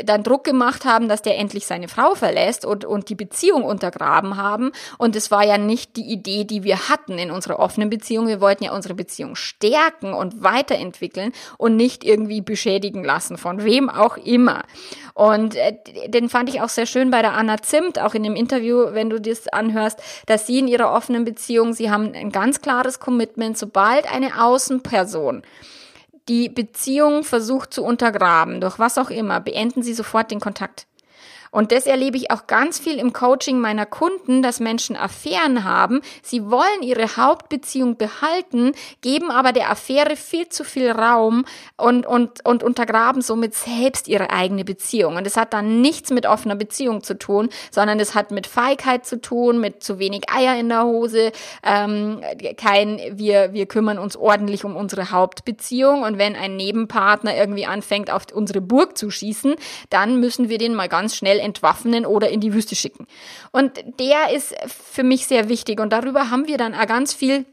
dann 0.05 0.23
Druck 0.23 0.45
gemacht 0.45 0.85
haben, 0.85 1.09
dass 1.09 1.23
der 1.23 1.39
endlich 1.39 1.67
seine 1.67 1.89
Frau 1.89 2.15
verlässt 2.15 2.65
und, 2.65 2.85
und 2.85 3.09
die 3.09 3.15
Beziehung 3.15 3.65
untergraben 3.65 4.37
haben. 4.37 4.73
Und 4.99 5.17
es 5.17 5.31
war 5.31 5.45
ja 5.45 5.57
nicht 5.57 5.97
die 5.97 6.13
Idee, 6.13 6.45
die 6.45 6.63
wir 6.63 6.89
hatten 6.89 7.19
in 7.19 7.31
unserer 7.31 7.59
offenen 7.59 7.89
Beziehung. 7.89 8.27
Wir 8.27 8.41
wollten 8.41 8.65
ja 8.65 8.75
unsere 8.75 8.95
Beziehung 8.95 9.35
stärken 9.35 10.13
und 10.13 10.43
weiterentwickeln 10.43 11.33
und 11.57 11.77
nicht 11.77 12.05
irgendwie 12.05 12.43
beschädigen 12.43 13.03
lassen, 13.03 13.39
von 13.39 13.65
wem 13.65 13.89
auch 13.89 14.19
immer. 14.19 14.65
Und 15.15 15.55
äh, 15.55 15.77
den 16.09 16.29
fand 16.29 16.49
ich 16.49 16.61
auch 16.61 16.69
sehr 16.69 16.87
schön 16.87 17.11
bei 17.11 17.23
der 17.23 17.33
Anna 17.33 17.61
Zimt, 17.61 17.99
auch 17.99 18.15
in 18.15 18.23
dem 18.23 18.37
Interview, 18.37 18.93
wenn 18.93 19.11
du 19.11 19.21
das 19.21 19.49
anhörst, 19.49 20.01
dass 20.27 20.47
sie 20.47 20.59
in 20.59 20.69
ihrer 20.69 20.93
offenen 20.93 21.25
Beziehung, 21.25 21.73
sie 21.73 21.91
haben 21.91 22.15
ein 22.15 22.33
ganz 22.33 22.61
klares 22.61 22.90
Commitment, 22.99 23.57
sobald 23.57 24.11
eine 24.13 24.43
Außenperson 24.43 25.43
die 26.29 26.49
Beziehung 26.49 27.25
versucht 27.25 27.75
zu 27.75 27.85
untergraben, 27.85 28.61
durch 28.61 28.79
was 28.79 28.99
auch 28.99 29.11
immer, 29.11 29.41
beenden 29.41 29.83
sie 29.83 29.95
sofort 29.95 30.31
den 30.31 30.39
Kontakt. 30.39 30.87
Und 31.51 31.73
das 31.73 31.87
erlebe 31.87 32.17
ich 32.17 32.31
auch 32.31 32.47
ganz 32.47 32.79
viel 32.79 32.99
im 32.99 33.13
Coaching 33.13 33.59
meiner 33.59 33.87
Kunden, 33.87 34.43
dass 34.43 34.61
Menschen 34.61 34.97
Affären 34.97 35.65
haben. 35.65 36.01
Sie 36.23 36.49
wollen 36.49 36.83
ihre 36.83 37.17
Hauptbeziehung 37.17 37.97
behalten, 37.97 38.73
geben 39.01 39.31
aber 39.31 39.53
der 39.53 39.71
Affäre 39.71 40.15
viel 40.17 40.49
zu 40.49 40.63
viel 40.63 40.91
Raum 40.91 41.45
und, 41.77 42.07
und, 42.07 42.45
und 42.45 42.63
untergraben 42.63 43.21
somit 43.21 43.55
selbst 43.55 44.07
ihre 44.07 44.31
eigene 44.31 44.65
Beziehung. 44.65 45.17
Und 45.17 45.27
das 45.27 45.37
hat 45.37 45.53
dann 45.53 45.81
nichts 45.81 46.11
mit 46.11 46.27
offener 46.27 46.55
Beziehung 46.55 47.03
zu 47.03 47.19
tun, 47.19 47.49
sondern 47.71 47.99
das 47.99 48.15
hat 48.15 48.31
mit 48.31 48.47
Feigheit 48.47 49.05
zu 49.05 49.21
tun, 49.21 49.61
mit 49.61 49.83
zu 49.83 49.99
wenig 49.99 50.31
Eier 50.33 50.59
in 50.59 50.69
der 50.69 50.85
Hose, 50.85 51.33
ähm, 51.65 52.21
kein, 52.57 53.01
wir, 53.13 53.53
wir 53.53 53.67
kümmern 53.67 53.99
uns 53.99 54.17
ordentlich 54.17 54.65
um 54.65 54.77
unsere 54.77 55.11
Hauptbeziehung. 55.11 56.03
Und 56.03 56.19
wenn 56.19 56.37
ein 56.37 56.57
Nebenpartner 56.57 57.37
irgendwie 57.37 57.67
anfängt, 57.67 58.11
auf 58.11 58.27
unsere 58.33 58.61
Burg 58.61 58.97
zu 58.97 59.11
schießen, 59.11 59.57
dann 59.89 60.21
müssen 60.21 60.49
wir 60.49 60.59
den 60.59 60.75
mal 60.75 60.89
ganz 60.89 61.17
schnell 61.17 61.40
entwaffnen 61.41 62.07
oder 62.07 62.29
in 62.31 62.41
die 62.41 62.53
Wüste 62.53 62.75
schicken. 62.75 63.07
Und 63.53 63.73
der 63.99 64.33
ist 64.35 64.55
für 64.67 65.03
mich 65.03 65.27
sehr 65.27 65.49
wichtig 65.49 65.81
und 65.81 65.93
darüber 65.93 66.31
haben 66.31 66.47
wir 66.47 66.59
dann 66.59 66.75
auch 66.75 66.87
ganz 66.87 67.15
viel 67.15 67.45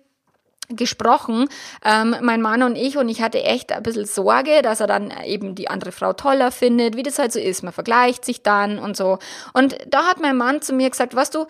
gesprochen, 0.69 1.47
ähm, 1.85 2.15
mein 2.21 2.41
Mann 2.41 2.61
und 2.61 2.75
ich, 2.75 2.97
und 2.97 3.07
ich 3.09 3.21
hatte 3.21 3.41
echt 3.41 3.71
ein 3.71 3.83
bisschen 3.83 4.05
Sorge, 4.05 4.61
dass 4.61 4.79
er 4.81 4.87
dann 4.87 5.13
eben 5.25 5.55
die 5.55 5.69
andere 5.69 5.91
Frau 5.91 6.13
toller 6.13 6.51
findet, 6.51 6.97
wie 6.97 7.03
das 7.03 7.19
halt 7.19 7.31
so 7.31 7.39
ist. 7.39 7.63
Man 7.63 7.73
vergleicht 7.73 8.25
sich 8.25 8.43
dann 8.43 8.77
und 8.77 8.97
so. 8.97 9.19
Und 9.53 9.77
da 9.87 10.03
hat 10.03 10.19
mein 10.19 10.35
Mann 10.35 10.61
zu 10.61 10.73
mir 10.73 10.89
gesagt, 10.89 11.15
weißt 11.15 11.35
du, 11.35 11.45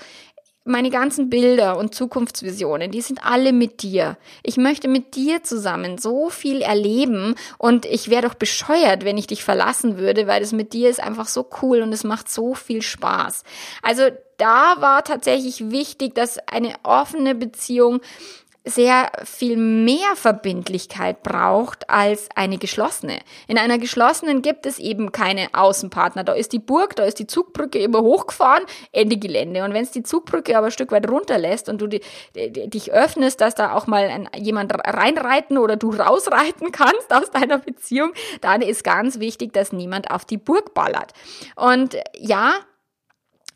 meine 0.68 0.90
ganzen 0.90 1.30
Bilder 1.30 1.78
und 1.78 1.96
Zukunftsvisionen, 1.96 2.92
die 2.92 3.02
sind 3.02 3.26
alle 3.26 3.54
mit 3.54 3.82
dir. 3.82 4.18
Ich 4.44 4.58
möchte 4.58 4.88
mit 4.88 5.16
dir 5.16 5.44
zusammen 5.44 5.98
so 5.98 6.30
viel 6.30 6.62
erleben 6.62 7.36
und 7.58 7.86
ich 7.86 8.10
wäre 8.10 8.28
doch 8.28 8.36
bescheuert, 8.36 9.06
wenn 9.06 9.18
ich 9.18 9.28
dich 9.28 9.44
verlassen 9.44 9.98
würde, 9.98 10.28
weil 10.28 10.42
es 10.42 10.52
mit 10.52 10.74
dir 10.74 10.90
ist 10.90 11.02
einfach 11.02 11.28
so 11.28 11.48
cool 11.62 11.82
und 11.82 11.94
es 11.94 12.04
macht 12.04 12.30
so 12.30 12.54
viel 12.54 12.82
Spaß. 12.82 13.44
Also 13.82 14.04
da 14.38 14.76
war 14.80 15.04
tatsächlich 15.04 15.72
wichtig, 15.72 16.14
dass 16.16 16.38
eine 16.48 16.76
offene 16.84 17.34
Beziehung 17.36 18.02
sehr 18.68 19.12
viel 19.24 19.58
mehr 19.58 20.16
Verbindlichkeit 20.16 21.24
braucht 21.24 21.90
als 21.90 22.30
eine 22.36 22.58
geschlossene. 22.58 23.20
In 23.48 23.58
einer 23.58 23.78
geschlossenen 23.78 24.42
gibt 24.42 24.66
es 24.66 24.78
eben 24.78 25.12
keine 25.12 25.48
Außenpartner. 25.54 26.24
Da 26.24 26.34
ist 26.34 26.52
die 26.52 26.60
Burg, 26.60 26.96
da 26.96 27.04
ist 27.04 27.20
die 27.20 27.28
Zugbrücke 27.28 27.80
immer 27.80 28.02
hochgefahren, 28.02 28.64
Ende 28.92 29.18
Gelände. 29.18 29.64
Und 29.64 29.74
wenn 29.74 29.84
es 29.84 29.92
die 29.92 30.04
Zugbrücke 30.04 30.58
aber 30.58 30.68
ein 30.68 30.72
Stück 30.72 30.92
weit 30.92 31.10
runterlässt 31.10 31.70
und 31.70 31.82
du 31.82 31.88
die, 31.88 32.02
die, 32.36 32.70
dich 32.70 32.92
öffnest, 32.92 33.42
dass 33.42 33.56
da 33.56 33.74
auch 33.74 33.88
mal 33.88 34.04
ein, 34.10 34.30
jemand 34.36 34.74
reinreiten 34.74 35.58
oder 35.58 35.78
du 35.78 35.92
rausreiten 35.98 36.72
kannst 36.72 37.14
aus 37.14 37.32
deiner 37.32 37.60
Beziehung, 37.60 38.12
dann 38.42 38.62
ist 38.62 38.84
ganz 38.84 39.20
wichtig, 39.20 39.54
dass 39.54 39.72
niemand 39.72 40.12
auf 40.12 40.26
die 40.26 40.38
Burg 40.38 40.74
ballert. 40.74 41.14
Und 41.56 41.96
ja, 42.18 42.54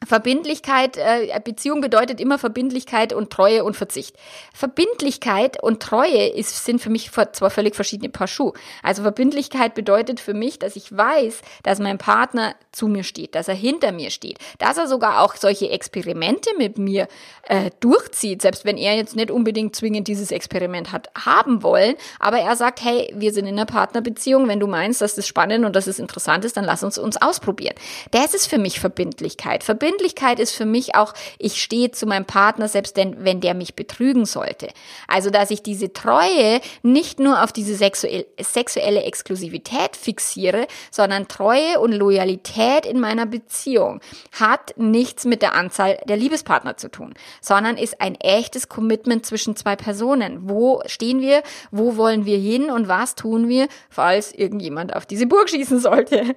Verbindlichkeit, 0.03 0.97
äh, 0.97 1.39
Beziehung 1.43 1.79
bedeutet 1.79 2.19
immer 2.19 2.39
Verbindlichkeit 2.39 3.13
und 3.13 3.29
Treue 3.29 3.63
und 3.63 3.75
Verzicht. 3.75 4.15
Verbindlichkeit 4.51 5.61
und 5.61 5.79
Treue 5.79 6.27
ist, 6.27 6.65
sind 6.65 6.81
für 6.81 6.89
mich 6.89 7.11
zwar 7.11 7.51
völlig 7.51 7.75
verschiedene 7.75 8.09
Paar 8.09 8.27
Schuhe. 8.27 8.53
Also 8.81 9.03
Verbindlichkeit 9.03 9.75
bedeutet 9.75 10.19
für 10.19 10.33
mich, 10.33 10.57
dass 10.57 10.75
ich 10.75 10.95
weiß, 10.95 11.41
dass 11.61 11.79
mein 11.79 11.99
Partner 11.99 12.55
zu 12.71 12.87
mir 12.87 13.03
steht, 13.03 13.35
dass 13.35 13.47
er 13.47 13.53
hinter 13.53 13.91
mir 13.91 14.09
steht, 14.09 14.39
dass 14.57 14.77
er 14.77 14.87
sogar 14.87 15.21
auch 15.21 15.35
solche 15.35 15.69
Experimente 15.69 16.49
mit 16.57 16.79
mir 16.79 17.07
äh, 17.43 17.69
durchzieht, 17.79 18.41
selbst 18.41 18.65
wenn 18.65 18.77
er 18.77 18.95
jetzt 18.95 19.15
nicht 19.15 19.29
unbedingt 19.29 19.75
zwingend 19.75 20.07
dieses 20.07 20.31
Experiment 20.31 20.91
hat 20.91 21.11
haben 21.15 21.61
wollen, 21.61 21.93
aber 22.19 22.39
er 22.39 22.55
sagt, 22.55 22.83
hey, 22.83 23.13
wir 23.15 23.33
sind 23.33 23.45
in 23.45 23.53
einer 23.53 23.67
Partnerbeziehung, 23.67 24.47
wenn 24.47 24.59
du 24.59 24.65
meinst, 24.65 25.01
dass 25.01 25.13
das 25.13 25.27
spannend 25.27 25.63
und 25.63 25.75
dass 25.75 25.85
es 25.85 25.99
interessant 25.99 26.43
ist, 26.43 26.57
dann 26.57 26.65
lass 26.65 26.83
uns 26.83 26.97
uns 26.97 27.21
ausprobieren. 27.21 27.75
Das 28.09 28.33
ist 28.33 28.47
für 28.47 28.57
mich 28.57 28.79
Verbindlichkeit. 28.79 29.63
Verbindlichkeit 29.63 29.90
Verbindlichkeit 29.91 30.39
ist 30.39 30.51
für 30.51 30.65
mich 30.65 30.95
auch, 30.95 31.13
ich 31.38 31.62
stehe 31.62 31.91
zu 31.91 32.06
meinem 32.06 32.25
Partner, 32.25 32.69
selbst 32.69 32.95
wenn, 32.95 33.25
wenn 33.25 33.41
der 33.41 33.54
mich 33.54 33.75
betrügen 33.75 34.25
sollte. 34.25 34.69
Also, 35.08 35.30
dass 35.30 35.51
ich 35.51 35.63
diese 35.63 35.91
Treue 35.91 36.62
nicht 36.82 37.19
nur 37.19 37.43
auf 37.43 37.51
diese 37.51 37.75
sexuell, 37.75 38.25
sexuelle 38.39 39.04
Exklusivität 39.04 39.97
fixiere, 39.97 40.67
sondern 40.91 41.27
Treue 41.27 41.80
und 41.82 41.91
Loyalität 41.91 42.86
in 42.86 43.01
meiner 43.01 43.25
Beziehung 43.25 43.99
hat 44.39 44.73
nichts 44.77 45.25
mit 45.25 45.41
der 45.41 45.56
Anzahl 45.56 45.99
der 46.06 46.15
Liebespartner 46.15 46.77
zu 46.77 46.89
tun, 46.89 47.13
sondern 47.41 47.75
ist 47.75 47.99
ein 47.99 48.15
echtes 48.15 48.69
Commitment 48.69 49.25
zwischen 49.25 49.58
zwei 49.58 49.75
Personen. 49.75 50.49
Wo 50.49 50.82
stehen 50.86 51.19
wir? 51.19 51.43
Wo 51.71 51.97
wollen 51.97 52.25
wir 52.25 52.38
hin? 52.38 52.69
Und 52.69 52.88
was 52.88 53.15
tun 53.15 53.49
wir, 53.49 53.67
falls 53.89 54.32
irgendjemand 54.32 54.95
auf 54.95 55.06
diese 55.06 55.25
Burg 55.25 55.49
schießen 55.49 55.80
sollte? 55.80 56.36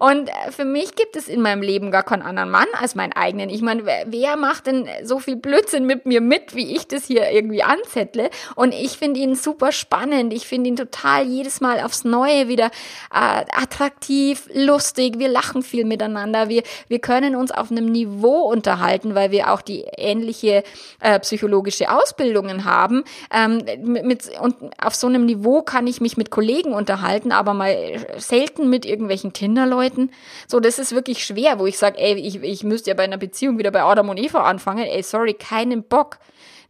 Und 0.00 0.28
äh, 0.28 0.50
für 0.50 0.64
mich 0.64 0.96
gibt 0.96 1.14
es 1.14 1.28
in 1.28 1.40
meinem 1.40 1.62
Leben 1.62 1.92
gar 1.92 2.02
keinen 2.02 2.22
anderen 2.22 2.50
Mann 2.50 2.66
als 2.80 2.95
meinen 2.96 3.12
eigenen. 3.12 3.50
Ich 3.50 3.62
meine, 3.62 3.84
wer 3.84 4.36
macht 4.36 4.66
denn 4.66 4.88
so 5.04 5.18
viel 5.20 5.36
Blödsinn 5.36 5.86
mit 5.86 6.06
mir 6.06 6.20
mit, 6.20 6.54
wie 6.54 6.74
ich 6.74 6.88
das 6.88 7.04
hier 7.04 7.30
irgendwie 7.30 7.62
anzettle? 7.62 8.30
Und 8.54 8.74
ich 8.74 8.98
finde 8.98 9.20
ihn 9.20 9.36
super 9.36 9.70
spannend. 9.70 10.32
Ich 10.32 10.46
finde 10.46 10.68
ihn 10.68 10.76
total 10.76 11.26
jedes 11.26 11.60
Mal 11.60 11.80
aufs 11.80 12.04
Neue 12.04 12.48
wieder 12.48 12.66
äh, 13.12 13.44
attraktiv, 13.52 14.48
lustig. 14.52 15.18
Wir 15.18 15.28
lachen 15.28 15.62
viel 15.62 15.84
miteinander. 15.84 16.48
Wir, 16.48 16.62
wir 16.88 16.98
können 16.98 17.36
uns 17.36 17.52
auf 17.52 17.70
einem 17.70 17.86
Niveau 17.86 18.50
unterhalten, 18.50 19.14
weil 19.14 19.30
wir 19.30 19.52
auch 19.52 19.60
die 19.60 19.84
ähnliche 19.96 20.64
äh, 21.00 21.20
psychologische 21.20 21.90
Ausbildungen 21.90 22.64
haben. 22.64 23.04
Ähm, 23.32 23.62
mit, 23.82 24.30
und 24.40 24.56
auf 24.82 24.94
so 24.94 25.06
einem 25.06 25.26
Niveau 25.26 25.62
kann 25.62 25.86
ich 25.86 26.00
mich 26.00 26.16
mit 26.16 26.30
Kollegen 26.30 26.72
unterhalten, 26.72 27.32
aber 27.32 27.54
mal 27.54 27.76
selten 28.18 28.70
mit 28.70 28.86
irgendwelchen 28.86 29.32
Kinderleuten. 29.32 30.10
So, 30.46 30.60
das 30.60 30.78
ist 30.78 30.92
wirklich 30.92 31.24
schwer, 31.24 31.58
wo 31.58 31.66
ich 31.66 31.78
sage, 31.78 31.98
ey, 31.98 32.14
ich, 32.14 32.42
ich 32.42 32.64
müsste 32.64 32.85
müsst 32.86 32.88
ja 32.88 32.94
bei 32.94 33.02
einer 33.02 33.18
Beziehung 33.18 33.58
wieder 33.58 33.72
bei 33.72 33.82
Adam 33.82 34.10
und 34.10 34.16
Eva 34.16 34.44
anfangen. 34.44 34.84
Ey, 34.84 35.02
sorry, 35.02 35.34
keinen 35.34 35.82
Bock. 35.82 36.18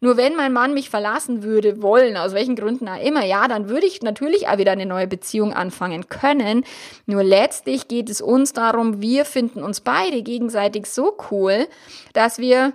Nur 0.01 0.17
wenn 0.17 0.35
mein 0.35 0.53
Mann 0.53 0.73
mich 0.73 0.89
verlassen 0.89 1.43
würde 1.43 1.83
wollen, 1.83 2.17
aus 2.17 2.33
welchen 2.33 2.57
Gründen 2.57 2.89
auch 2.89 3.03
immer, 3.03 3.25
ja, 3.25 3.49
dann 3.49 3.69
würde 3.69 3.87
ich 3.87 4.01
natürlich 4.01 4.49
auch 4.49 4.57
wieder 4.57 4.73
eine 4.73 4.87
neue 4.87 5.07
Beziehung 5.07 5.53
anfangen 5.53 6.09
können. 6.09 6.65
Nur 7.05 7.23
letztlich 7.23 7.89
geht 7.89 8.09
es 8.09 8.23
uns 8.23 8.55
darum, 8.55 9.03
wir 9.03 9.27
finden 9.27 9.63
uns 9.63 9.81
beide 9.83 10.23
gegenseitig 10.23 10.87
so 10.87 11.17
cool, 11.31 11.67
dass 12.15 12.39
wir 12.39 12.73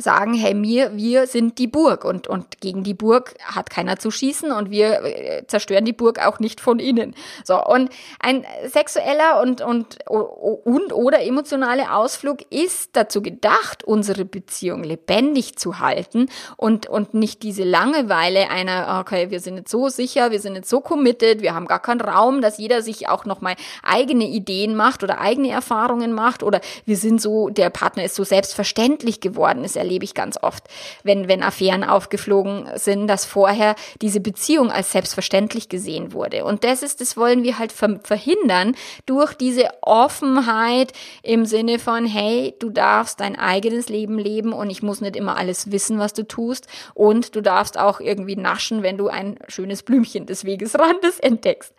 sagen, 0.00 0.34
hey, 0.34 0.54
mir, 0.54 0.96
wir 0.96 1.26
sind 1.26 1.58
die 1.58 1.66
Burg 1.66 2.04
und, 2.04 2.28
und 2.28 2.60
gegen 2.60 2.84
die 2.84 2.94
Burg 2.94 3.34
hat 3.42 3.68
keiner 3.68 3.98
zu 3.98 4.12
schießen 4.12 4.52
und 4.52 4.70
wir 4.70 5.02
äh, 5.02 5.46
zerstören 5.48 5.84
die 5.84 5.92
Burg 5.92 6.24
auch 6.24 6.38
nicht 6.38 6.60
von 6.60 6.78
innen. 6.78 7.14
So, 7.44 7.62
und 7.64 7.90
ein 8.20 8.46
sexueller 8.66 9.42
und, 9.42 9.60
und, 9.60 9.98
und 10.08 10.92
oder 10.92 11.22
emotionale 11.22 11.92
Ausflug 11.92 12.42
ist 12.50 12.90
dazu 12.92 13.22
gedacht, 13.22 13.82
unsere 13.82 14.24
Beziehung 14.24 14.84
lebendig 14.84 15.56
zu 15.56 15.80
halten 15.80 16.28
und, 16.56 16.86
und 16.86 17.14
nicht 17.14 17.42
diese 17.42 17.64
Langeweile 17.64 18.50
einer, 18.50 19.00
okay, 19.00 19.30
wir 19.30 19.40
sind 19.40 19.56
jetzt 19.56 19.70
so 19.70 19.88
sicher, 19.88 20.30
wir 20.30 20.40
sind 20.40 20.54
jetzt 20.54 20.70
so 20.70 20.80
committed, 20.80 21.42
wir 21.42 21.54
haben 21.54 21.66
gar 21.66 21.82
keinen 21.82 22.00
Raum, 22.00 22.40
dass 22.40 22.58
jeder 22.58 22.82
sich 22.82 23.08
auch 23.08 23.24
nochmal 23.24 23.56
eigene 23.82 24.28
Ideen 24.28 24.76
macht 24.76 25.02
oder 25.02 25.20
eigene 25.20 25.50
Erfahrungen 25.50 26.12
macht 26.12 26.44
oder 26.44 26.60
wir 26.84 26.96
sind 26.96 27.20
so, 27.20 27.48
der 27.48 27.70
Partner 27.70 28.04
ist 28.04 28.14
so 28.14 28.22
selbstverständlich 28.22 29.20
geworden, 29.20 29.64
ist 29.64 29.76
erlebe 29.88 30.04
ich 30.04 30.12
ganz 30.12 30.38
oft, 30.42 30.64
wenn, 31.02 31.28
wenn 31.28 31.42
Affären 31.42 31.82
aufgeflogen 31.82 32.68
sind, 32.74 33.06
dass 33.06 33.24
vorher 33.24 33.74
diese 34.02 34.20
Beziehung 34.20 34.70
als 34.70 34.92
selbstverständlich 34.92 35.70
gesehen 35.70 36.12
wurde. 36.12 36.44
Und 36.44 36.62
das 36.62 36.82
ist, 36.82 37.00
das 37.00 37.16
wollen 37.16 37.42
wir 37.42 37.58
halt 37.58 37.72
verhindern 37.72 38.76
durch 39.06 39.32
diese 39.32 39.70
Offenheit 39.80 40.92
im 41.22 41.46
Sinne 41.46 41.78
von, 41.78 42.04
hey, 42.04 42.54
du 42.58 42.68
darfst 42.68 43.20
dein 43.20 43.38
eigenes 43.38 43.88
Leben 43.88 44.18
leben 44.18 44.52
und 44.52 44.68
ich 44.68 44.82
muss 44.82 45.00
nicht 45.00 45.16
immer 45.16 45.38
alles 45.38 45.72
wissen, 45.72 45.98
was 45.98 46.12
du 46.12 46.28
tust 46.28 46.66
und 46.92 47.34
du 47.34 47.40
darfst 47.40 47.78
auch 47.78 48.00
irgendwie 48.00 48.36
naschen, 48.36 48.82
wenn 48.82 48.98
du 48.98 49.08
ein 49.08 49.38
schönes 49.48 49.82
Blümchen 49.82 50.26
des 50.26 50.44
Wegesrandes 50.44 51.18
entdeckst. 51.20 51.72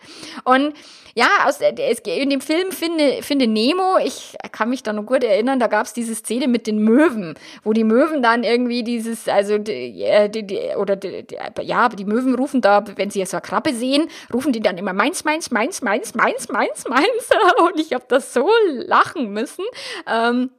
Und 0.44 0.74
ja, 1.16 1.28
aus, 1.46 1.60
in 1.60 2.30
dem 2.30 2.42
Film 2.42 2.72
Finde, 2.72 3.22
Finde 3.24 3.48
Nemo, 3.48 3.98
ich 4.04 4.36
kann 4.52 4.70
mich 4.70 4.84
da 4.84 4.94
noch 4.94 5.06
gut 5.06 5.24
erinnern, 5.24 5.60
da 5.60 5.68
gab 5.68 5.86
es 5.86 5.94
diese 5.94 6.16
Szene 6.16 6.48
mit 6.48 6.66
den 6.66 6.80
Möwen, 6.80 7.36
wo 7.64 7.74
die 7.74 7.84
Möwen 7.84 7.99
dann 8.22 8.44
irgendwie 8.44 8.84
dieses, 8.84 9.28
also 9.28 9.58
die, 9.58 10.06
die, 10.30 10.46
die 10.46 10.60
oder 10.78 10.96
die, 10.96 11.26
ja, 11.62 11.90
die 11.90 12.06
Möwen 12.06 12.36
rufen 12.36 12.62
da, 12.62 12.84
wenn 12.96 13.10
sie 13.10 13.26
so 13.26 13.38
eine 13.38 13.42
Krabbe 13.42 13.74
sehen, 13.74 14.08
rufen 14.34 14.54
die 14.54 14.62
dann 14.62 14.78
immer 14.78 14.94
meins, 14.94 15.24
meins, 15.24 15.52
meins, 15.52 15.82
meins, 15.82 16.14
meins, 16.16 16.50
meins, 16.50 16.88
meins. 16.88 17.30
Und 17.60 17.80
ich 17.80 17.94
habe 17.94 18.06
das 18.08 18.34
so 18.34 18.50
lachen 18.86 19.32
müssen. 19.32 19.66
Ähm, 20.08 20.52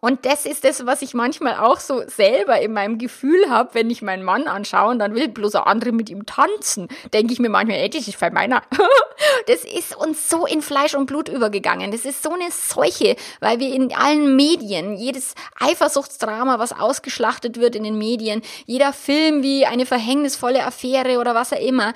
und 0.00 0.24
das 0.24 0.46
ist 0.46 0.64
das, 0.64 0.86
was 0.86 1.02
ich 1.02 1.14
manchmal 1.14 1.56
auch 1.56 1.78
so 1.78 2.02
selber 2.06 2.60
in 2.60 2.72
meinem 2.72 2.98
Gefühl 2.98 3.50
habe, 3.50 3.70
wenn 3.74 3.90
ich 3.90 4.02
meinen 4.02 4.22
Mann 4.22 4.46
anschaue 4.46 4.90
und 4.90 4.98
dann 4.98 5.14
will 5.14 5.28
bloß 5.28 5.56
ein 5.56 5.62
andere 5.62 5.92
mit 5.92 6.08
ihm 6.08 6.26
tanzen. 6.26 6.88
Denke 7.12 7.32
ich 7.32 7.38
mir 7.38 7.50
manchmal, 7.50 7.78
ey, 7.78 7.90
das 7.90 8.08
ist 8.08 8.16
voll 8.16 8.30
meiner. 8.30 8.62
das 9.46 9.64
ist 9.64 9.94
uns 9.96 10.28
so 10.28 10.46
in 10.46 10.62
Fleisch 10.62 10.94
und 10.94 11.06
Blut 11.06 11.28
übergegangen. 11.28 11.90
Das 11.90 12.04
ist 12.04 12.22
so 12.22 12.30
eine 12.30 12.50
Seuche, 12.50 13.16
weil 13.40 13.60
wir 13.60 13.72
in 13.74 13.94
allen 13.94 14.36
Medien, 14.36 14.96
jedes 14.96 15.34
Eifersuchtsdrama, 15.58 16.58
was 16.58 16.72
ausgeschlachtet 16.72 17.58
wird 17.60 17.76
in 17.76 17.84
den 17.84 17.98
Medien, 17.98 18.42
jeder 18.66 18.92
Film 18.92 19.42
wie 19.42 19.66
eine 19.66 19.84
verhängnisvolle 19.84 20.64
Affäre 20.64 21.18
oder 21.18 21.34
was 21.34 21.52
auch 21.52 21.60
immer, 21.60 21.92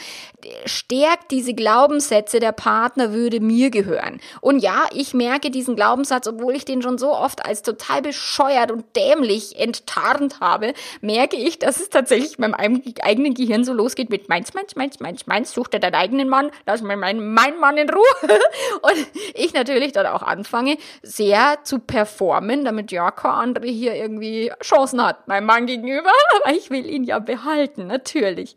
stärkt 0.66 1.30
diese 1.30 1.54
Glaubenssätze, 1.54 2.40
der 2.40 2.52
Partner 2.52 3.12
würde 3.12 3.40
mir 3.40 3.70
gehören. 3.70 4.20
Und 4.40 4.60
ja, 4.60 4.84
ich 4.92 5.14
merke 5.14 5.50
diesen 5.50 5.76
Glaubenssatz, 5.76 6.26
obwohl 6.26 6.54
ich 6.54 6.64
den 6.64 6.82
schon 6.82 6.98
so 6.98 7.12
oft 7.12 7.44
als 7.44 7.62
total 7.62 8.02
bescheuert 8.02 8.70
und 8.70 8.84
dämlich 8.96 9.58
enttarnt 9.58 10.40
habe, 10.40 10.74
merke 11.00 11.36
ich, 11.36 11.58
dass 11.58 11.80
es 11.80 11.88
tatsächlich 11.88 12.38
meinem 12.38 12.54
eigenen 12.54 13.34
Gehirn 13.34 13.64
so 13.64 13.72
losgeht 13.72 14.10
mit 14.10 14.28
meins, 14.28 14.54
meins, 14.54 14.76
meins, 14.76 15.00
meins, 15.00 15.26
meins, 15.26 15.52
such 15.52 15.68
dir 15.68 15.80
deinen 15.80 15.94
eigenen 15.94 16.28
Mann, 16.28 16.50
lass 16.66 16.82
mir 16.82 16.96
meinen, 16.96 17.32
meinen 17.34 17.60
Mann 17.60 17.76
in 17.76 17.90
Ruhe. 17.90 18.02
Und 18.82 19.06
ich 19.34 19.54
natürlich 19.54 19.92
dann 19.92 20.06
auch 20.06 20.22
anfange, 20.22 20.76
sehr 21.02 21.58
zu 21.64 21.78
performen, 21.78 22.64
damit 22.64 22.92
ja 22.92 23.10
kein 23.10 23.32
andere 23.32 23.66
hier 23.66 23.94
irgendwie 23.94 24.52
Chancen 24.62 25.02
hat, 25.04 25.26
meinem 25.28 25.46
Mann 25.46 25.66
gegenüber, 25.66 26.10
aber 26.44 26.54
ich 26.54 26.70
will 26.70 26.86
ihn 26.86 27.04
ja 27.04 27.18
behalten, 27.18 27.86
natürlich. 27.86 28.56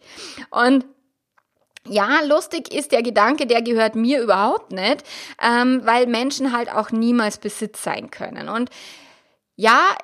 Und 0.50 0.86
ja, 1.90 2.22
lustig 2.22 2.74
ist 2.74 2.92
der 2.92 3.04
Gedanke, 3.04 3.48
der 3.48 3.62
gehört 3.62 3.96
mir 3.96 4.22
überhaupt 4.22 4.72
nicht, 4.72 5.04
ähm, 5.42 5.82
weil 5.84 6.08
Menschen 6.08 6.56
halt 6.56 6.72
auch 6.72 6.92
niemals 6.92 7.38
Besitz 7.38 7.84
sein 7.84 8.12
können. 8.12 8.50
Und 8.50 8.70
ja, 9.56 9.96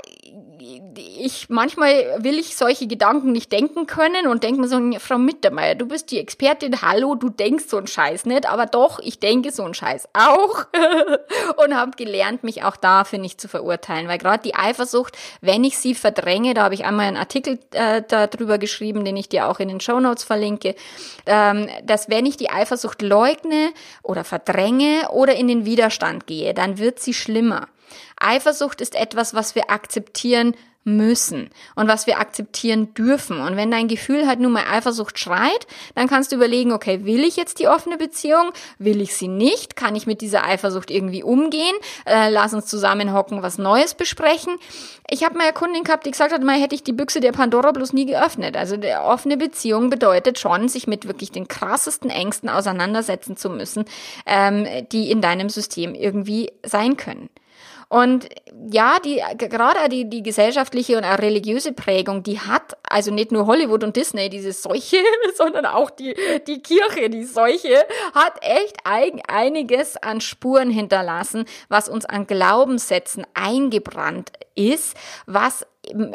ich 0.95 1.49
manchmal 1.49 2.23
will 2.23 2.39
ich 2.39 2.55
solche 2.55 2.87
Gedanken 2.87 3.31
nicht 3.31 3.51
denken 3.51 3.87
können 3.87 4.27
und 4.27 4.43
denke 4.43 4.61
mir 4.61 4.67
so, 4.67 4.79
Frau 4.99 5.17
Mittermeier, 5.17 5.75
du 5.75 5.87
bist 5.87 6.11
die 6.11 6.19
Expertin, 6.19 6.81
hallo, 6.81 7.15
du 7.15 7.29
denkst 7.29 7.65
so 7.67 7.77
einen 7.77 7.87
Scheiß 7.87 8.25
nicht, 8.25 8.47
aber 8.47 8.65
doch, 8.65 8.99
ich 8.99 9.19
denke 9.19 9.51
so 9.51 9.63
einen 9.63 9.73
Scheiß 9.73 10.09
auch. 10.13 10.65
Und 11.63 11.75
habe 11.75 11.91
gelernt, 11.91 12.43
mich 12.43 12.63
auch 12.63 12.75
dafür 12.75 13.19
nicht 13.19 13.39
zu 13.39 13.47
verurteilen, 13.47 14.07
weil 14.07 14.17
gerade 14.17 14.43
die 14.43 14.55
Eifersucht, 14.55 15.17
wenn 15.41 15.63
ich 15.63 15.77
sie 15.77 15.95
verdränge, 15.95 16.53
da 16.53 16.63
habe 16.63 16.75
ich 16.75 16.85
einmal 16.85 17.07
einen 17.07 17.17
Artikel 17.17 17.59
äh, 17.71 18.01
darüber 18.07 18.57
geschrieben, 18.57 19.05
den 19.05 19.17
ich 19.17 19.29
dir 19.29 19.47
auch 19.47 19.59
in 19.59 19.67
den 19.67 19.79
Show 19.79 19.99
Notes 19.99 20.23
verlinke, 20.23 20.75
ähm, 21.25 21.67
dass 21.83 22.09
wenn 22.09 22.25
ich 22.25 22.37
die 22.37 22.49
Eifersucht 22.49 23.01
leugne 23.01 23.71
oder 24.01 24.23
verdränge 24.23 25.09
oder 25.11 25.35
in 25.35 25.47
den 25.47 25.65
Widerstand 25.65 26.27
gehe, 26.27 26.53
dann 26.53 26.77
wird 26.77 26.99
sie 26.99 27.13
schlimmer. 27.13 27.67
Eifersucht 28.17 28.81
ist 28.81 28.95
etwas, 28.95 29.33
was 29.33 29.55
wir 29.55 29.69
akzeptieren 29.69 30.55
müssen 30.85 31.49
und 31.75 31.87
was 31.87 32.07
wir 32.07 32.19
akzeptieren 32.19 32.93
dürfen. 32.93 33.39
Und 33.39 33.55
wenn 33.55 33.71
dein 33.71 33.87
Gefühl 33.87 34.27
halt 34.27 34.39
nur 34.39 34.51
mal 34.51 34.65
Eifersucht 34.69 35.17
schreit, 35.17 35.67
dann 35.95 36.07
kannst 36.07 36.31
du 36.31 36.35
überlegen, 36.35 36.71
okay, 36.71 37.05
will 37.05 37.23
ich 37.23 37.37
jetzt 37.37 37.59
die 37.59 37.67
offene 37.67 37.97
Beziehung? 37.97 38.51
Will 38.79 39.01
ich 39.01 39.15
sie 39.15 39.27
nicht? 39.27 39.75
Kann 39.75 39.95
ich 39.95 40.07
mit 40.07 40.21
dieser 40.21 40.45
Eifersucht 40.45 40.91
irgendwie 40.91 41.23
umgehen? 41.23 41.75
Äh, 42.05 42.29
lass 42.29 42.53
uns 42.53 42.65
zusammenhocken, 42.65 43.41
was 43.41 43.57
Neues 43.57 43.93
besprechen. 43.93 44.57
Ich 45.09 45.23
habe 45.23 45.37
mal 45.37 45.45
eine 45.45 45.53
Kundin 45.53 45.83
gehabt, 45.83 46.05
die 46.05 46.11
gesagt 46.11 46.33
hat, 46.33 46.43
mal 46.43 46.59
hätte 46.59 46.75
ich 46.75 46.83
die 46.83 46.93
Büchse 46.93 47.19
der 47.19 47.31
Pandora 47.31 47.71
bloß 47.71 47.93
nie 47.93 48.05
geöffnet. 48.05 48.57
Also 48.57 48.77
die 48.77 48.93
offene 48.93 49.37
Beziehung 49.37 49.89
bedeutet 49.89 50.39
schon, 50.39 50.67
sich 50.67 50.87
mit 50.87 51.07
wirklich 51.07 51.31
den 51.31 51.47
krassesten 51.47 52.09
Ängsten 52.09 52.49
auseinandersetzen 52.49 53.37
zu 53.37 53.49
müssen, 53.49 53.85
ähm, 54.25 54.67
die 54.91 55.11
in 55.11 55.21
deinem 55.21 55.49
System 55.49 55.95
irgendwie 55.95 56.51
sein 56.63 56.97
können. 56.97 57.29
Und 57.93 58.27
ja, 58.71 58.97
die, 59.05 59.21
gerade 59.37 59.87
die, 59.87 60.09
die 60.09 60.23
gesellschaftliche 60.23 60.97
und 60.97 61.03
auch 61.03 61.19
religiöse 61.19 61.73
Prägung, 61.73 62.23
die 62.23 62.39
hat 62.39 62.75
also 62.89 63.11
nicht 63.11 63.31
nur 63.31 63.45
Hollywood 63.45 63.83
und 63.83 63.95
Disney 63.95 64.31
diese 64.31 64.51
Seuche, 64.51 64.97
sondern 65.35 65.67
auch 65.67 65.91
die, 65.91 66.15
die 66.47 66.63
Kirche, 66.63 67.11
die 67.11 67.23
Seuche, 67.23 67.85
hat 68.15 68.41
echt 68.41 68.77
ein, 68.83 69.21
einiges 69.27 69.95
an 69.97 70.21
Spuren 70.21 70.71
hinterlassen, 70.71 71.45
was 71.69 71.87
uns 71.87 72.05
an 72.05 72.25
Glaubenssätzen 72.25 73.27
eingebrannt 73.35 74.31
ist, 74.55 74.97
was 75.27 75.63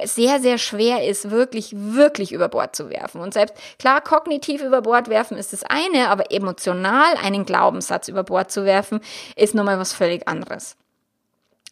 sehr, 0.03 0.41
sehr 0.41 0.59
schwer 0.59 1.07
ist, 1.07 1.31
wirklich, 1.31 1.77
wirklich 1.77 2.33
über 2.33 2.49
Bord 2.49 2.75
zu 2.75 2.91
werfen. 2.91 3.21
Und 3.21 3.35
selbst, 3.35 3.55
klar, 3.79 4.01
kognitiv 4.01 4.65
über 4.65 4.83
Bord 4.83 5.09
werfen 5.09 5.37
ist 5.37 5.53
das 5.53 5.63
eine, 5.63 6.09
aber 6.09 6.33
emotional 6.33 7.15
einen 7.23 7.45
Glaubenssatz 7.45 8.09
über 8.09 8.25
Bord 8.25 8.51
zu 8.51 8.65
werfen, 8.65 8.99
ist 9.37 9.55
nochmal 9.55 9.79
was 9.79 9.93
völlig 9.93 10.27
anderes. 10.27 10.77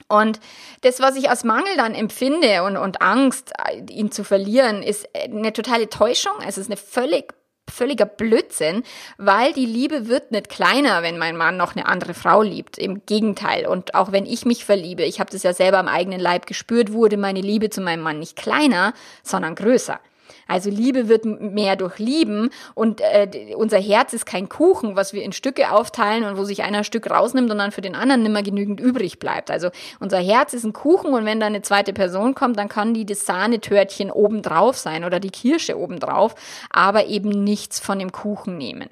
Und 0.09 0.41
das, 0.83 1.01
was 1.01 1.17
ich 1.17 1.31
als 1.31 1.45
Mangel 1.45 1.77
dann 1.77 1.95
empfinde 1.95 2.63
und, 2.63 2.77
und 2.77 3.03
Angst, 3.03 3.53
ihn 3.91 4.13
zu 4.13 4.25
verlieren, 4.25 4.83
ist 4.83 5.09
eine 5.15 5.53
totale 5.53 5.89
Täuschung. 5.89 6.35
Es 6.47 6.59
ist 6.59 6.69
eine 6.69 6.77
völlig 6.77 7.35
völliger 7.69 8.07
Blödsinn, 8.07 8.85
weil 9.19 9.53
die 9.53 9.67
Liebe 9.67 10.09
wird 10.09 10.31
nicht 10.31 10.49
kleiner, 10.49 11.03
wenn 11.03 11.19
mein 11.19 11.37
Mann 11.37 11.57
noch 11.57 11.75
eine 11.75 11.87
andere 11.87 12.15
Frau 12.15 12.43
liebt. 12.43 12.79
Im 12.79 13.05
Gegenteil. 13.07 13.67
Und 13.67 13.95
auch 13.95 14.13
wenn 14.13 14.27
ich 14.27 14.45
mich 14.45 14.65
verliebe, 14.65 15.03
ich 15.03 15.21
habe 15.21 15.31
das 15.31 15.43
ja 15.43 15.53
selber 15.53 15.79
am 15.79 15.89
eigenen 15.89 16.21
Leib 16.21 16.47
gespürt, 16.47 16.93
wurde 16.93 17.17
meine 17.17 17.41
Liebe 17.41 17.71
zu 17.71 17.81
meinem 17.81 18.03
Mann 18.03 18.19
nicht 18.19 18.37
kleiner, 18.37 18.95
sondern 19.23 19.55
größer. 19.55 20.01
Also 20.47 20.71
Liebe 20.71 21.09
wird 21.09 21.25
mehr 21.25 21.77
durch 21.77 21.99
Lieben 21.99 22.51
und 22.75 23.01
äh, 23.01 23.55
unser 23.57 23.79
Herz 23.79 24.13
ist 24.13 24.27
kein 24.27 24.49
Kuchen, 24.49 24.97
was 24.97 25.13
wir 25.13 25.23
in 25.23 25.33
Stücke 25.33 25.73
aufteilen 25.73 26.25
und 26.25 26.37
wo 26.37 26.45
sich 26.45 26.63
einer 26.63 26.79
ein 26.79 26.85
Stück 26.85 27.11
rausnimmt 27.11 27.51
und 27.51 27.59
dann 27.59 27.73
für 27.73 27.81
den 27.81 27.95
anderen 27.95 28.23
nimmer 28.23 28.43
genügend 28.43 28.81
übrig 28.81 29.19
bleibt. 29.19 29.51
Also 29.51 29.71
unser 29.99 30.19
Herz 30.19 30.55
ist 30.55 30.65
ein 30.65 30.73
Kuchen 30.73 31.13
und 31.13 31.25
wenn 31.25 31.41
da 31.41 31.47
eine 31.47 31.63
zweite 31.63 31.93
Person 31.93 32.35
kommt, 32.35 32.59
dann 32.59 32.69
kann 32.69 32.95
die 32.95 33.05
das 33.05 33.27
Sahnetörtchen 33.27 34.11
obendrauf 34.11 34.79
sein 34.79 35.05
oder 35.05 35.19
die 35.19 35.31
Kirsche 35.31 35.79
obendrauf, 35.79 36.35
aber 36.71 37.07
eben 37.07 37.31
nichts 37.31 37.81
von 37.81 37.99
dem 37.99 38.13
Kuchen 38.13 38.57
nehmen. 38.57 38.89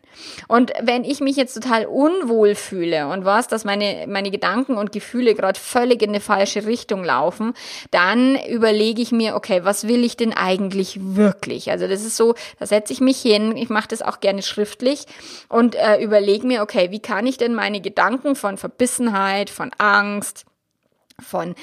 Und 0.48 0.72
wenn 0.82 1.04
ich 1.04 1.20
mich 1.20 1.36
jetzt 1.36 1.54
total 1.54 1.86
unwohl 1.86 2.54
fühle 2.54 3.08
und 3.08 3.24
was, 3.24 3.46
dass 3.48 3.64
meine, 3.64 4.06
meine 4.08 4.30
Gedanken 4.30 4.76
und 4.76 4.92
Gefühle 4.92 5.34
gerade 5.34 5.58
völlig 5.58 6.02
in 6.02 6.10
eine 6.10 6.20
falsche 6.20 6.66
Richtung 6.66 7.04
laufen, 7.04 7.54
dann 7.90 8.36
überlege 8.48 9.00
ich 9.00 9.12
mir, 9.12 9.36
okay, 9.36 9.60
was 9.64 9.86
will 9.86 10.04
ich 10.04 10.16
denn 10.16 10.32
eigentlich 10.32 10.98
wirklich? 11.00 11.43
Wirklich. 11.44 11.70
Also 11.70 11.86
das 11.86 12.04
ist 12.04 12.16
so, 12.16 12.34
da 12.58 12.66
setze 12.66 12.92
ich 12.92 13.00
mich 13.00 13.20
hin, 13.20 13.56
ich 13.56 13.68
mache 13.68 13.88
das 13.88 14.02
auch 14.02 14.20
gerne 14.20 14.42
schriftlich 14.42 15.06
und 15.48 15.74
äh, 15.74 16.00
überlege 16.02 16.46
mir, 16.46 16.62
okay, 16.62 16.90
wie 16.90 17.00
kann 17.00 17.26
ich 17.26 17.36
denn 17.36 17.54
meine 17.54 17.80
Gedanken 17.80 18.34
von 18.34 18.56
Verbissenheit, 18.56 19.50
von 19.50 19.70
Angst, 19.78 20.46
von 21.20 21.54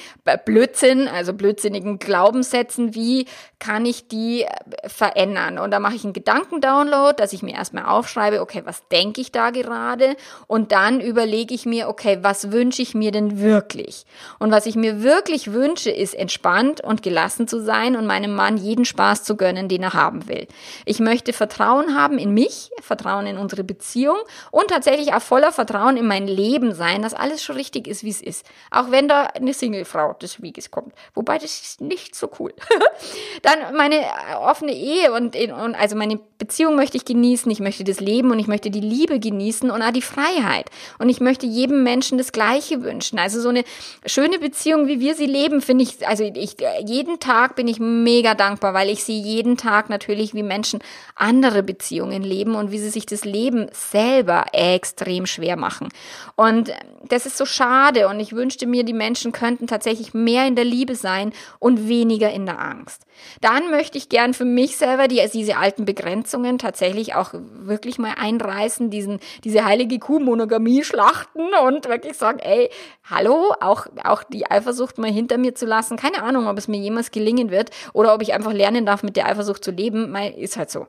Blödsinn, 0.46 1.10
also 1.10 1.34
blödsinnigen 1.34 2.00
Glaubenssätzen, 2.00 2.96
wie 2.96 3.26
kann 3.60 3.86
ich 3.86 4.08
die 4.08 4.44
äh, 4.44 4.50
verändern? 4.88 5.60
Und 5.60 5.72
da 5.72 5.80
mache 5.80 5.96
ich 5.96 6.06
einen 6.06 6.14
Gedankendownload, 6.14 7.16
dass 7.18 7.34
ich 7.34 7.44
mir 7.44 7.54
erstmal 7.54 7.86
aufschreibe, 7.86 8.40
okay, 8.40 8.62
was 8.64 8.88
denke 8.88 9.20
ich 9.20 9.34
da 9.34 9.50
gerade? 9.50 10.16
Und 10.48 10.72
dann 10.72 11.02
überlege 11.02 11.54
ich 11.54 11.66
mir, 11.66 11.90
okay, 11.90 12.20
was 12.22 12.54
wünsche 12.54 12.82
ich 12.82 12.96
mir 12.96 13.12
denn 13.12 13.42
wirklich? 13.42 14.06
Und 14.40 14.52
was 14.52 14.66
ich 14.66 14.76
mir 14.76 15.04
wirklich 15.04 15.52
wünsche, 15.52 15.92
ist 15.92 16.16
entspannt 16.16 16.82
und 16.82 17.04
gelassen 17.04 17.48
zu 17.48 17.62
sein 17.62 17.98
und 17.98 18.08
meinem 18.08 18.34
Mann 18.34 18.56
jeden 18.56 18.86
Spaß 18.86 19.24
zu 19.26 19.36
gönnen, 19.36 19.68
den 19.68 19.84
er 19.84 19.94
haben 19.94 20.30
will. 20.30 20.48
Ich 20.86 21.00
möchte 21.00 21.34
Vertrauen 21.34 21.96
haben 21.98 22.18
in 22.18 22.34
mich, 22.34 22.72
Vertrauen 22.82 23.28
in 23.28 23.38
unsere 23.38 23.66
Beziehung 23.66 24.18
und 24.50 24.70
tatsächlich 24.70 25.14
auch 25.14 25.22
voller 25.22 25.52
Vertrauen 25.52 25.98
in 25.98 26.08
mein 26.08 26.26
Leben 26.26 26.74
sein, 26.74 27.02
dass 27.02 27.14
alles 27.14 27.44
schon 27.44 27.58
richtig 27.58 27.88
ist, 27.88 28.06
wie 28.06 28.10
es 28.10 28.22
ist. 28.22 28.46
Auch 28.72 28.92
wenn 28.92 29.10
da 29.10 29.30
eine 29.42 29.54
Singlefrau 29.54 30.14
des 30.14 30.42
Weges 30.42 30.72
kommt. 30.72 30.94
Wobei 31.14 31.38
das 31.38 31.62
ist 31.62 31.82
nicht 31.82 32.16
so 32.16 32.30
cool. 32.40 32.54
Dann 33.42 33.76
meine 33.76 33.98
äh, 33.98 34.36
offene 34.40 34.74
Ehe 34.74 35.12
und, 35.14 35.36
und 35.36 35.76
also 35.76 35.96
meine 35.96 36.20
Beziehung 36.38 36.76
möchte 36.76 36.98
ich 36.98 37.06
genießen. 37.06 37.52
Ich 37.52 37.60
möchte 37.60 37.84
das 37.84 38.00
Leben 38.00 38.32
und 38.32 38.40
ich 38.40 38.48
möchte 38.48 38.72
die 38.72 38.80
Liebe 38.80 39.20
genießen 39.20 39.70
und 39.70 39.82
auch 39.82 39.92
die 39.92 40.02
Freiheit. 40.02 40.70
Und 40.98 41.10
ich 41.10 41.20
möchte 41.20 41.46
jedem 41.46 41.84
Menschen 41.84 42.18
das 42.18 42.32
Gleiche 42.32 42.82
wünschen. 42.84 43.20
Also 43.20 43.40
so 43.40 43.50
eine 43.50 43.64
schöne 44.06 44.40
Beziehung, 44.40 44.88
wie 44.88 45.00
wir 45.00 45.16
sie 45.16 45.28
leben, 45.28 45.62
finde 45.62 45.84
ich, 45.84 46.08
also 46.08 46.24
ich, 46.24 46.58
jeden 46.86 47.20
Tag 47.20 47.56
bin 47.56 47.68
ich 47.68 47.80
mega 47.80 48.34
dankbar, 48.34 48.74
weil 48.74 48.90
ich 48.90 49.04
sehe 49.04 49.22
jeden 49.22 49.58
Tag 49.58 49.90
natürlich, 49.90 50.34
wie 50.34 50.44
Menschen 50.44 50.80
andere 51.16 51.64
Beziehungen 51.64 52.24
leben 52.24 52.56
und 52.56 52.72
wie 52.72 52.80
sie 52.80 52.90
sich 52.90 53.06
das 53.06 53.26
Leben 53.26 53.68
selber 53.72 54.46
extrem 54.54 55.26
schwer 55.26 55.58
machen. 55.58 55.90
Und 56.36 56.72
das 57.08 57.26
ist 57.26 57.38
so 57.38 57.46
schade 57.46 58.08
und 58.08 58.20
ich 58.20 58.34
wünschte 58.34 58.68
mir, 58.68 58.84
die 58.84 58.94
Menschen 58.94 59.31
könnten 59.32 59.68
tatsächlich 59.68 60.14
mehr 60.14 60.48
in 60.48 60.56
der 60.56 60.66
Liebe 60.66 60.96
sein 60.96 61.34
und 61.60 61.88
weniger 61.88 62.32
in 62.32 62.46
der 62.46 62.60
Angst. 62.60 63.06
Dann 63.42 63.70
möchte 63.72 63.98
ich 63.98 64.10
gern 64.10 64.34
für 64.34 64.46
mich 64.46 64.78
selber 64.78 65.08
die, 65.08 65.22
diese 65.34 65.58
alten 65.58 65.86
Begrenzungen 65.86 66.58
tatsächlich 66.58 67.16
auch 67.16 67.34
wirklich 67.34 68.00
mal 68.00 68.14
einreißen, 68.18 68.90
diesen, 68.90 69.20
diese 69.44 69.66
heilige 69.66 70.00
Kuh-Monogamie 70.00 70.84
schlachten 70.84 71.50
und 71.66 71.88
wirklich 71.88 72.18
sagen, 72.18 72.40
ey, 72.40 72.70
hallo, 73.10 73.54
auch, 73.60 73.88
auch 74.04 74.24
die 74.24 74.50
Eifersucht 74.50 74.98
mal 74.98 75.12
hinter 75.12 75.38
mir 75.38 75.56
zu 75.56 75.66
lassen. 75.66 75.98
Keine 75.98 76.24
Ahnung, 76.24 76.48
ob 76.48 76.58
es 76.58 76.68
mir 76.68 76.80
jemals 76.80 77.12
gelingen 77.12 77.52
wird 77.52 77.72
oder 77.94 78.14
ob 78.14 78.22
ich 78.22 78.34
einfach 78.34 78.54
lernen 78.54 78.86
darf, 78.86 79.04
mit 79.04 79.16
der 79.16 79.28
Eifersucht 79.28 79.64
zu 79.64 79.72
leben. 79.72 80.12
Mal 80.12 80.32
ist 80.32 80.58
halt 80.58 80.72
so. 80.72 80.88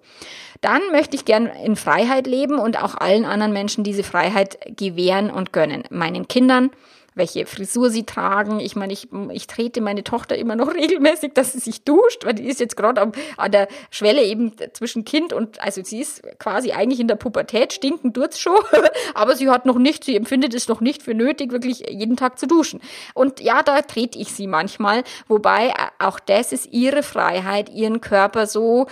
Dann 0.60 0.80
möchte 0.92 1.16
ich 1.16 1.24
gern 1.24 1.46
in 1.46 1.76
Freiheit 1.76 2.26
leben 2.26 2.58
und 2.58 2.82
auch 2.82 2.94
allen 2.94 3.24
anderen 3.24 3.52
Menschen 3.52 3.84
diese 3.84 4.04
Freiheit 4.04 4.58
gewähren 4.76 5.30
und 5.30 5.52
gönnen. 5.52 5.82
Meinen 5.90 6.28
Kindern, 6.28 6.70
welche 7.14 7.46
Frisur 7.46 7.90
sie 7.90 8.04
tragen. 8.04 8.60
Ich 8.60 8.76
meine, 8.76 8.92
ich, 8.92 9.08
ich 9.30 9.46
trete 9.46 9.80
meine 9.80 10.04
Tochter 10.04 10.36
immer 10.36 10.56
noch 10.56 10.74
regelmäßig, 10.74 11.32
dass 11.34 11.52
sie 11.52 11.58
sich 11.58 11.84
duscht, 11.84 12.24
weil 12.24 12.34
die 12.34 12.46
ist 12.46 12.60
jetzt 12.60 12.76
gerade 12.76 13.12
an 13.36 13.52
der 13.52 13.68
Schwelle 13.90 14.22
eben 14.22 14.52
zwischen 14.72 15.04
Kind 15.04 15.32
und, 15.32 15.60
also 15.60 15.82
sie 15.82 16.00
ist 16.00 16.22
quasi 16.38 16.72
eigentlich 16.72 17.00
in 17.00 17.08
der 17.08 17.16
Pubertät, 17.16 17.72
stinken 17.72 18.12
tut's 18.12 18.38
schon, 18.38 18.60
aber 19.14 19.36
sie 19.36 19.48
hat 19.48 19.66
noch 19.66 19.78
nicht, 19.78 20.04
sie 20.04 20.16
empfindet 20.16 20.54
es 20.54 20.68
noch 20.68 20.80
nicht 20.80 21.02
für 21.02 21.14
nötig, 21.14 21.52
wirklich 21.52 21.84
jeden 21.88 22.16
Tag 22.16 22.38
zu 22.38 22.46
duschen. 22.46 22.80
Und 23.14 23.40
ja, 23.40 23.62
da 23.62 23.82
trete 23.82 24.18
ich 24.18 24.32
sie 24.32 24.46
manchmal, 24.46 25.04
wobei 25.28 25.74
auch 25.98 26.20
das 26.20 26.52
ist 26.52 26.72
ihre 26.72 27.02
Freiheit, 27.02 27.68
ihren 27.70 28.00
Körper 28.00 28.46
so 28.46 28.86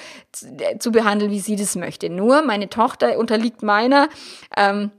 zu 0.78 0.92
behandeln, 0.92 1.30
wie 1.30 1.40
sie 1.40 1.56
das 1.56 1.76
möchte. 1.76 2.08
Nur 2.10 2.42
meine 2.42 2.68
Tochter 2.68 3.18
unterliegt 3.18 3.62
meiner, 3.62 4.08
ähm, 4.56 4.90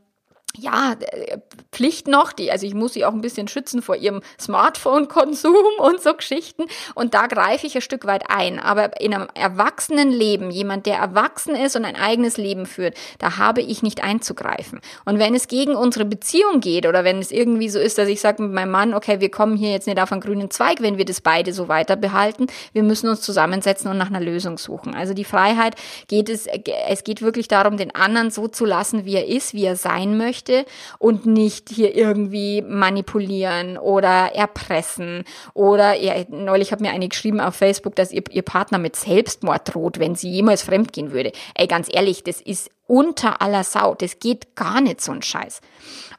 ja, 0.57 0.93
äh, 0.99 1.37
Pflicht 1.71 2.07
noch, 2.07 2.33
die, 2.33 2.51
also 2.51 2.65
ich 2.65 2.73
muss 2.73 2.93
sie 2.93 3.05
auch 3.05 3.13
ein 3.13 3.21
bisschen 3.21 3.47
schützen 3.47 3.81
vor 3.81 3.95
ihrem 3.95 4.21
Smartphone-Konsum 4.39 5.55
und 5.79 6.01
so 6.01 6.13
Geschichten. 6.13 6.65
Und 6.95 7.13
da 7.13 7.27
greife 7.27 7.65
ich 7.67 7.75
ein 7.75 7.81
Stück 7.81 8.05
weit 8.05 8.29
ein. 8.29 8.59
Aber 8.59 8.99
in 8.99 9.13
einem 9.13 9.27
erwachsenen 9.33 10.11
Leben, 10.11 10.51
jemand, 10.51 10.85
der 10.85 10.97
erwachsen 10.97 11.55
ist 11.55 11.75
und 11.75 11.85
ein 11.85 11.95
eigenes 11.95 12.37
Leben 12.37 12.65
führt, 12.65 12.95
da 13.19 13.37
habe 13.37 13.61
ich 13.61 13.83
nicht 13.83 14.03
einzugreifen. 14.03 14.81
Und 15.05 15.19
wenn 15.19 15.35
es 15.35 15.47
gegen 15.47 15.75
unsere 15.75 16.05
Beziehung 16.05 16.59
geht 16.59 16.85
oder 16.85 17.03
wenn 17.03 17.19
es 17.19 17.31
irgendwie 17.31 17.69
so 17.69 17.79
ist, 17.79 17.97
dass 17.97 18.09
ich 18.09 18.19
sage 18.19 18.43
mit 18.43 18.51
meinem 18.51 18.71
Mann, 18.71 18.93
okay, 18.93 19.21
wir 19.21 19.31
kommen 19.31 19.55
hier 19.55 19.71
jetzt 19.71 19.87
nicht 19.87 19.99
auf 19.99 20.11
einen 20.11 20.21
grünen 20.21 20.51
Zweig, 20.51 20.81
wenn 20.81 20.97
wir 20.97 21.05
das 21.05 21.21
beide 21.21 21.53
so 21.53 21.69
weiter 21.69 21.95
behalten, 21.95 22.47
wir 22.73 22.83
müssen 22.83 23.09
uns 23.09 23.21
zusammensetzen 23.21 23.89
und 23.89 23.97
nach 23.97 24.09
einer 24.09 24.19
Lösung 24.19 24.57
suchen. 24.57 24.95
Also 24.95 25.13
die 25.13 25.23
Freiheit 25.23 25.75
geht 26.07 26.29
es, 26.29 26.47
es 26.47 27.03
geht 27.03 27.21
wirklich 27.21 27.47
darum, 27.47 27.77
den 27.77 27.95
anderen 27.95 28.31
so 28.31 28.47
zu 28.47 28.65
lassen, 28.65 29.05
wie 29.05 29.15
er 29.15 29.27
ist, 29.27 29.53
wie 29.53 29.63
er 29.63 29.75
sein 29.77 30.17
möchte 30.17 30.40
möchte 30.41 30.65
und 30.99 31.25
nicht 31.25 31.69
hier 31.69 31.95
irgendwie 31.95 32.61
manipulieren 32.61 33.77
oder 33.77 34.33
erpressen 34.33 35.23
oder 35.53 35.95
ja, 35.95 36.13
neulich 36.29 36.71
hat 36.71 36.81
mir 36.81 36.91
eine 36.91 37.07
geschrieben 37.07 37.39
auf 37.39 37.55
Facebook, 37.55 37.95
dass 37.95 38.11
ihr, 38.11 38.23
ihr 38.29 38.41
Partner 38.41 38.77
mit 38.77 38.95
Selbstmord 38.95 39.73
droht, 39.73 39.99
wenn 39.99 40.15
sie 40.15 40.29
jemals 40.29 40.63
fremdgehen 40.63 41.11
würde. 41.11 41.31
Ey, 41.55 41.67
ganz 41.67 41.87
ehrlich, 41.91 42.23
das 42.23 42.41
ist 42.41 42.69
unter 42.91 43.41
aller 43.41 43.63
Sau. 43.63 43.95
Das 43.95 44.19
geht 44.19 44.53
gar 44.57 44.81
nicht 44.81 44.99
so 44.99 45.13
ein 45.13 45.21
Scheiß. 45.21 45.61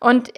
Und 0.00 0.32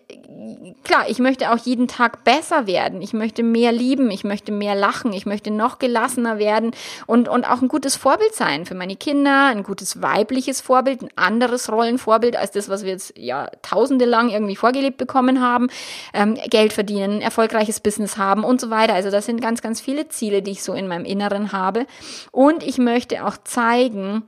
klar, 0.82 1.08
ich 1.08 1.20
möchte 1.20 1.52
auch 1.52 1.58
jeden 1.58 1.86
Tag 1.86 2.24
besser 2.24 2.66
werden. 2.66 3.00
Ich 3.02 3.12
möchte 3.12 3.44
mehr 3.44 3.70
lieben. 3.70 4.10
Ich 4.10 4.24
möchte 4.24 4.50
mehr 4.50 4.74
lachen. 4.74 5.12
Ich 5.12 5.26
möchte 5.26 5.52
noch 5.52 5.78
gelassener 5.78 6.40
werden 6.40 6.72
und, 7.06 7.28
und 7.28 7.44
auch 7.44 7.62
ein 7.62 7.68
gutes 7.68 7.94
Vorbild 7.94 8.34
sein 8.34 8.66
für 8.66 8.74
meine 8.74 8.96
Kinder, 8.96 9.46
ein 9.46 9.62
gutes 9.62 10.02
weibliches 10.02 10.60
Vorbild, 10.60 11.02
ein 11.02 11.10
anderes 11.14 11.70
Rollenvorbild 11.70 12.34
als 12.34 12.50
das, 12.50 12.68
was 12.68 12.82
wir 12.82 12.90
jetzt 12.90 13.16
ja 13.16 13.48
tausende 13.62 14.04
lang 14.04 14.28
irgendwie 14.28 14.56
vorgelebt 14.56 14.98
bekommen 14.98 15.40
haben. 15.40 15.68
Ähm, 16.12 16.34
Geld 16.50 16.72
verdienen, 16.72 17.20
erfolgreiches 17.20 17.78
Business 17.78 18.18
haben 18.18 18.42
und 18.42 18.60
so 18.60 18.70
weiter. 18.70 18.94
Also 18.94 19.12
das 19.12 19.26
sind 19.26 19.40
ganz, 19.40 19.62
ganz 19.62 19.80
viele 19.80 20.08
Ziele, 20.08 20.42
die 20.42 20.50
ich 20.50 20.64
so 20.64 20.74
in 20.74 20.88
meinem 20.88 21.04
Inneren 21.04 21.52
habe. 21.52 21.86
Und 22.32 22.64
ich 22.64 22.78
möchte 22.78 23.24
auch 23.24 23.36
zeigen, 23.44 24.24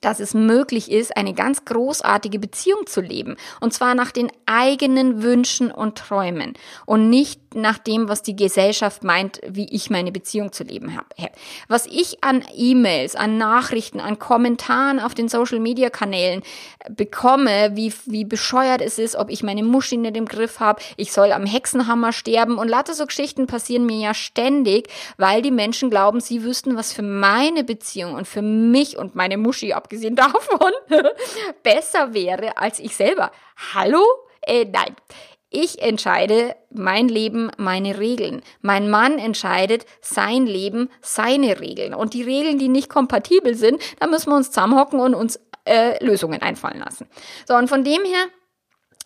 dass 0.00 0.20
es 0.20 0.34
möglich 0.34 0.90
ist, 0.90 1.16
eine 1.16 1.34
ganz 1.34 1.64
großartige 1.64 2.38
Beziehung 2.38 2.86
zu 2.86 3.00
leben. 3.00 3.36
Und 3.60 3.72
zwar 3.72 3.94
nach 3.94 4.10
den 4.10 4.30
eigenen 4.46 5.22
Wünschen 5.22 5.70
und 5.70 5.98
Träumen 5.98 6.54
und 6.86 7.10
nicht 7.10 7.49
nach 7.54 7.78
dem, 7.78 8.08
was 8.08 8.22
die 8.22 8.36
Gesellschaft 8.36 9.02
meint, 9.02 9.40
wie 9.46 9.66
ich 9.70 9.90
meine 9.90 10.12
Beziehung 10.12 10.52
zu 10.52 10.64
leben 10.64 10.96
habe. 10.96 11.06
Was 11.68 11.86
ich 11.86 12.22
an 12.22 12.44
E-Mails, 12.54 13.16
an 13.16 13.38
Nachrichten, 13.38 14.00
an 14.00 14.18
Kommentaren 14.18 15.00
auf 15.00 15.14
den 15.14 15.28
Social-Media-Kanälen 15.28 16.42
bekomme, 16.90 17.72
wie, 17.74 17.92
wie 18.06 18.24
bescheuert 18.24 18.80
es 18.80 18.98
ist, 18.98 19.16
ob 19.16 19.30
ich 19.30 19.42
meine 19.42 19.62
Muschi 19.62 19.96
nicht 19.96 20.16
im 20.16 20.26
Griff 20.26 20.60
habe, 20.60 20.80
ich 20.96 21.12
soll 21.12 21.32
am 21.32 21.44
Hexenhammer 21.44 22.12
sterben 22.12 22.58
und 22.58 22.68
lauter 22.68 22.94
so 22.94 23.06
Geschichten 23.06 23.46
passieren 23.46 23.86
mir 23.86 23.98
ja 23.98 24.14
ständig, 24.14 24.88
weil 25.16 25.42
die 25.42 25.50
Menschen 25.50 25.90
glauben, 25.90 26.20
sie 26.20 26.44
wüssten, 26.44 26.76
was 26.76 26.92
für 26.92 27.02
meine 27.02 27.64
Beziehung 27.64 28.14
und 28.14 28.28
für 28.28 28.42
mich 28.42 28.96
und 28.96 29.14
meine 29.14 29.36
Muschi, 29.36 29.72
abgesehen 29.72 30.14
davon, 30.20 30.72
besser 31.62 32.14
wäre 32.14 32.56
als 32.56 32.78
ich 32.78 32.96
selber. 32.96 33.32
Hallo? 33.74 34.04
Äh, 34.42 34.64
nein. 34.64 34.96
Ich 35.50 35.82
entscheide 35.82 36.54
mein 36.70 37.08
Leben, 37.08 37.50
meine 37.56 37.98
Regeln. 37.98 38.40
Mein 38.62 38.88
Mann 38.88 39.18
entscheidet 39.18 39.84
sein 40.00 40.46
Leben, 40.46 40.88
seine 41.02 41.60
Regeln. 41.60 41.92
Und 41.92 42.14
die 42.14 42.22
Regeln, 42.22 42.58
die 42.58 42.68
nicht 42.68 42.88
kompatibel 42.88 43.56
sind, 43.56 43.82
da 43.98 44.06
müssen 44.06 44.30
wir 44.30 44.36
uns 44.36 44.52
zusammenhocken 44.52 45.00
und 45.00 45.14
uns 45.14 45.40
äh, 45.64 46.02
Lösungen 46.04 46.40
einfallen 46.40 46.78
lassen. 46.78 47.08
So, 47.46 47.54
und 47.54 47.68
von 47.68 47.82
dem 47.82 48.04
her 48.04 48.26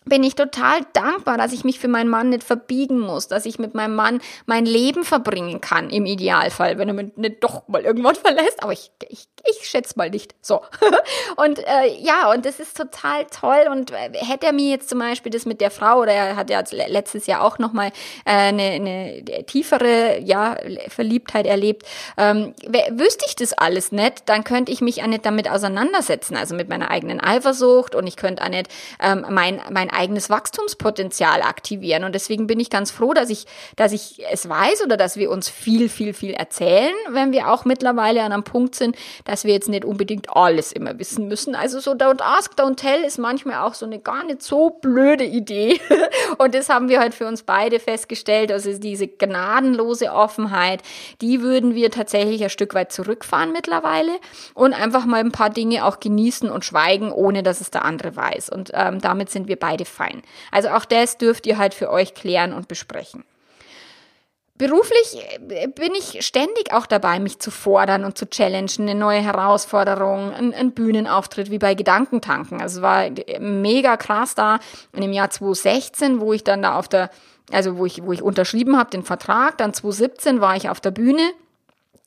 bin 0.05 0.23
ich 0.23 0.35
total 0.35 0.81
dankbar, 0.93 1.37
dass 1.37 1.51
ich 1.51 1.63
mich 1.63 1.79
für 1.79 1.87
meinen 1.87 2.09
Mann 2.09 2.29
nicht 2.29 2.43
verbiegen 2.43 2.99
muss, 2.99 3.27
dass 3.27 3.45
ich 3.45 3.59
mit 3.59 3.73
meinem 3.73 3.95
Mann 3.95 4.21
mein 4.45 4.65
Leben 4.65 5.03
verbringen 5.03 5.61
kann, 5.61 5.89
im 5.89 6.05
Idealfall, 6.05 6.77
wenn 6.77 6.87
er 6.87 6.93
mich 6.93 7.17
nicht 7.17 7.43
doch 7.43 7.67
mal 7.67 7.81
irgendwann 7.81 8.15
verlässt. 8.15 8.61
Aber 8.61 8.71
ich, 8.71 8.91
ich, 9.09 9.27
ich 9.43 9.67
schätze 9.67 9.95
mal 9.97 10.09
nicht. 10.09 10.35
So. 10.41 10.61
und 11.37 11.59
äh, 11.59 11.87
ja, 11.99 12.31
und 12.31 12.45
das 12.45 12.59
ist 12.59 12.77
total 12.77 13.25
toll. 13.25 13.67
Und 13.71 13.91
äh, 13.91 14.11
hätte 14.13 14.45
er 14.45 14.53
mir 14.53 14.69
jetzt 14.69 14.89
zum 14.89 14.99
Beispiel 14.99 15.31
das 15.31 15.45
mit 15.45 15.59
der 15.59 15.71
Frau, 15.71 16.01
oder 16.01 16.13
er 16.13 16.35
hat 16.35 16.49
ja 16.49 16.63
letztes 16.71 17.25
Jahr 17.25 17.43
auch 17.43 17.57
nochmal 17.57 17.87
äh, 18.25 18.31
eine, 18.31 18.63
eine 18.63 19.45
tiefere 19.45 20.19
ja, 20.19 20.57
Verliebtheit 20.87 21.47
erlebt, 21.47 21.83
ähm, 22.17 22.53
wüsste 22.91 23.25
ich 23.27 23.35
das 23.35 23.53
alles 23.53 23.91
nicht, 23.91 24.29
dann 24.29 24.43
könnte 24.43 24.71
ich 24.71 24.81
mich 24.81 25.01
auch 25.03 25.07
nicht 25.07 25.25
damit 25.25 25.49
auseinandersetzen, 25.49 26.37
also 26.37 26.55
mit 26.55 26.69
meiner 26.69 26.91
eigenen 26.91 27.19
Eifersucht 27.19 27.95
und 27.95 28.07
ich 28.07 28.17
könnte 28.17 28.43
auch 28.43 28.49
nicht 28.49 28.67
ähm, 29.01 29.25
mein, 29.29 29.61
mein 29.71 29.89
eigenes 29.95 30.29
Wachstumspotenzial 30.29 31.41
aktivieren. 31.41 32.03
Und 32.03 32.13
deswegen 32.13 32.47
bin 32.47 32.59
ich 32.59 32.69
ganz 32.69 32.91
froh, 32.91 33.13
dass 33.13 33.29
ich, 33.29 33.45
dass 33.75 33.91
ich 33.91 34.21
es 34.31 34.47
weiß 34.47 34.83
oder 34.83 34.97
dass 34.97 35.17
wir 35.17 35.31
uns 35.31 35.49
viel, 35.49 35.89
viel, 35.89 36.13
viel 36.13 36.33
erzählen, 36.33 36.93
wenn 37.09 37.31
wir 37.31 37.49
auch 37.49 37.65
mittlerweile 37.65 38.23
an 38.23 38.31
einem 38.31 38.43
Punkt 38.43 38.75
sind, 38.75 38.95
dass 39.25 39.45
wir 39.45 39.53
jetzt 39.53 39.69
nicht 39.69 39.85
unbedingt 39.85 40.35
alles 40.35 40.71
immer 40.71 40.99
wissen 40.99 41.27
müssen. 41.27 41.55
Also 41.55 41.79
so 41.79 41.91
Don't 41.91 42.21
Ask, 42.21 42.53
Don't 42.59 42.75
Tell 42.75 43.03
ist 43.03 43.17
manchmal 43.17 43.65
auch 43.65 43.73
so 43.73 43.85
eine 43.85 43.99
gar 43.99 44.23
nicht 44.25 44.41
so 44.41 44.69
blöde 44.81 45.23
Idee. 45.23 45.79
Und 46.37 46.53
das 46.53 46.69
haben 46.69 46.89
wir 46.89 46.99
halt 46.99 47.13
für 47.13 47.27
uns 47.27 47.43
beide 47.43 47.79
festgestellt. 47.79 48.51
Also 48.51 48.77
diese 48.77 49.07
gnadenlose 49.07 50.11
Offenheit, 50.11 50.81
die 51.21 51.41
würden 51.41 51.75
wir 51.75 51.91
tatsächlich 51.91 52.43
ein 52.43 52.49
Stück 52.49 52.73
weit 52.73 52.91
zurückfahren 52.91 53.51
mittlerweile 53.51 54.11
und 54.53 54.73
einfach 54.73 55.05
mal 55.05 55.19
ein 55.19 55.31
paar 55.31 55.49
Dinge 55.49 55.85
auch 55.85 55.99
genießen 55.99 56.49
und 56.49 56.65
schweigen, 56.65 57.11
ohne 57.11 57.43
dass 57.43 57.61
es 57.61 57.71
der 57.71 57.85
andere 57.85 58.15
weiß. 58.15 58.49
Und 58.49 58.71
ähm, 58.73 58.99
damit 58.99 59.29
sind 59.29 59.47
wir 59.47 59.57
beide 59.57 59.84
fein. 59.85 60.21
Also 60.51 60.69
auch 60.69 60.85
das 60.85 61.17
dürft 61.17 61.47
ihr 61.47 61.57
halt 61.57 61.73
für 61.73 61.89
euch 61.89 62.13
klären 62.13 62.53
und 62.53 62.67
besprechen. 62.67 63.23
Beruflich 64.57 65.17
äh, 65.49 65.67
bin 65.67 65.93
ich 65.95 66.25
ständig 66.25 66.71
auch 66.71 66.85
dabei, 66.85 67.19
mich 67.19 67.39
zu 67.39 67.51
fordern 67.51 68.05
und 68.05 68.17
zu 68.17 68.25
challengen, 68.25 68.87
eine 68.87 68.95
neue 68.95 69.19
Herausforderung, 69.19 70.33
ein, 70.33 70.53
ein 70.53 70.71
Bühnenauftritt 70.71 71.51
wie 71.51 71.57
bei 71.57 71.73
Gedankentanken. 71.73 72.61
Also 72.61 72.77
es 72.77 72.81
war 72.81 73.09
mega 73.39 73.97
krass 73.97 74.33
da 74.33 74.59
dem 74.93 75.11
Jahr 75.11 75.29
2016, 75.29 76.21
wo 76.21 76.31
ich 76.31 76.45
dann 76.45 76.61
da 76.61 76.79
auf 76.79 76.87
der, 76.87 77.09
also 77.51 77.77
wo 77.77 77.85
ich, 77.85 78.01
wo 78.03 78.13
ich 78.13 78.21
unterschrieben 78.21 78.77
habe, 78.77 78.89
den 78.91 79.03
Vertrag. 79.03 79.57
Dann 79.57 79.73
2017 79.73 80.39
war 80.39 80.55
ich 80.55 80.69
auf 80.69 80.79
der 80.79 80.91
Bühne 80.91 81.33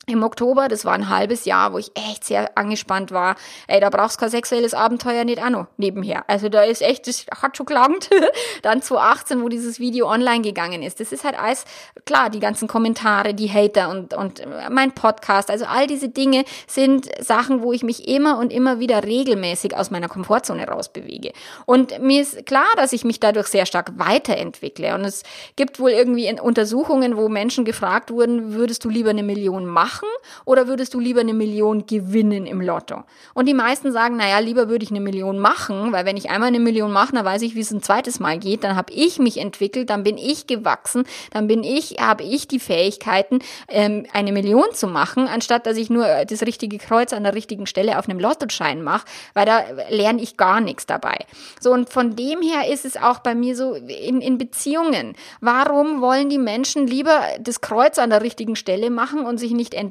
im 0.09 0.23
Oktober, 0.23 0.67
das 0.67 0.85
war 0.85 0.93
ein 0.93 1.09
halbes 1.09 1.45
Jahr, 1.45 1.73
wo 1.73 1.77
ich 1.77 1.91
echt 1.95 2.23
sehr 2.23 2.57
angespannt 2.57 3.11
war. 3.11 3.35
Ey, 3.67 3.79
da 3.79 3.89
brauchst 3.89 4.17
du 4.17 4.21
kein 4.21 4.29
sexuelles 4.29 4.73
Abenteuer 4.73 5.23
nicht 5.23 5.41
auch 5.41 5.49
noch 5.49 5.67
nebenher. 5.77 6.23
Also 6.27 6.49
da 6.49 6.63
ist 6.63 6.81
echt, 6.81 7.07
das 7.07 7.25
hat 7.41 7.57
schon 7.57 7.65
gelangt. 7.65 8.09
Dann 8.61 8.81
2018, 8.81 9.41
wo 9.41 9.49
dieses 9.49 9.79
Video 9.79 10.09
online 10.09 10.41
gegangen 10.41 10.83
ist. 10.83 10.99
Das 10.99 11.11
ist 11.11 11.23
halt 11.23 11.37
alles, 11.39 11.65
klar, 12.05 12.29
die 12.29 12.39
ganzen 12.39 12.67
Kommentare, 12.67 13.33
die 13.33 13.51
Hater 13.51 13.89
und, 13.89 14.13
und 14.13 14.41
mein 14.69 14.93
Podcast. 14.93 15.49
Also 15.49 15.65
all 15.65 15.87
diese 15.87 16.09
Dinge 16.09 16.43
sind 16.67 17.09
Sachen, 17.23 17.61
wo 17.61 17.73
ich 17.73 17.83
mich 17.83 18.07
immer 18.07 18.37
und 18.37 18.51
immer 18.51 18.79
wieder 18.79 19.03
regelmäßig 19.03 19.75
aus 19.75 19.91
meiner 19.91 20.07
Komfortzone 20.07 20.67
rausbewege. 20.67 21.31
Und 21.65 21.99
mir 22.01 22.21
ist 22.21 22.45
klar, 22.45 22.67
dass 22.75 22.93
ich 22.93 23.03
mich 23.03 23.19
dadurch 23.19 23.47
sehr 23.47 23.65
stark 23.65 23.91
weiterentwickle. 23.97 24.95
Und 24.95 25.05
es 25.05 25.23
gibt 25.55 25.79
wohl 25.79 25.91
irgendwie 25.91 26.29
Untersuchungen, 26.39 27.17
wo 27.17 27.29
Menschen 27.29 27.65
gefragt 27.65 28.11
wurden, 28.11 28.53
würdest 28.53 28.85
du 28.85 28.89
lieber 28.89 29.09
eine 29.09 29.23
Million 29.23 29.65
machen? 29.65 29.98
Machen 29.99 30.09
oder 30.45 30.67
würdest 30.67 30.93
du 30.93 30.99
lieber 30.99 31.21
eine 31.21 31.33
Million 31.33 31.85
gewinnen 31.85 32.45
im 32.45 32.61
Lotto? 32.61 33.03
Und 33.33 33.47
die 33.47 33.53
meisten 33.53 33.91
sagen, 33.91 34.17
naja, 34.17 34.39
lieber 34.39 34.69
würde 34.69 34.83
ich 34.83 34.91
eine 34.91 34.99
Million 34.99 35.39
machen, 35.39 35.91
weil 35.91 36.05
wenn 36.05 36.17
ich 36.17 36.29
einmal 36.29 36.47
eine 36.47 36.59
Million 36.59 36.91
mache, 36.91 37.13
dann 37.13 37.25
weiß 37.25 37.41
ich, 37.41 37.55
wie 37.55 37.61
es 37.61 37.71
ein 37.71 37.81
zweites 37.81 38.19
Mal 38.19 38.37
geht, 38.37 38.63
dann 38.63 38.75
habe 38.75 38.93
ich 38.93 39.19
mich 39.19 39.37
entwickelt, 39.37 39.89
dann 39.89 40.03
bin 40.03 40.17
ich 40.17 40.47
gewachsen, 40.47 41.03
dann 41.31 41.47
bin 41.47 41.63
ich, 41.63 41.97
habe 41.99 42.23
ich 42.23 42.47
die 42.47 42.59
Fähigkeiten, 42.59 43.39
ähm, 43.67 44.05
eine 44.13 44.31
Million 44.31 44.65
zu 44.73 44.87
machen, 44.87 45.27
anstatt 45.27 45.65
dass 45.65 45.77
ich 45.77 45.89
nur 45.89 46.05
das 46.25 46.41
richtige 46.43 46.77
Kreuz 46.77 47.13
an 47.13 47.23
der 47.23 47.35
richtigen 47.35 47.65
Stelle 47.65 47.99
auf 47.99 48.07
einem 48.07 48.19
Lottoschein 48.19 48.81
mache, 48.83 49.05
weil 49.33 49.45
da 49.45 49.63
lerne 49.89 50.21
ich 50.21 50.37
gar 50.37 50.61
nichts 50.61 50.85
dabei. 50.85 51.17
So, 51.59 51.71
und 51.71 51.89
von 51.89 52.15
dem 52.15 52.41
her 52.41 52.71
ist 52.71 52.85
es 52.85 52.97
auch 52.97 53.19
bei 53.19 53.35
mir 53.35 53.55
so 53.55 53.73
in, 53.73 54.21
in 54.21 54.37
Beziehungen. 54.37 55.15
Warum 55.41 56.01
wollen 56.01 56.29
die 56.29 56.37
Menschen 56.37 56.87
lieber 56.87 57.21
das 57.39 57.61
Kreuz 57.61 57.99
an 57.99 58.09
der 58.09 58.21
richtigen 58.21 58.55
Stelle 58.55 58.89
machen 58.89 59.25
und 59.25 59.37
sich 59.37 59.51
nicht 59.51 59.73
entwickeln 59.73 59.88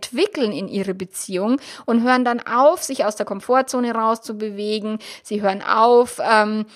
in 0.53 0.69
ihre 0.69 0.95
Beziehung 0.95 1.61
und 1.87 2.03
hören 2.03 2.25
dann 2.25 2.41
auf, 2.41 2.83
sich 2.83 3.05
aus 3.05 3.17
der 3.17 3.27
Komfortzone 3.27 3.93
rauszubewegen. 3.93 4.99
Sie 5.23 5.43
hören 5.43 5.63
auf, 5.63 6.21
ähm, 6.23 6.67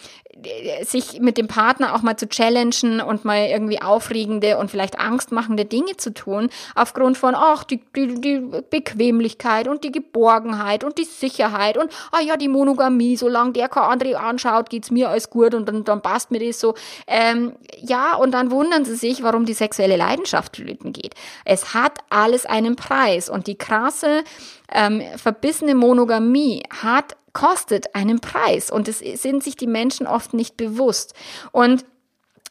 sich 0.83 1.20
mit 1.20 1.37
dem 1.37 1.47
Partner 1.47 1.95
auch 1.95 2.03
mal 2.03 2.16
zu 2.16 2.28
challengen 2.28 3.01
und 3.01 3.24
mal 3.24 3.47
irgendwie 3.47 3.80
aufregende 3.83 4.57
und 4.57 4.70
vielleicht 4.70 4.99
angstmachende 4.99 5.64
Dinge 5.64 5.97
zu 5.97 6.12
tun, 6.12 6.49
aufgrund 6.74 7.18
von, 7.18 7.35
ach, 7.35 7.64
die, 7.64 7.80
die, 7.95 8.20
die 8.20 8.41
Bequemlichkeit 8.70 9.68
und 9.68 9.85
die 9.85 9.93
Geborgenheit 9.93 10.85
und 10.85 10.99
die 10.99 11.05
Sicherheit 11.05 11.76
und, 11.76 11.91
ah 12.12 12.20
ja, 12.20 12.37
die 12.37 12.49
Monogamie, 12.49 13.16
solange 13.16 13.53
der 13.53 13.68
kein 13.68 13.85
andere 13.85 14.18
anschaut, 14.18 14.70
geht's 14.70 14.91
mir 14.91 15.11
alles 15.11 15.30
gut 15.30 15.55
und 15.55 15.68
dann, 15.68 15.85
dann 15.85 16.01
passt 16.01 16.30
mir 16.30 16.41
das 16.41 16.59
so. 16.59 16.74
Ähm, 17.07 17.53
ja, 17.80 18.16
und 18.16 18.33
dann 18.33 18.51
wundern 18.51 18.85
sie 18.85 18.97
sich, 18.97 19.22
warum 19.22 19.45
die 19.45 19.55
sexuelle 19.55 19.97
Leidenschaft 19.97 20.57
flöten 20.57 20.93
geht. 20.93 21.14
Es 21.45 21.74
hat 21.74 21.99
alles 22.09 22.47
einen 22.47 22.76
Preis 22.76 23.28
und 23.28 23.47
die 23.47 23.57
krasse, 23.57 24.24
ähm, 24.72 25.03
verbissene 25.16 25.74
Monogamie 25.74 26.62
hat 26.83 27.16
kostet 27.33 27.95
einen 27.95 28.20
Preis 28.20 28.70
und 28.70 28.89
es 28.89 28.99
sind 28.99 29.43
sich 29.43 29.57
die 29.57 29.66
Menschen 29.66 30.07
oft 30.07 30.35
nicht 30.35 30.57
bewusst. 30.57 31.14
Und 31.51 31.85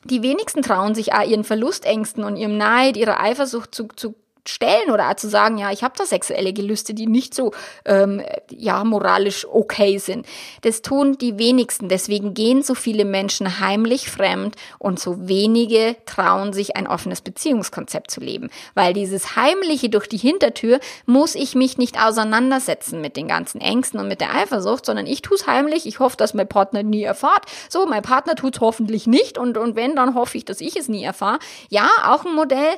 die 0.03 0.23
wenigsten 0.23 0.63
trauen 0.63 0.95
sich 0.95 1.11
ihren 1.13 1.43
Verlustängsten 1.43 2.23
und 2.23 2.35
ihrem 2.35 2.57
Neid, 2.57 2.97
ihrer 2.97 3.19
Eifersucht 3.19 3.75
zu, 3.75 3.87
zu 3.95 4.15
stellen 4.47 4.91
oder 4.91 5.15
zu 5.17 5.29
sagen, 5.29 5.57
ja, 5.57 5.71
ich 5.71 5.83
habe 5.83 5.93
da 5.97 6.05
sexuelle 6.05 6.53
Gelüste, 6.53 6.93
die 6.93 7.07
nicht 7.07 7.33
so 7.33 7.51
ähm, 7.85 8.21
ja 8.49 8.83
moralisch 8.83 9.45
okay 9.47 9.97
sind. 9.97 10.25
Das 10.61 10.81
tun 10.81 11.17
die 11.17 11.37
wenigsten. 11.37 11.89
Deswegen 11.89 12.33
gehen 12.33 12.63
so 12.63 12.73
viele 12.73 13.05
Menschen 13.05 13.59
heimlich 13.59 14.09
fremd 14.09 14.55
und 14.79 14.99
so 14.99 15.27
wenige 15.27 15.95
trauen 16.05 16.53
sich 16.53 16.75
ein 16.75 16.87
offenes 16.87 17.21
Beziehungskonzept 17.21 18.11
zu 18.11 18.19
leben, 18.19 18.49
weil 18.73 18.93
dieses 18.93 19.35
heimliche 19.35 19.89
durch 19.89 20.07
die 20.07 20.17
Hintertür 20.17 20.79
muss 21.05 21.35
ich 21.35 21.55
mich 21.55 21.77
nicht 21.77 22.01
auseinandersetzen 22.01 23.01
mit 23.01 23.15
den 23.15 23.27
ganzen 23.27 23.61
Ängsten 23.61 23.99
und 23.99 24.07
mit 24.07 24.21
der 24.21 24.35
Eifersucht, 24.35 24.85
sondern 24.85 25.05
ich 25.05 25.21
tue 25.21 25.35
es 25.35 25.47
heimlich. 25.47 25.85
Ich 25.85 25.99
hoffe, 25.99 26.17
dass 26.17 26.33
mein 26.33 26.47
Partner 26.47 26.83
nie 26.83 27.03
erfahrt. 27.03 27.45
So, 27.69 27.85
mein 27.85 28.01
Partner 28.01 28.35
tut 28.35 28.55
es 28.55 28.61
hoffentlich 28.61 29.07
nicht 29.07 29.37
und 29.37 29.57
und 29.57 29.75
wenn, 29.75 29.95
dann 29.95 30.15
hoffe 30.15 30.37
ich, 30.37 30.45
dass 30.45 30.61
ich 30.61 30.75
es 30.75 30.89
nie 30.89 31.03
erfahre. 31.03 31.39
Ja, 31.69 31.89
auch 32.05 32.25
ein 32.25 32.33
Modell 32.33 32.77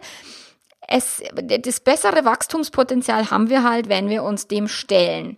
es, 0.88 1.22
das 1.34 1.80
bessere 1.80 2.26
Wachstumspotenzial 2.26 3.32
haben 3.32 3.50
wir 3.50 3.64
halt, 3.64 3.90
wenn 3.90 4.10
wir 4.10 4.24
uns 4.24 4.48
dem 4.48 4.68
stellen. 4.68 5.38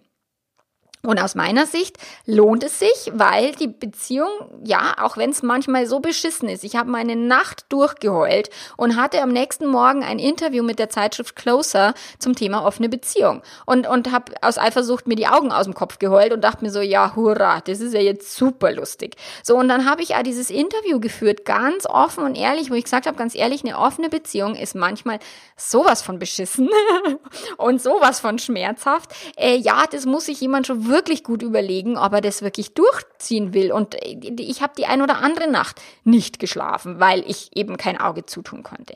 Und 1.06 1.20
aus 1.20 1.36
meiner 1.36 1.66
Sicht 1.66 1.97
lohnt 2.26 2.64
es 2.64 2.80
sich, 2.80 3.12
weil 3.14 3.53
die 3.53 3.68
Beziehung, 3.68 4.30
ja, 4.64 4.95
auch 4.99 5.18
wenn 5.18 5.30
es 5.30 5.43
manchmal 5.43 5.88
so 5.88 5.99
beschissen 5.99 6.49
ist, 6.49 6.64
ich 6.64 6.76
habe 6.76 6.89
meine 6.89 7.16
Nacht 7.16 7.66
durchgeheult 7.70 8.49
und 8.78 8.95
hatte 8.95 9.22
am 9.22 9.30
nächsten 9.30 9.68
Morgen 9.68 10.03
ein 10.03 10.20
Interview 10.20 10.64
mit 10.64 10.80
der 10.80 10.89
Zeitschrift 10.89 11.36
Closer 11.36 11.93
zum 12.20 12.36
Thema 12.36 12.66
offene 12.66 12.89
Beziehung 12.89 13.41
und 13.66 13.88
und 13.88 14.12
habe 14.12 14.34
aus 14.41 14.58
Eifersucht 14.58 15.08
mir 15.08 15.16
die 15.16 15.28
Augen 15.28 15.51
aus 15.51 15.66
dem 15.66 15.74
Kopf 15.74 15.99
geheult 15.99 16.34
und 16.34 16.43
dachte 16.43 16.64
mir 16.64 16.72
so, 16.72 16.82
ja, 16.82 17.16
hurra, 17.16 17.62
das 17.62 17.80
ist 17.80 17.93
ja 17.93 18.01
jetzt 18.01 18.36
super 18.36 18.72
lustig. 18.72 19.16
So 19.43 19.58
und 19.58 19.68
dann 19.68 19.89
habe 19.89 20.01
ich 20.01 20.10
ja 20.10 20.24
dieses 20.24 20.49
Interview 20.49 20.99
geführt, 20.99 21.45
ganz 21.45 21.86
offen 21.86 22.24
und 22.24 22.36
ehrlich, 22.36 22.72
wo 22.72 22.76
ich 22.76 22.84
gesagt 22.84 23.06
habe, 23.06 23.18
ganz 23.18 23.36
ehrlich, 23.36 23.64
eine 23.64 23.78
offene 23.78 24.10
Beziehung 24.10 24.56
ist 24.56 24.76
manchmal 24.76 25.20
sowas 25.56 26.01
von 26.01 26.20
beschissen 26.20 26.70
und 27.58 27.82
sowas 27.82 28.20
von 28.20 28.39
schmerzhaft. 28.39 29.12
Äh, 29.38 29.58
ja, 29.58 29.84
das 29.89 30.06
muss 30.06 30.26
sich 30.26 30.41
jemand 30.41 30.68
schon 30.68 30.88
wirklich 30.88 30.95
wirklich 30.96 31.24
gut 31.24 31.43
überlegen, 31.43 31.98
ob 31.98 32.14
er 32.14 32.22
das 32.22 32.41
wirklich 32.41 32.74
durchziehen 32.74 33.54
will. 33.54 33.74
Und 33.74 33.96
ich 34.02 34.62
habe 34.62 34.74
die 34.78 34.86
ein 34.86 35.02
oder 35.02 35.18
andere 35.18 35.50
Nacht 35.50 35.82
nicht 36.06 36.39
geschlafen, 36.39 37.00
weil 37.02 37.24
ich 37.30 37.52
eben 37.54 37.76
kein 37.76 38.00
Auge 38.00 38.26
zutun 38.26 38.64
konnte. 38.64 38.96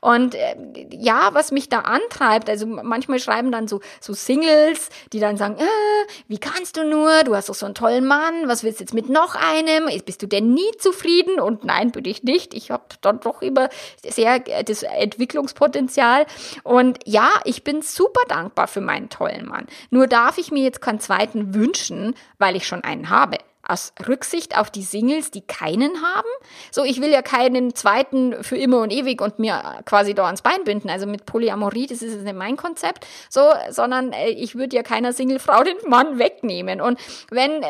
Und 0.00 0.36
äh, 0.36 0.54
ja, 0.92 1.30
was 1.32 1.50
mich 1.50 1.68
da 1.68 1.80
antreibt, 1.80 2.48
also 2.48 2.66
manchmal 2.66 3.18
schreiben 3.18 3.50
dann 3.50 3.66
so, 3.66 3.80
so 4.00 4.12
Singles, 4.12 4.90
die 5.12 5.18
dann 5.18 5.36
sagen, 5.36 5.56
äh, 5.58 6.12
wie 6.28 6.38
kannst 6.38 6.76
du 6.76 6.84
nur, 6.84 7.24
du 7.24 7.34
hast 7.34 7.48
doch 7.48 7.54
so 7.54 7.66
einen 7.66 7.74
tollen 7.74 8.06
Mann, 8.06 8.46
was 8.46 8.62
willst 8.62 8.78
du 8.78 8.84
jetzt 8.84 8.94
mit 8.94 9.08
noch 9.08 9.34
einem? 9.34 9.88
Bist 10.04 10.22
du 10.22 10.28
denn 10.28 10.54
nie 10.54 10.70
zufrieden? 10.78 11.40
Und 11.40 11.64
nein, 11.64 11.90
bin 11.90 12.04
ich 12.04 12.22
nicht. 12.22 12.54
Ich 12.54 12.70
habe 12.70 12.84
dann 13.00 13.18
doch 13.18 13.42
immer 13.42 13.68
sehr 14.06 14.46
äh, 14.48 14.62
das 14.62 14.84
Entwicklungspotenzial. 14.84 16.26
Und 16.62 17.00
ja, 17.06 17.28
ich 17.44 17.64
bin 17.64 17.82
super 17.82 18.22
dankbar 18.28 18.68
für 18.68 18.80
meinen 18.80 19.08
tollen 19.08 19.48
Mann. 19.48 19.66
Nur 19.90 20.06
darf 20.06 20.38
ich 20.38 20.52
mir 20.52 20.62
jetzt 20.62 20.80
keinen 20.80 21.00
zweiten 21.00 21.39
Leuten 21.40 21.54
wünschen, 21.54 22.14
weil 22.38 22.56
ich 22.56 22.66
schon 22.66 22.84
einen 22.84 23.10
habe 23.10 23.38
aus 23.70 23.92
Rücksicht 24.06 24.58
auf 24.58 24.70
die 24.70 24.82
Singles, 24.82 25.30
die 25.30 25.42
keinen 25.42 26.02
haben. 26.02 26.28
So, 26.70 26.84
ich 26.84 27.00
will 27.00 27.10
ja 27.10 27.22
keinen 27.22 27.74
zweiten 27.74 28.42
für 28.42 28.56
immer 28.56 28.80
und 28.80 28.92
ewig 28.92 29.20
und 29.20 29.38
mir 29.38 29.82
quasi 29.84 30.14
da 30.14 30.26
ans 30.26 30.42
Bein 30.42 30.64
binden. 30.64 30.90
Also 30.90 31.06
mit 31.06 31.26
Polyamorie, 31.26 31.86
das 31.86 32.02
ist 32.02 32.22
nicht 32.22 32.36
mein 32.36 32.56
Konzept. 32.56 33.06
So, 33.28 33.42
sondern 33.70 34.12
äh, 34.12 34.30
ich 34.30 34.56
würde 34.56 34.76
ja 34.76 34.82
keiner 34.82 35.12
Singlefrau 35.12 35.62
den 35.64 35.76
Mann 35.86 36.18
wegnehmen. 36.18 36.80
Und 36.80 36.98
wenn, 37.30 37.62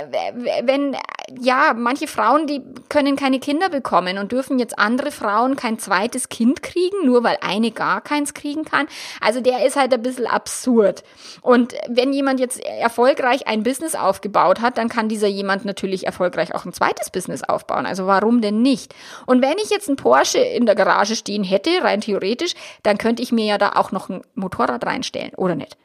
wenn, 0.62 0.96
ja, 1.38 1.74
manche 1.76 2.07
Frauen, 2.07 2.46
die 2.46 2.62
können 2.88 3.16
keine 3.16 3.38
Kinder 3.38 3.68
bekommen 3.68 4.18
und 4.18 4.32
dürfen 4.32 4.59
jetzt 4.59 4.78
andere 4.78 5.11
Frauen 5.11 5.57
kein 5.57 5.78
zweites 5.78 6.28
Kind 6.28 6.62
kriegen, 6.62 7.05
nur 7.05 7.22
weil 7.24 7.36
eine 7.40 7.70
gar 7.70 8.01
keins 8.01 8.34
kriegen 8.34 8.64
kann. 8.64 8.86
Also 9.20 9.40
der 9.40 9.66
ist 9.66 9.76
halt 9.76 9.92
ein 9.92 10.03
bisschen 10.03 10.26
absurd. 10.26 11.05
Und 11.42 11.74
wenn 11.88 12.12
jemand 12.12 12.40
jetzt 12.40 12.59
erfolgreich 12.61 13.46
ein 13.46 13.62
Business 13.62 13.94
aufgebaut 13.94 14.61
hat, 14.61 14.78
dann 14.78 14.88
kann 14.88 15.09
dieser 15.09 15.28
jemand 15.28 15.64
natürlich 15.64 15.89
natürlich 15.91 16.07
erfolgreich 16.07 16.55
auch 16.55 16.64
ein 16.64 16.72
zweites 16.72 17.11
Business 17.11 17.43
aufbauen. 17.43 17.84
Also 17.84 18.07
warum 18.07 18.41
denn 18.41 18.62
nicht? 18.62 18.95
Und 19.26 19.43
wenn 19.43 19.59
ich 19.62 19.70
jetzt 19.70 19.88
einen 19.88 19.97
Porsche 19.97 20.38
in 20.38 20.66
der 20.66 20.74
Garage 20.74 21.16
stehen 21.16 21.45
hätte, 21.45 21.70
rein 21.82 22.01
theoretisch, 22.01 22.55
dann 22.82 22.97
könnte 22.97 23.22
ich 23.22 23.32
mir 23.32 23.45
ja 23.45 23.59
da 23.59 23.72
auch 23.72 23.93
noch 23.93 24.09
ein 24.09 24.22
Motorrad 24.34 24.86
reinstellen, 24.86 25.32
oder 25.36 25.55
nicht? 25.57 25.76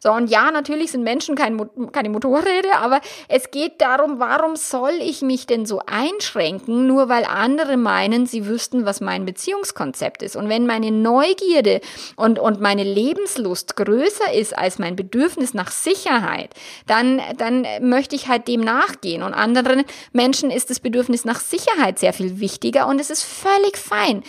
So, 0.00 0.12
und 0.12 0.28
ja, 0.28 0.50
natürlich 0.50 0.92
sind 0.92 1.02
Menschen 1.02 1.34
kein, 1.34 1.68
keine 1.92 2.08
Motorräder, 2.10 2.78
aber 2.80 3.00
es 3.28 3.50
geht 3.50 3.80
darum, 3.80 4.18
warum 4.18 4.56
soll 4.56 4.94
ich 5.00 5.22
mich 5.22 5.46
denn 5.46 5.66
so 5.66 5.80
einschränken, 5.86 6.86
nur 6.86 7.08
weil 7.08 7.24
andere 7.24 7.76
meinen, 7.76 8.26
sie 8.26 8.46
wüssten, 8.46 8.86
was 8.86 9.00
mein 9.00 9.24
Beziehungskonzept 9.24 10.22
ist. 10.22 10.36
Und 10.36 10.48
wenn 10.48 10.66
meine 10.66 10.90
Neugierde 10.90 11.80
und, 12.16 12.38
und 12.38 12.60
meine 12.60 12.84
Lebenslust 12.84 13.76
größer 13.76 14.32
ist 14.32 14.56
als 14.56 14.78
mein 14.78 14.96
Bedürfnis 14.96 15.54
nach 15.54 15.70
Sicherheit, 15.70 16.50
dann, 16.86 17.20
dann 17.36 17.66
möchte 17.80 18.16
ich 18.16 18.28
halt 18.28 18.48
dem 18.48 18.60
nachgehen. 18.60 19.22
Und 19.22 19.34
anderen 19.34 19.84
Menschen 20.12 20.50
ist 20.50 20.70
das 20.70 20.80
Bedürfnis 20.80 21.24
nach 21.24 21.40
Sicherheit 21.40 21.98
sehr 21.98 22.12
viel 22.12 22.40
wichtiger 22.40 22.86
und 22.86 23.00
es 23.00 23.10
ist 23.10 23.24
völlig 23.24 23.76
fein. 23.76 24.22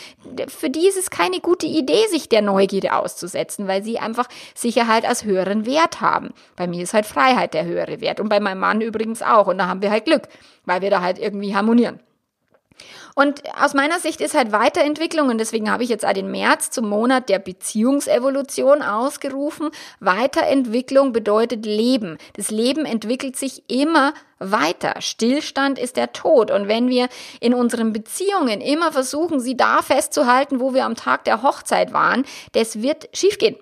Für 0.48 0.70
die 0.70 0.88
ist 0.88 0.98
es 0.98 1.10
keine 1.10 1.40
gute 1.40 1.66
Idee, 1.66 2.08
sich 2.10 2.30
der 2.30 2.42
Neugierde 2.42 2.94
auszusetzen, 2.94 3.68
weil 3.68 3.84
sie 3.84 4.00
einfach 4.00 4.28
Sicherheit 4.56 5.06
als 5.06 5.24
höher 5.24 5.37
höheren 5.38 5.66
Wert 5.66 6.02
haben. 6.02 6.30
Bei 6.56 6.68
mir 6.68 6.84
ist 6.84 6.94
halt 6.94 7.06
Freiheit 7.06 7.54
der 7.54 7.66
höhere 7.66 8.02
Wert 8.02 8.20
und 8.20 8.30
bei 8.30 8.40
meinem 8.40 8.60
Mann 8.60 8.82
übrigens 8.82 9.22
auch. 9.22 9.48
Und 9.48 9.58
da 9.58 9.68
haben 9.68 9.82
wir 9.82 9.92
halt 9.92 10.06
Glück, 10.06 10.24
weil 10.66 10.82
wir 10.82 10.90
da 10.90 11.02
halt 11.02 11.20
irgendwie 11.20 11.56
harmonieren. 11.56 12.00
Und 13.16 13.42
aus 13.60 13.74
meiner 13.74 14.00
Sicht 14.00 14.22
ist 14.22 14.36
halt 14.36 14.52
Weiterentwicklung, 14.52 15.30
und 15.30 15.40
deswegen 15.40 15.72
habe 15.72 15.82
ich 15.84 15.90
jetzt 15.90 16.06
auch 16.06 16.14
den 16.14 16.30
März 16.30 16.70
zum 16.70 16.88
Monat 16.88 17.30
der 17.30 17.40
Beziehungsevolution 17.40 18.84
ausgerufen. 18.84 19.72
Weiterentwicklung 20.00 21.14
bedeutet 21.14 21.66
Leben. 21.66 22.20
Das 22.36 22.52
Leben 22.52 22.86
entwickelt 22.86 23.36
sich 23.36 23.64
immer 23.72 24.14
weiter. 24.38 25.02
Stillstand 25.02 25.80
ist 25.80 25.98
der 25.98 26.14
Tod. 26.14 26.52
Und 26.52 26.68
wenn 26.68 26.90
wir 26.90 27.08
in 27.40 27.56
unseren 27.56 27.92
Beziehungen 27.92 28.62
immer 28.62 28.92
versuchen, 28.92 29.40
sie 29.40 29.58
da 29.58 29.82
festzuhalten, 29.82 30.60
wo 30.60 30.76
wir 30.76 30.86
am 30.86 30.94
Tag 30.94 31.24
der 31.24 31.42
Hochzeit 31.42 31.94
waren, 31.94 32.24
das 32.52 32.84
wird 32.84 33.10
schiefgehen. 33.14 33.56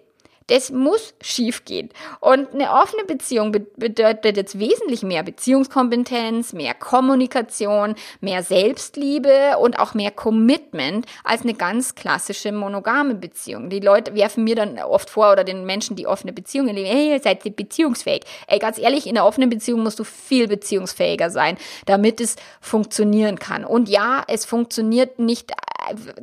Das 0.48 0.70
muss 0.72 1.16
schiefgehen. 1.22 1.90
Und 2.20 2.54
eine 2.54 2.72
offene 2.72 3.04
Beziehung 3.04 3.52
bedeutet 3.52 4.38
jetzt 4.38 4.60
wesentlich 4.60 5.02
mehr 5.02 5.24
Beziehungskompetenz, 5.24 6.54
mehr 6.54 6.76
Kommunikation, 6.76 7.96
mehr 8.22 8.44
Selbstliebe 8.44 9.58
und 9.60 9.80
auch 9.80 9.96
mehr 9.96 10.12
Commitment 10.12 11.08
als 11.24 11.42
eine 11.42 11.56
ganz 11.56 11.96
klassische 11.96 12.52
monogame 12.52 13.16
Beziehung. 13.16 13.72
Die 13.72 13.80
Leute 13.80 14.14
werfen 14.14 14.44
mir 14.44 14.56
dann 14.56 14.78
oft 14.78 15.10
vor 15.10 15.32
oder 15.32 15.44
den 15.44 15.66
Menschen, 15.66 15.96
die 15.96 16.06
offene 16.06 16.32
Beziehungen 16.32 16.76
leben, 16.76 16.90
hey, 16.90 17.20
ihr 17.44 17.52
beziehungsfähig. 17.52 18.22
Ey, 18.48 18.60
ganz 18.60 18.78
ehrlich, 18.78 19.08
in 19.08 19.18
einer 19.18 19.26
offenen 19.26 19.50
Beziehung 19.50 19.82
musst 19.82 19.98
du 19.98 20.04
viel 20.04 20.48
beziehungsfähiger 20.48 21.32
sein, 21.32 21.58
damit 21.88 22.22
es 22.22 22.36
funktionieren 22.62 23.40
kann. 23.40 23.66
Und 23.66 23.90
ja, 23.90 24.24
es 24.28 24.46
funktioniert 24.46 25.18
nicht 25.18 25.52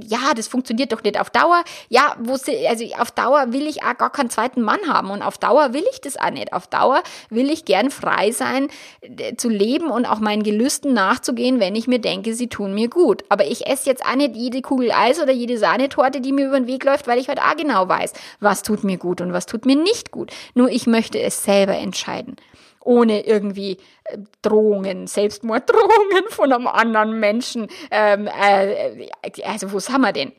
ja, 0.04 0.34
das 0.34 0.48
funktioniert 0.48 0.92
doch 0.92 1.02
nicht 1.02 1.20
auf 1.20 1.30
Dauer. 1.30 1.62
Ja, 1.88 2.16
wo 2.18 2.36
sie, 2.36 2.66
also 2.66 2.84
auf 2.98 3.10
Dauer 3.10 3.52
will 3.52 3.66
ich 3.66 3.82
auch 3.82 3.96
gar 3.96 4.10
keinen 4.12 4.30
zweiten 4.30 4.62
Mann 4.62 4.80
haben 4.86 5.10
und 5.10 5.22
auf 5.22 5.38
Dauer 5.38 5.72
will 5.72 5.84
ich 5.92 6.00
das 6.00 6.16
auch 6.16 6.30
nicht. 6.30 6.52
Auf 6.52 6.66
Dauer 6.66 7.02
will 7.30 7.50
ich 7.50 7.64
gern 7.64 7.90
frei 7.90 8.30
sein, 8.30 8.68
äh, 9.00 9.36
zu 9.36 9.48
leben 9.48 9.90
und 9.90 10.06
auch 10.06 10.20
meinen 10.20 10.42
Gelüsten 10.42 10.92
nachzugehen, 10.92 11.60
wenn 11.60 11.74
ich 11.74 11.86
mir 11.86 11.98
denke, 11.98 12.34
sie 12.34 12.48
tun 12.48 12.74
mir 12.74 12.88
gut. 12.88 13.24
Aber 13.28 13.46
ich 13.46 13.66
esse 13.66 13.88
jetzt 13.88 14.04
auch 14.04 14.16
nicht 14.16 14.36
jede 14.36 14.62
Kugel 14.62 14.92
Eis 14.92 15.20
oder 15.20 15.32
jede 15.32 15.58
Sahnetorte, 15.58 16.20
die 16.20 16.32
mir 16.32 16.46
über 16.46 16.60
den 16.60 16.66
Weg 16.66 16.84
läuft, 16.84 17.06
weil 17.06 17.18
ich 17.18 17.28
halt 17.28 17.40
auch 17.40 17.56
genau 17.56 17.88
weiß, 17.88 18.12
was 18.40 18.62
tut 18.62 18.84
mir 18.84 18.98
gut 18.98 19.20
und 19.20 19.32
was 19.32 19.46
tut 19.46 19.66
mir 19.66 19.76
nicht 19.76 20.10
gut. 20.10 20.30
Nur 20.54 20.68
ich 20.68 20.86
möchte 20.86 21.20
es 21.20 21.42
selber 21.42 21.76
entscheiden 21.76 22.36
ohne 22.84 23.24
irgendwie 23.26 23.78
äh, 24.04 24.18
Drohungen, 24.42 25.06
Selbstmorddrohungen 25.06 26.24
von 26.30 26.52
einem 26.52 26.66
anderen 26.66 27.18
Menschen. 27.20 27.68
Ähm, 27.90 28.26
äh, 28.26 29.08
also 29.44 29.72
wo 29.72 29.78
haben 29.78 30.00
wir 30.00 30.12
denn? 30.12 30.32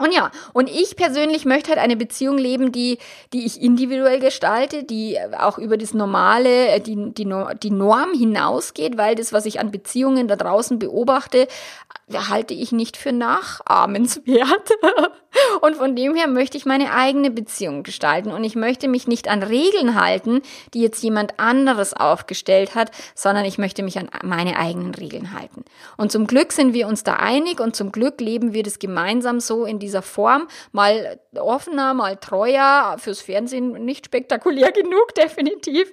Und 0.00 0.14
ja, 0.14 0.30
und 0.54 0.70
ich 0.70 0.96
persönlich 0.96 1.44
möchte 1.44 1.70
halt 1.70 1.78
eine 1.78 1.94
Beziehung 1.94 2.38
leben, 2.38 2.72
die, 2.72 2.96
die 3.34 3.44
ich 3.44 3.60
individuell 3.60 4.18
gestalte, 4.18 4.82
die 4.82 5.18
auch 5.38 5.58
über 5.58 5.76
das 5.76 5.92
Normale, 5.92 6.68
äh, 6.68 6.80
die, 6.80 7.12
die, 7.12 7.30
die 7.62 7.70
Norm 7.70 8.14
hinausgeht, 8.14 8.96
weil 8.96 9.14
das, 9.14 9.34
was 9.34 9.44
ich 9.44 9.60
an 9.60 9.70
Beziehungen 9.70 10.26
da 10.26 10.36
draußen 10.36 10.78
beobachte, 10.78 11.48
halte 12.12 12.54
ich 12.54 12.72
nicht 12.72 12.96
für 12.96 13.12
nachahmenswert. 13.12 14.70
Und 15.60 15.76
von 15.76 15.94
dem 15.94 16.14
her 16.14 16.26
möchte 16.26 16.56
ich 16.56 16.66
meine 16.66 16.92
eigene 16.92 17.30
Beziehung 17.30 17.82
gestalten 17.82 18.32
und 18.32 18.44
ich 18.44 18.56
möchte 18.56 18.88
mich 18.88 19.06
nicht 19.06 19.28
an 19.28 19.42
Regeln 19.42 20.00
halten, 20.00 20.42
die 20.74 20.80
jetzt 20.80 21.02
jemand 21.02 21.38
anderes 21.38 21.94
aufgestellt 21.94 22.74
hat, 22.74 22.90
sondern 23.14 23.44
ich 23.44 23.58
möchte 23.58 23.82
mich 23.82 23.98
an 23.98 24.08
meine 24.22 24.58
eigenen 24.58 24.94
Regeln 24.94 25.32
halten. 25.32 25.64
Und 25.96 26.10
zum 26.12 26.26
Glück 26.26 26.52
sind 26.52 26.74
wir 26.74 26.88
uns 26.88 27.04
da 27.04 27.14
einig 27.14 27.60
und 27.60 27.76
zum 27.76 27.92
Glück 27.92 28.20
leben 28.20 28.52
wir 28.52 28.62
das 28.62 28.78
gemeinsam 28.78 29.40
so 29.40 29.64
in 29.64 29.78
dieser 29.78 30.02
Form, 30.02 30.48
mal 30.72 31.20
offener, 31.38 31.94
mal 31.94 32.16
treuer, 32.16 32.96
fürs 32.98 33.20
Fernsehen 33.20 33.84
nicht 33.84 34.06
spektakulär 34.06 34.72
genug, 34.72 35.14
definitiv. 35.14 35.92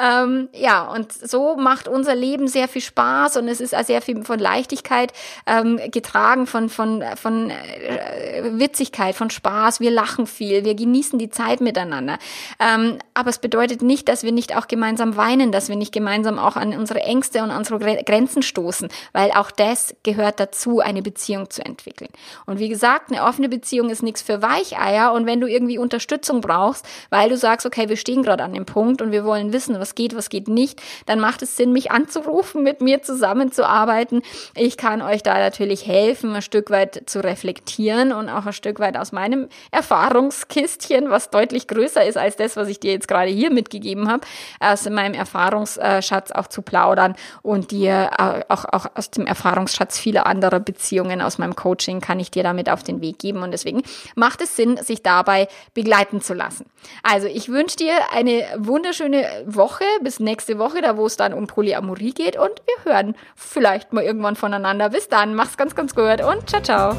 Ähm, 0.00 0.48
ja, 0.54 0.90
und 0.90 1.12
so 1.12 1.56
macht 1.56 1.88
unser 1.88 2.14
Leben 2.14 2.48
sehr 2.48 2.68
viel 2.68 2.82
Spaß 2.82 3.36
und 3.36 3.48
es 3.48 3.60
ist 3.60 3.74
sehr 3.86 4.00
viel 4.00 4.24
von 4.24 4.38
Leichtigkeit 4.38 5.12
ähm, 5.46 5.80
getragen, 5.90 6.46
von, 6.46 6.68
von, 6.68 7.04
von 7.16 7.50
äh, 7.50 8.42
Witzigkeit 8.58 8.77
Leichtigkeit, 8.78 9.16
von 9.16 9.28
Spaß, 9.28 9.80
wir 9.80 9.90
lachen 9.90 10.28
viel, 10.28 10.64
wir 10.64 10.76
genießen 10.76 11.18
die 11.18 11.30
Zeit 11.30 11.60
miteinander. 11.60 12.18
Ähm, 12.60 12.98
aber 13.12 13.30
es 13.30 13.38
bedeutet 13.38 13.82
nicht, 13.82 14.08
dass 14.08 14.22
wir 14.22 14.30
nicht 14.30 14.56
auch 14.56 14.68
gemeinsam 14.68 15.16
weinen, 15.16 15.50
dass 15.50 15.68
wir 15.68 15.74
nicht 15.74 15.92
gemeinsam 15.92 16.38
auch 16.38 16.54
an 16.54 16.72
unsere 16.78 17.00
Ängste 17.00 17.42
und 17.42 17.50
unsere 17.50 17.78
Grenzen 18.04 18.42
stoßen, 18.42 18.88
weil 19.12 19.32
auch 19.32 19.50
das 19.50 19.96
gehört 20.04 20.38
dazu, 20.38 20.78
eine 20.78 21.02
Beziehung 21.02 21.50
zu 21.50 21.64
entwickeln. 21.64 22.10
Und 22.46 22.60
wie 22.60 22.68
gesagt, 22.68 23.10
eine 23.10 23.24
offene 23.24 23.48
Beziehung 23.48 23.90
ist 23.90 24.04
nichts 24.04 24.22
für 24.22 24.42
Weicheier 24.42 25.12
und 25.12 25.26
wenn 25.26 25.40
du 25.40 25.48
irgendwie 25.48 25.78
Unterstützung 25.78 26.40
brauchst, 26.40 26.86
weil 27.10 27.28
du 27.28 27.36
sagst, 27.36 27.66
okay, 27.66 27.88
wir 27.88 27.96
stehen 27.96 28.22
gerade 28.22 28.44
an 28.44 28.52
dem 28.52 28.64
Punkt 28.64 29.02
und 29.02 29.10
wir 29.10 29.24
wollen 29.24 29.52
wissen, 29.52 29.80
was 29.80 29.96
geht, 29.96 30.14
was 30.14 30.28
geht 30.28 30.46
nicht, 30.46 30.80
dann 31.06 31.18
macht 31.18 31.42
es 31.42 31.56
Sinn, 31.56 31.72
mich 31.72 31.90
anzurufen, 31.90 32.62
mit 32.62 32.80
mir 32.80 33.02
zusammenzuarbeiten. 33.02 34.22
Ich 34.54 34.76
kann 34.76 35.02
euch 35.02 35.24
da 35.24 35.36
natürlich 35.36 35.84
helfen, 35.84 36.36
ein 36.36 36.42
Stück 36.42 36.70
weit 36.70 37.02
zu 37.06 37.24
reflektieren 37.24 38.12
und 38.12 38.28
auch 38.28 38.46
ein 38.46 38.52
Stück 38.52 38.67
weit 38.76 38.88
weit 38.88 38.96
aus 38.96 39.12
meinem 39.12 39.48
Erfahrungskistchen, 39.70 41.10
was 41.10 41.30
deutlich 41.30 41.68
größer 41.68 42.04
ist 42.04 42.16
als 42.16 42.36
das, 42.36 42.56
was 42.56 42.68
ich 42.68 42.80
dir 42.80 42.92
jetzt 42.92 43.08
gerade 43.08 43.30
hier 43.30 43.50
mitgegeben 43.50 44.10
habe, 44.10 44.26
aus 44.60 44.88
meinem 44.88 45.14
Erfahrungsschatz 45.14 46.30
auch 46.30 46.46
zu 46.46 46.62
plaudern 46.62 47.14
und 47.42 47.70
dir 47.70 48.10
äh, 48.18 48.44
auch, 48.48 48.64
auch 48.64 48.86
aus 48.94 49.10
dem 49.10 49.26
Erfahrungsschatz 49.26 49.98
vieler 49.98 50.26
anderer 50.26 50.60
Beziehungen 50.60 51.20
aus 51.20 51.38
meinem 51.38 51.56
Coaching 51.56 52.00
kann 52.00 52.20
ich 52.20 52.30
dir 52.30 52.42
damit 52.42 52.70
auf 52.70 52.82
den 52.82 53.00
Weg 53.00 53.18
geben 53.18 53.42
und 53.42 53.50
deswegen 53.50 53.82
macht 54.14 54.40
es 54.40 54.56
Sinn, 54.56 54.76
sich 54.78 55.02
dabei 55.02 55.48
begleiten 55.74 56.20
zu 56.20 56.34
lassen. 56.34 56.66
Also 57.02 57.26
ich 57.26 57.48
wünsche 57.48 57.76
dir 57.76 57.92
eine 58.12 58.44
wunderschöne 58.56 59.24
Woche 59.46 59.84
bis 60.02 60.20
nächste 60.20 60.58
Woche, 60.58 60.80
da 60.80 60.96
wo 60.96 61.06
es 61.06 61.16
dann 61.16 61.34
um 61.34 61.46
Polyamorie 61.46 62.12
geht 62.12 62.36
und 62.36 62.50
wir 62.66 62.92
hören 62.92 63.14
vielleicht 63.34 63.92
mal 63.92 64.04
irgendwann 64.04 64.36
voneinander. 64.36 64.90
Bis 64.90 65.08
dann, 65.08 65.34
mach's 65.34 65.56
ganz, 65.56 65.74
ganz 65.74 65.94
gut 65.94 66.22
und 66.22 66.48
ciao, 66.48 66.62
ciao. 66.62 66.96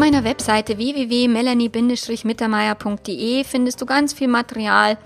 Meiner 0.00 0.24
Webseite 0.24 0.78
www.melanie-mittermeier.de 0.78 3.44
findest 3.44 3.82
du 3.82 3.86
ganz 3.86 4.14
viel 4.14 4.28
Material 4.28 4.96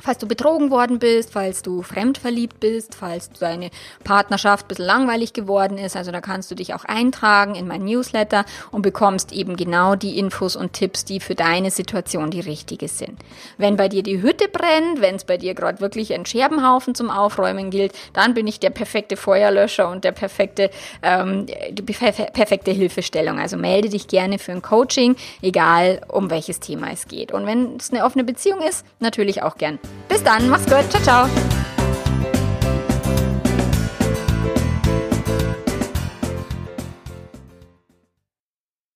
falls 0.00 0.18
du 0.18 0.26
betrogen 0.26 0.70
worden 0.70 0.98
bist, 0.98 1.32
falls 1.32 1.62
du 1.62 1.82
fremdverliebt 1.82 2.60
bist, 2.60 2.94
falls 2.94 3.30
deine 3.30 3.70
Partnerschaft 4.04 4.66
ein 4.66 4.68
bisschen 4.68 4.84
langweilig 4.86 5.32
geworden 5.32 5.78
ist. 5.78 5.96
Also 5.96 6.10
da 6.12 6.20
kannst 6.20 6.50
du 6.50 6.54
dich 6.54 6.74
auch 6.74 6.84
eintragen 6.84 7.54
in 7.54 7.66
mein 7.66 7.84
Newsletter 7.84 8.44
und 8.70 8.82
bekommst 8.82 9.32
eben 9.32 9.56
genau 9.56 9.94
die 9.94 10.18
Infos 10.18 10.56
und 10.56 10.72
Tipps, 10.72 11.04
die 11.04 11.20
für 11.20 11.34
deine 11.34 11.70
Situation 11.70 12.30
die 12.30 12.40
richtige 12.40 12.88
sind. 12.88 13.18
Wenn 13.58 13.76
bei 13.76 13.88
dir 13.88 14.02
die 14.02 14.22
Hütte 14.22 14.48
brennt, 14.48 15.00
wenn 15.00 15.16
es 15.16 15.24
bei 15.24 15.36
dir 15.36 15.54
gerade 15.54 15.80
wirklich 15.80 16.12
ein 16.14 16.26
Scherbenhaufen 16.26 16.94
zum 16.94 17.10
Aufräumen 17.10 17.70
gilt, 17.70 17.92
dann 18.12 18.34
bin 18.34 18.46
ich 18.46 18.60
der 18.60 18.70
perfekte 18.70 19.16
Feuerlöscher 19.16 19.88
und 19.88 20.04
der 20.04 20.12
perfekte, 20.12 20.70
ähm, 21.02 21.46
die 21.70 21.82
perfekte 21.82 22.70
Hilfestellung. 22.70 23.38
Also 23.38 23.56
melde 23.56 23.88
dich 23.88 24.08
gerne 24.08 24.38
für 24.38 24.52
ein 24.52 24.62
Coaching, 24.62 25.16
egal 25.42 26.00
um 26.08 26.30
welches 26.30 26.60
Thema 26.60 26.90
es 26.92 27.08
geht. 27.08 27.32
Und 27.32 27.46
wenn 27.46 27.76
es 27.76 27.90
eine 27.90 28.04
offene 28.04 28.24
Beziehung 28.24 28.60
ist, 28.60 28.84
natürlich 29.00 29.42
auch 29.42 29.56
gern. 29.56 29.78
Bis 30.08 30.22
dann, 30.22 30.48
mach's 30.48 30.64
gut, 30.66 30.90
ciao, 30.90 31.02
ciao. 31.02 31.28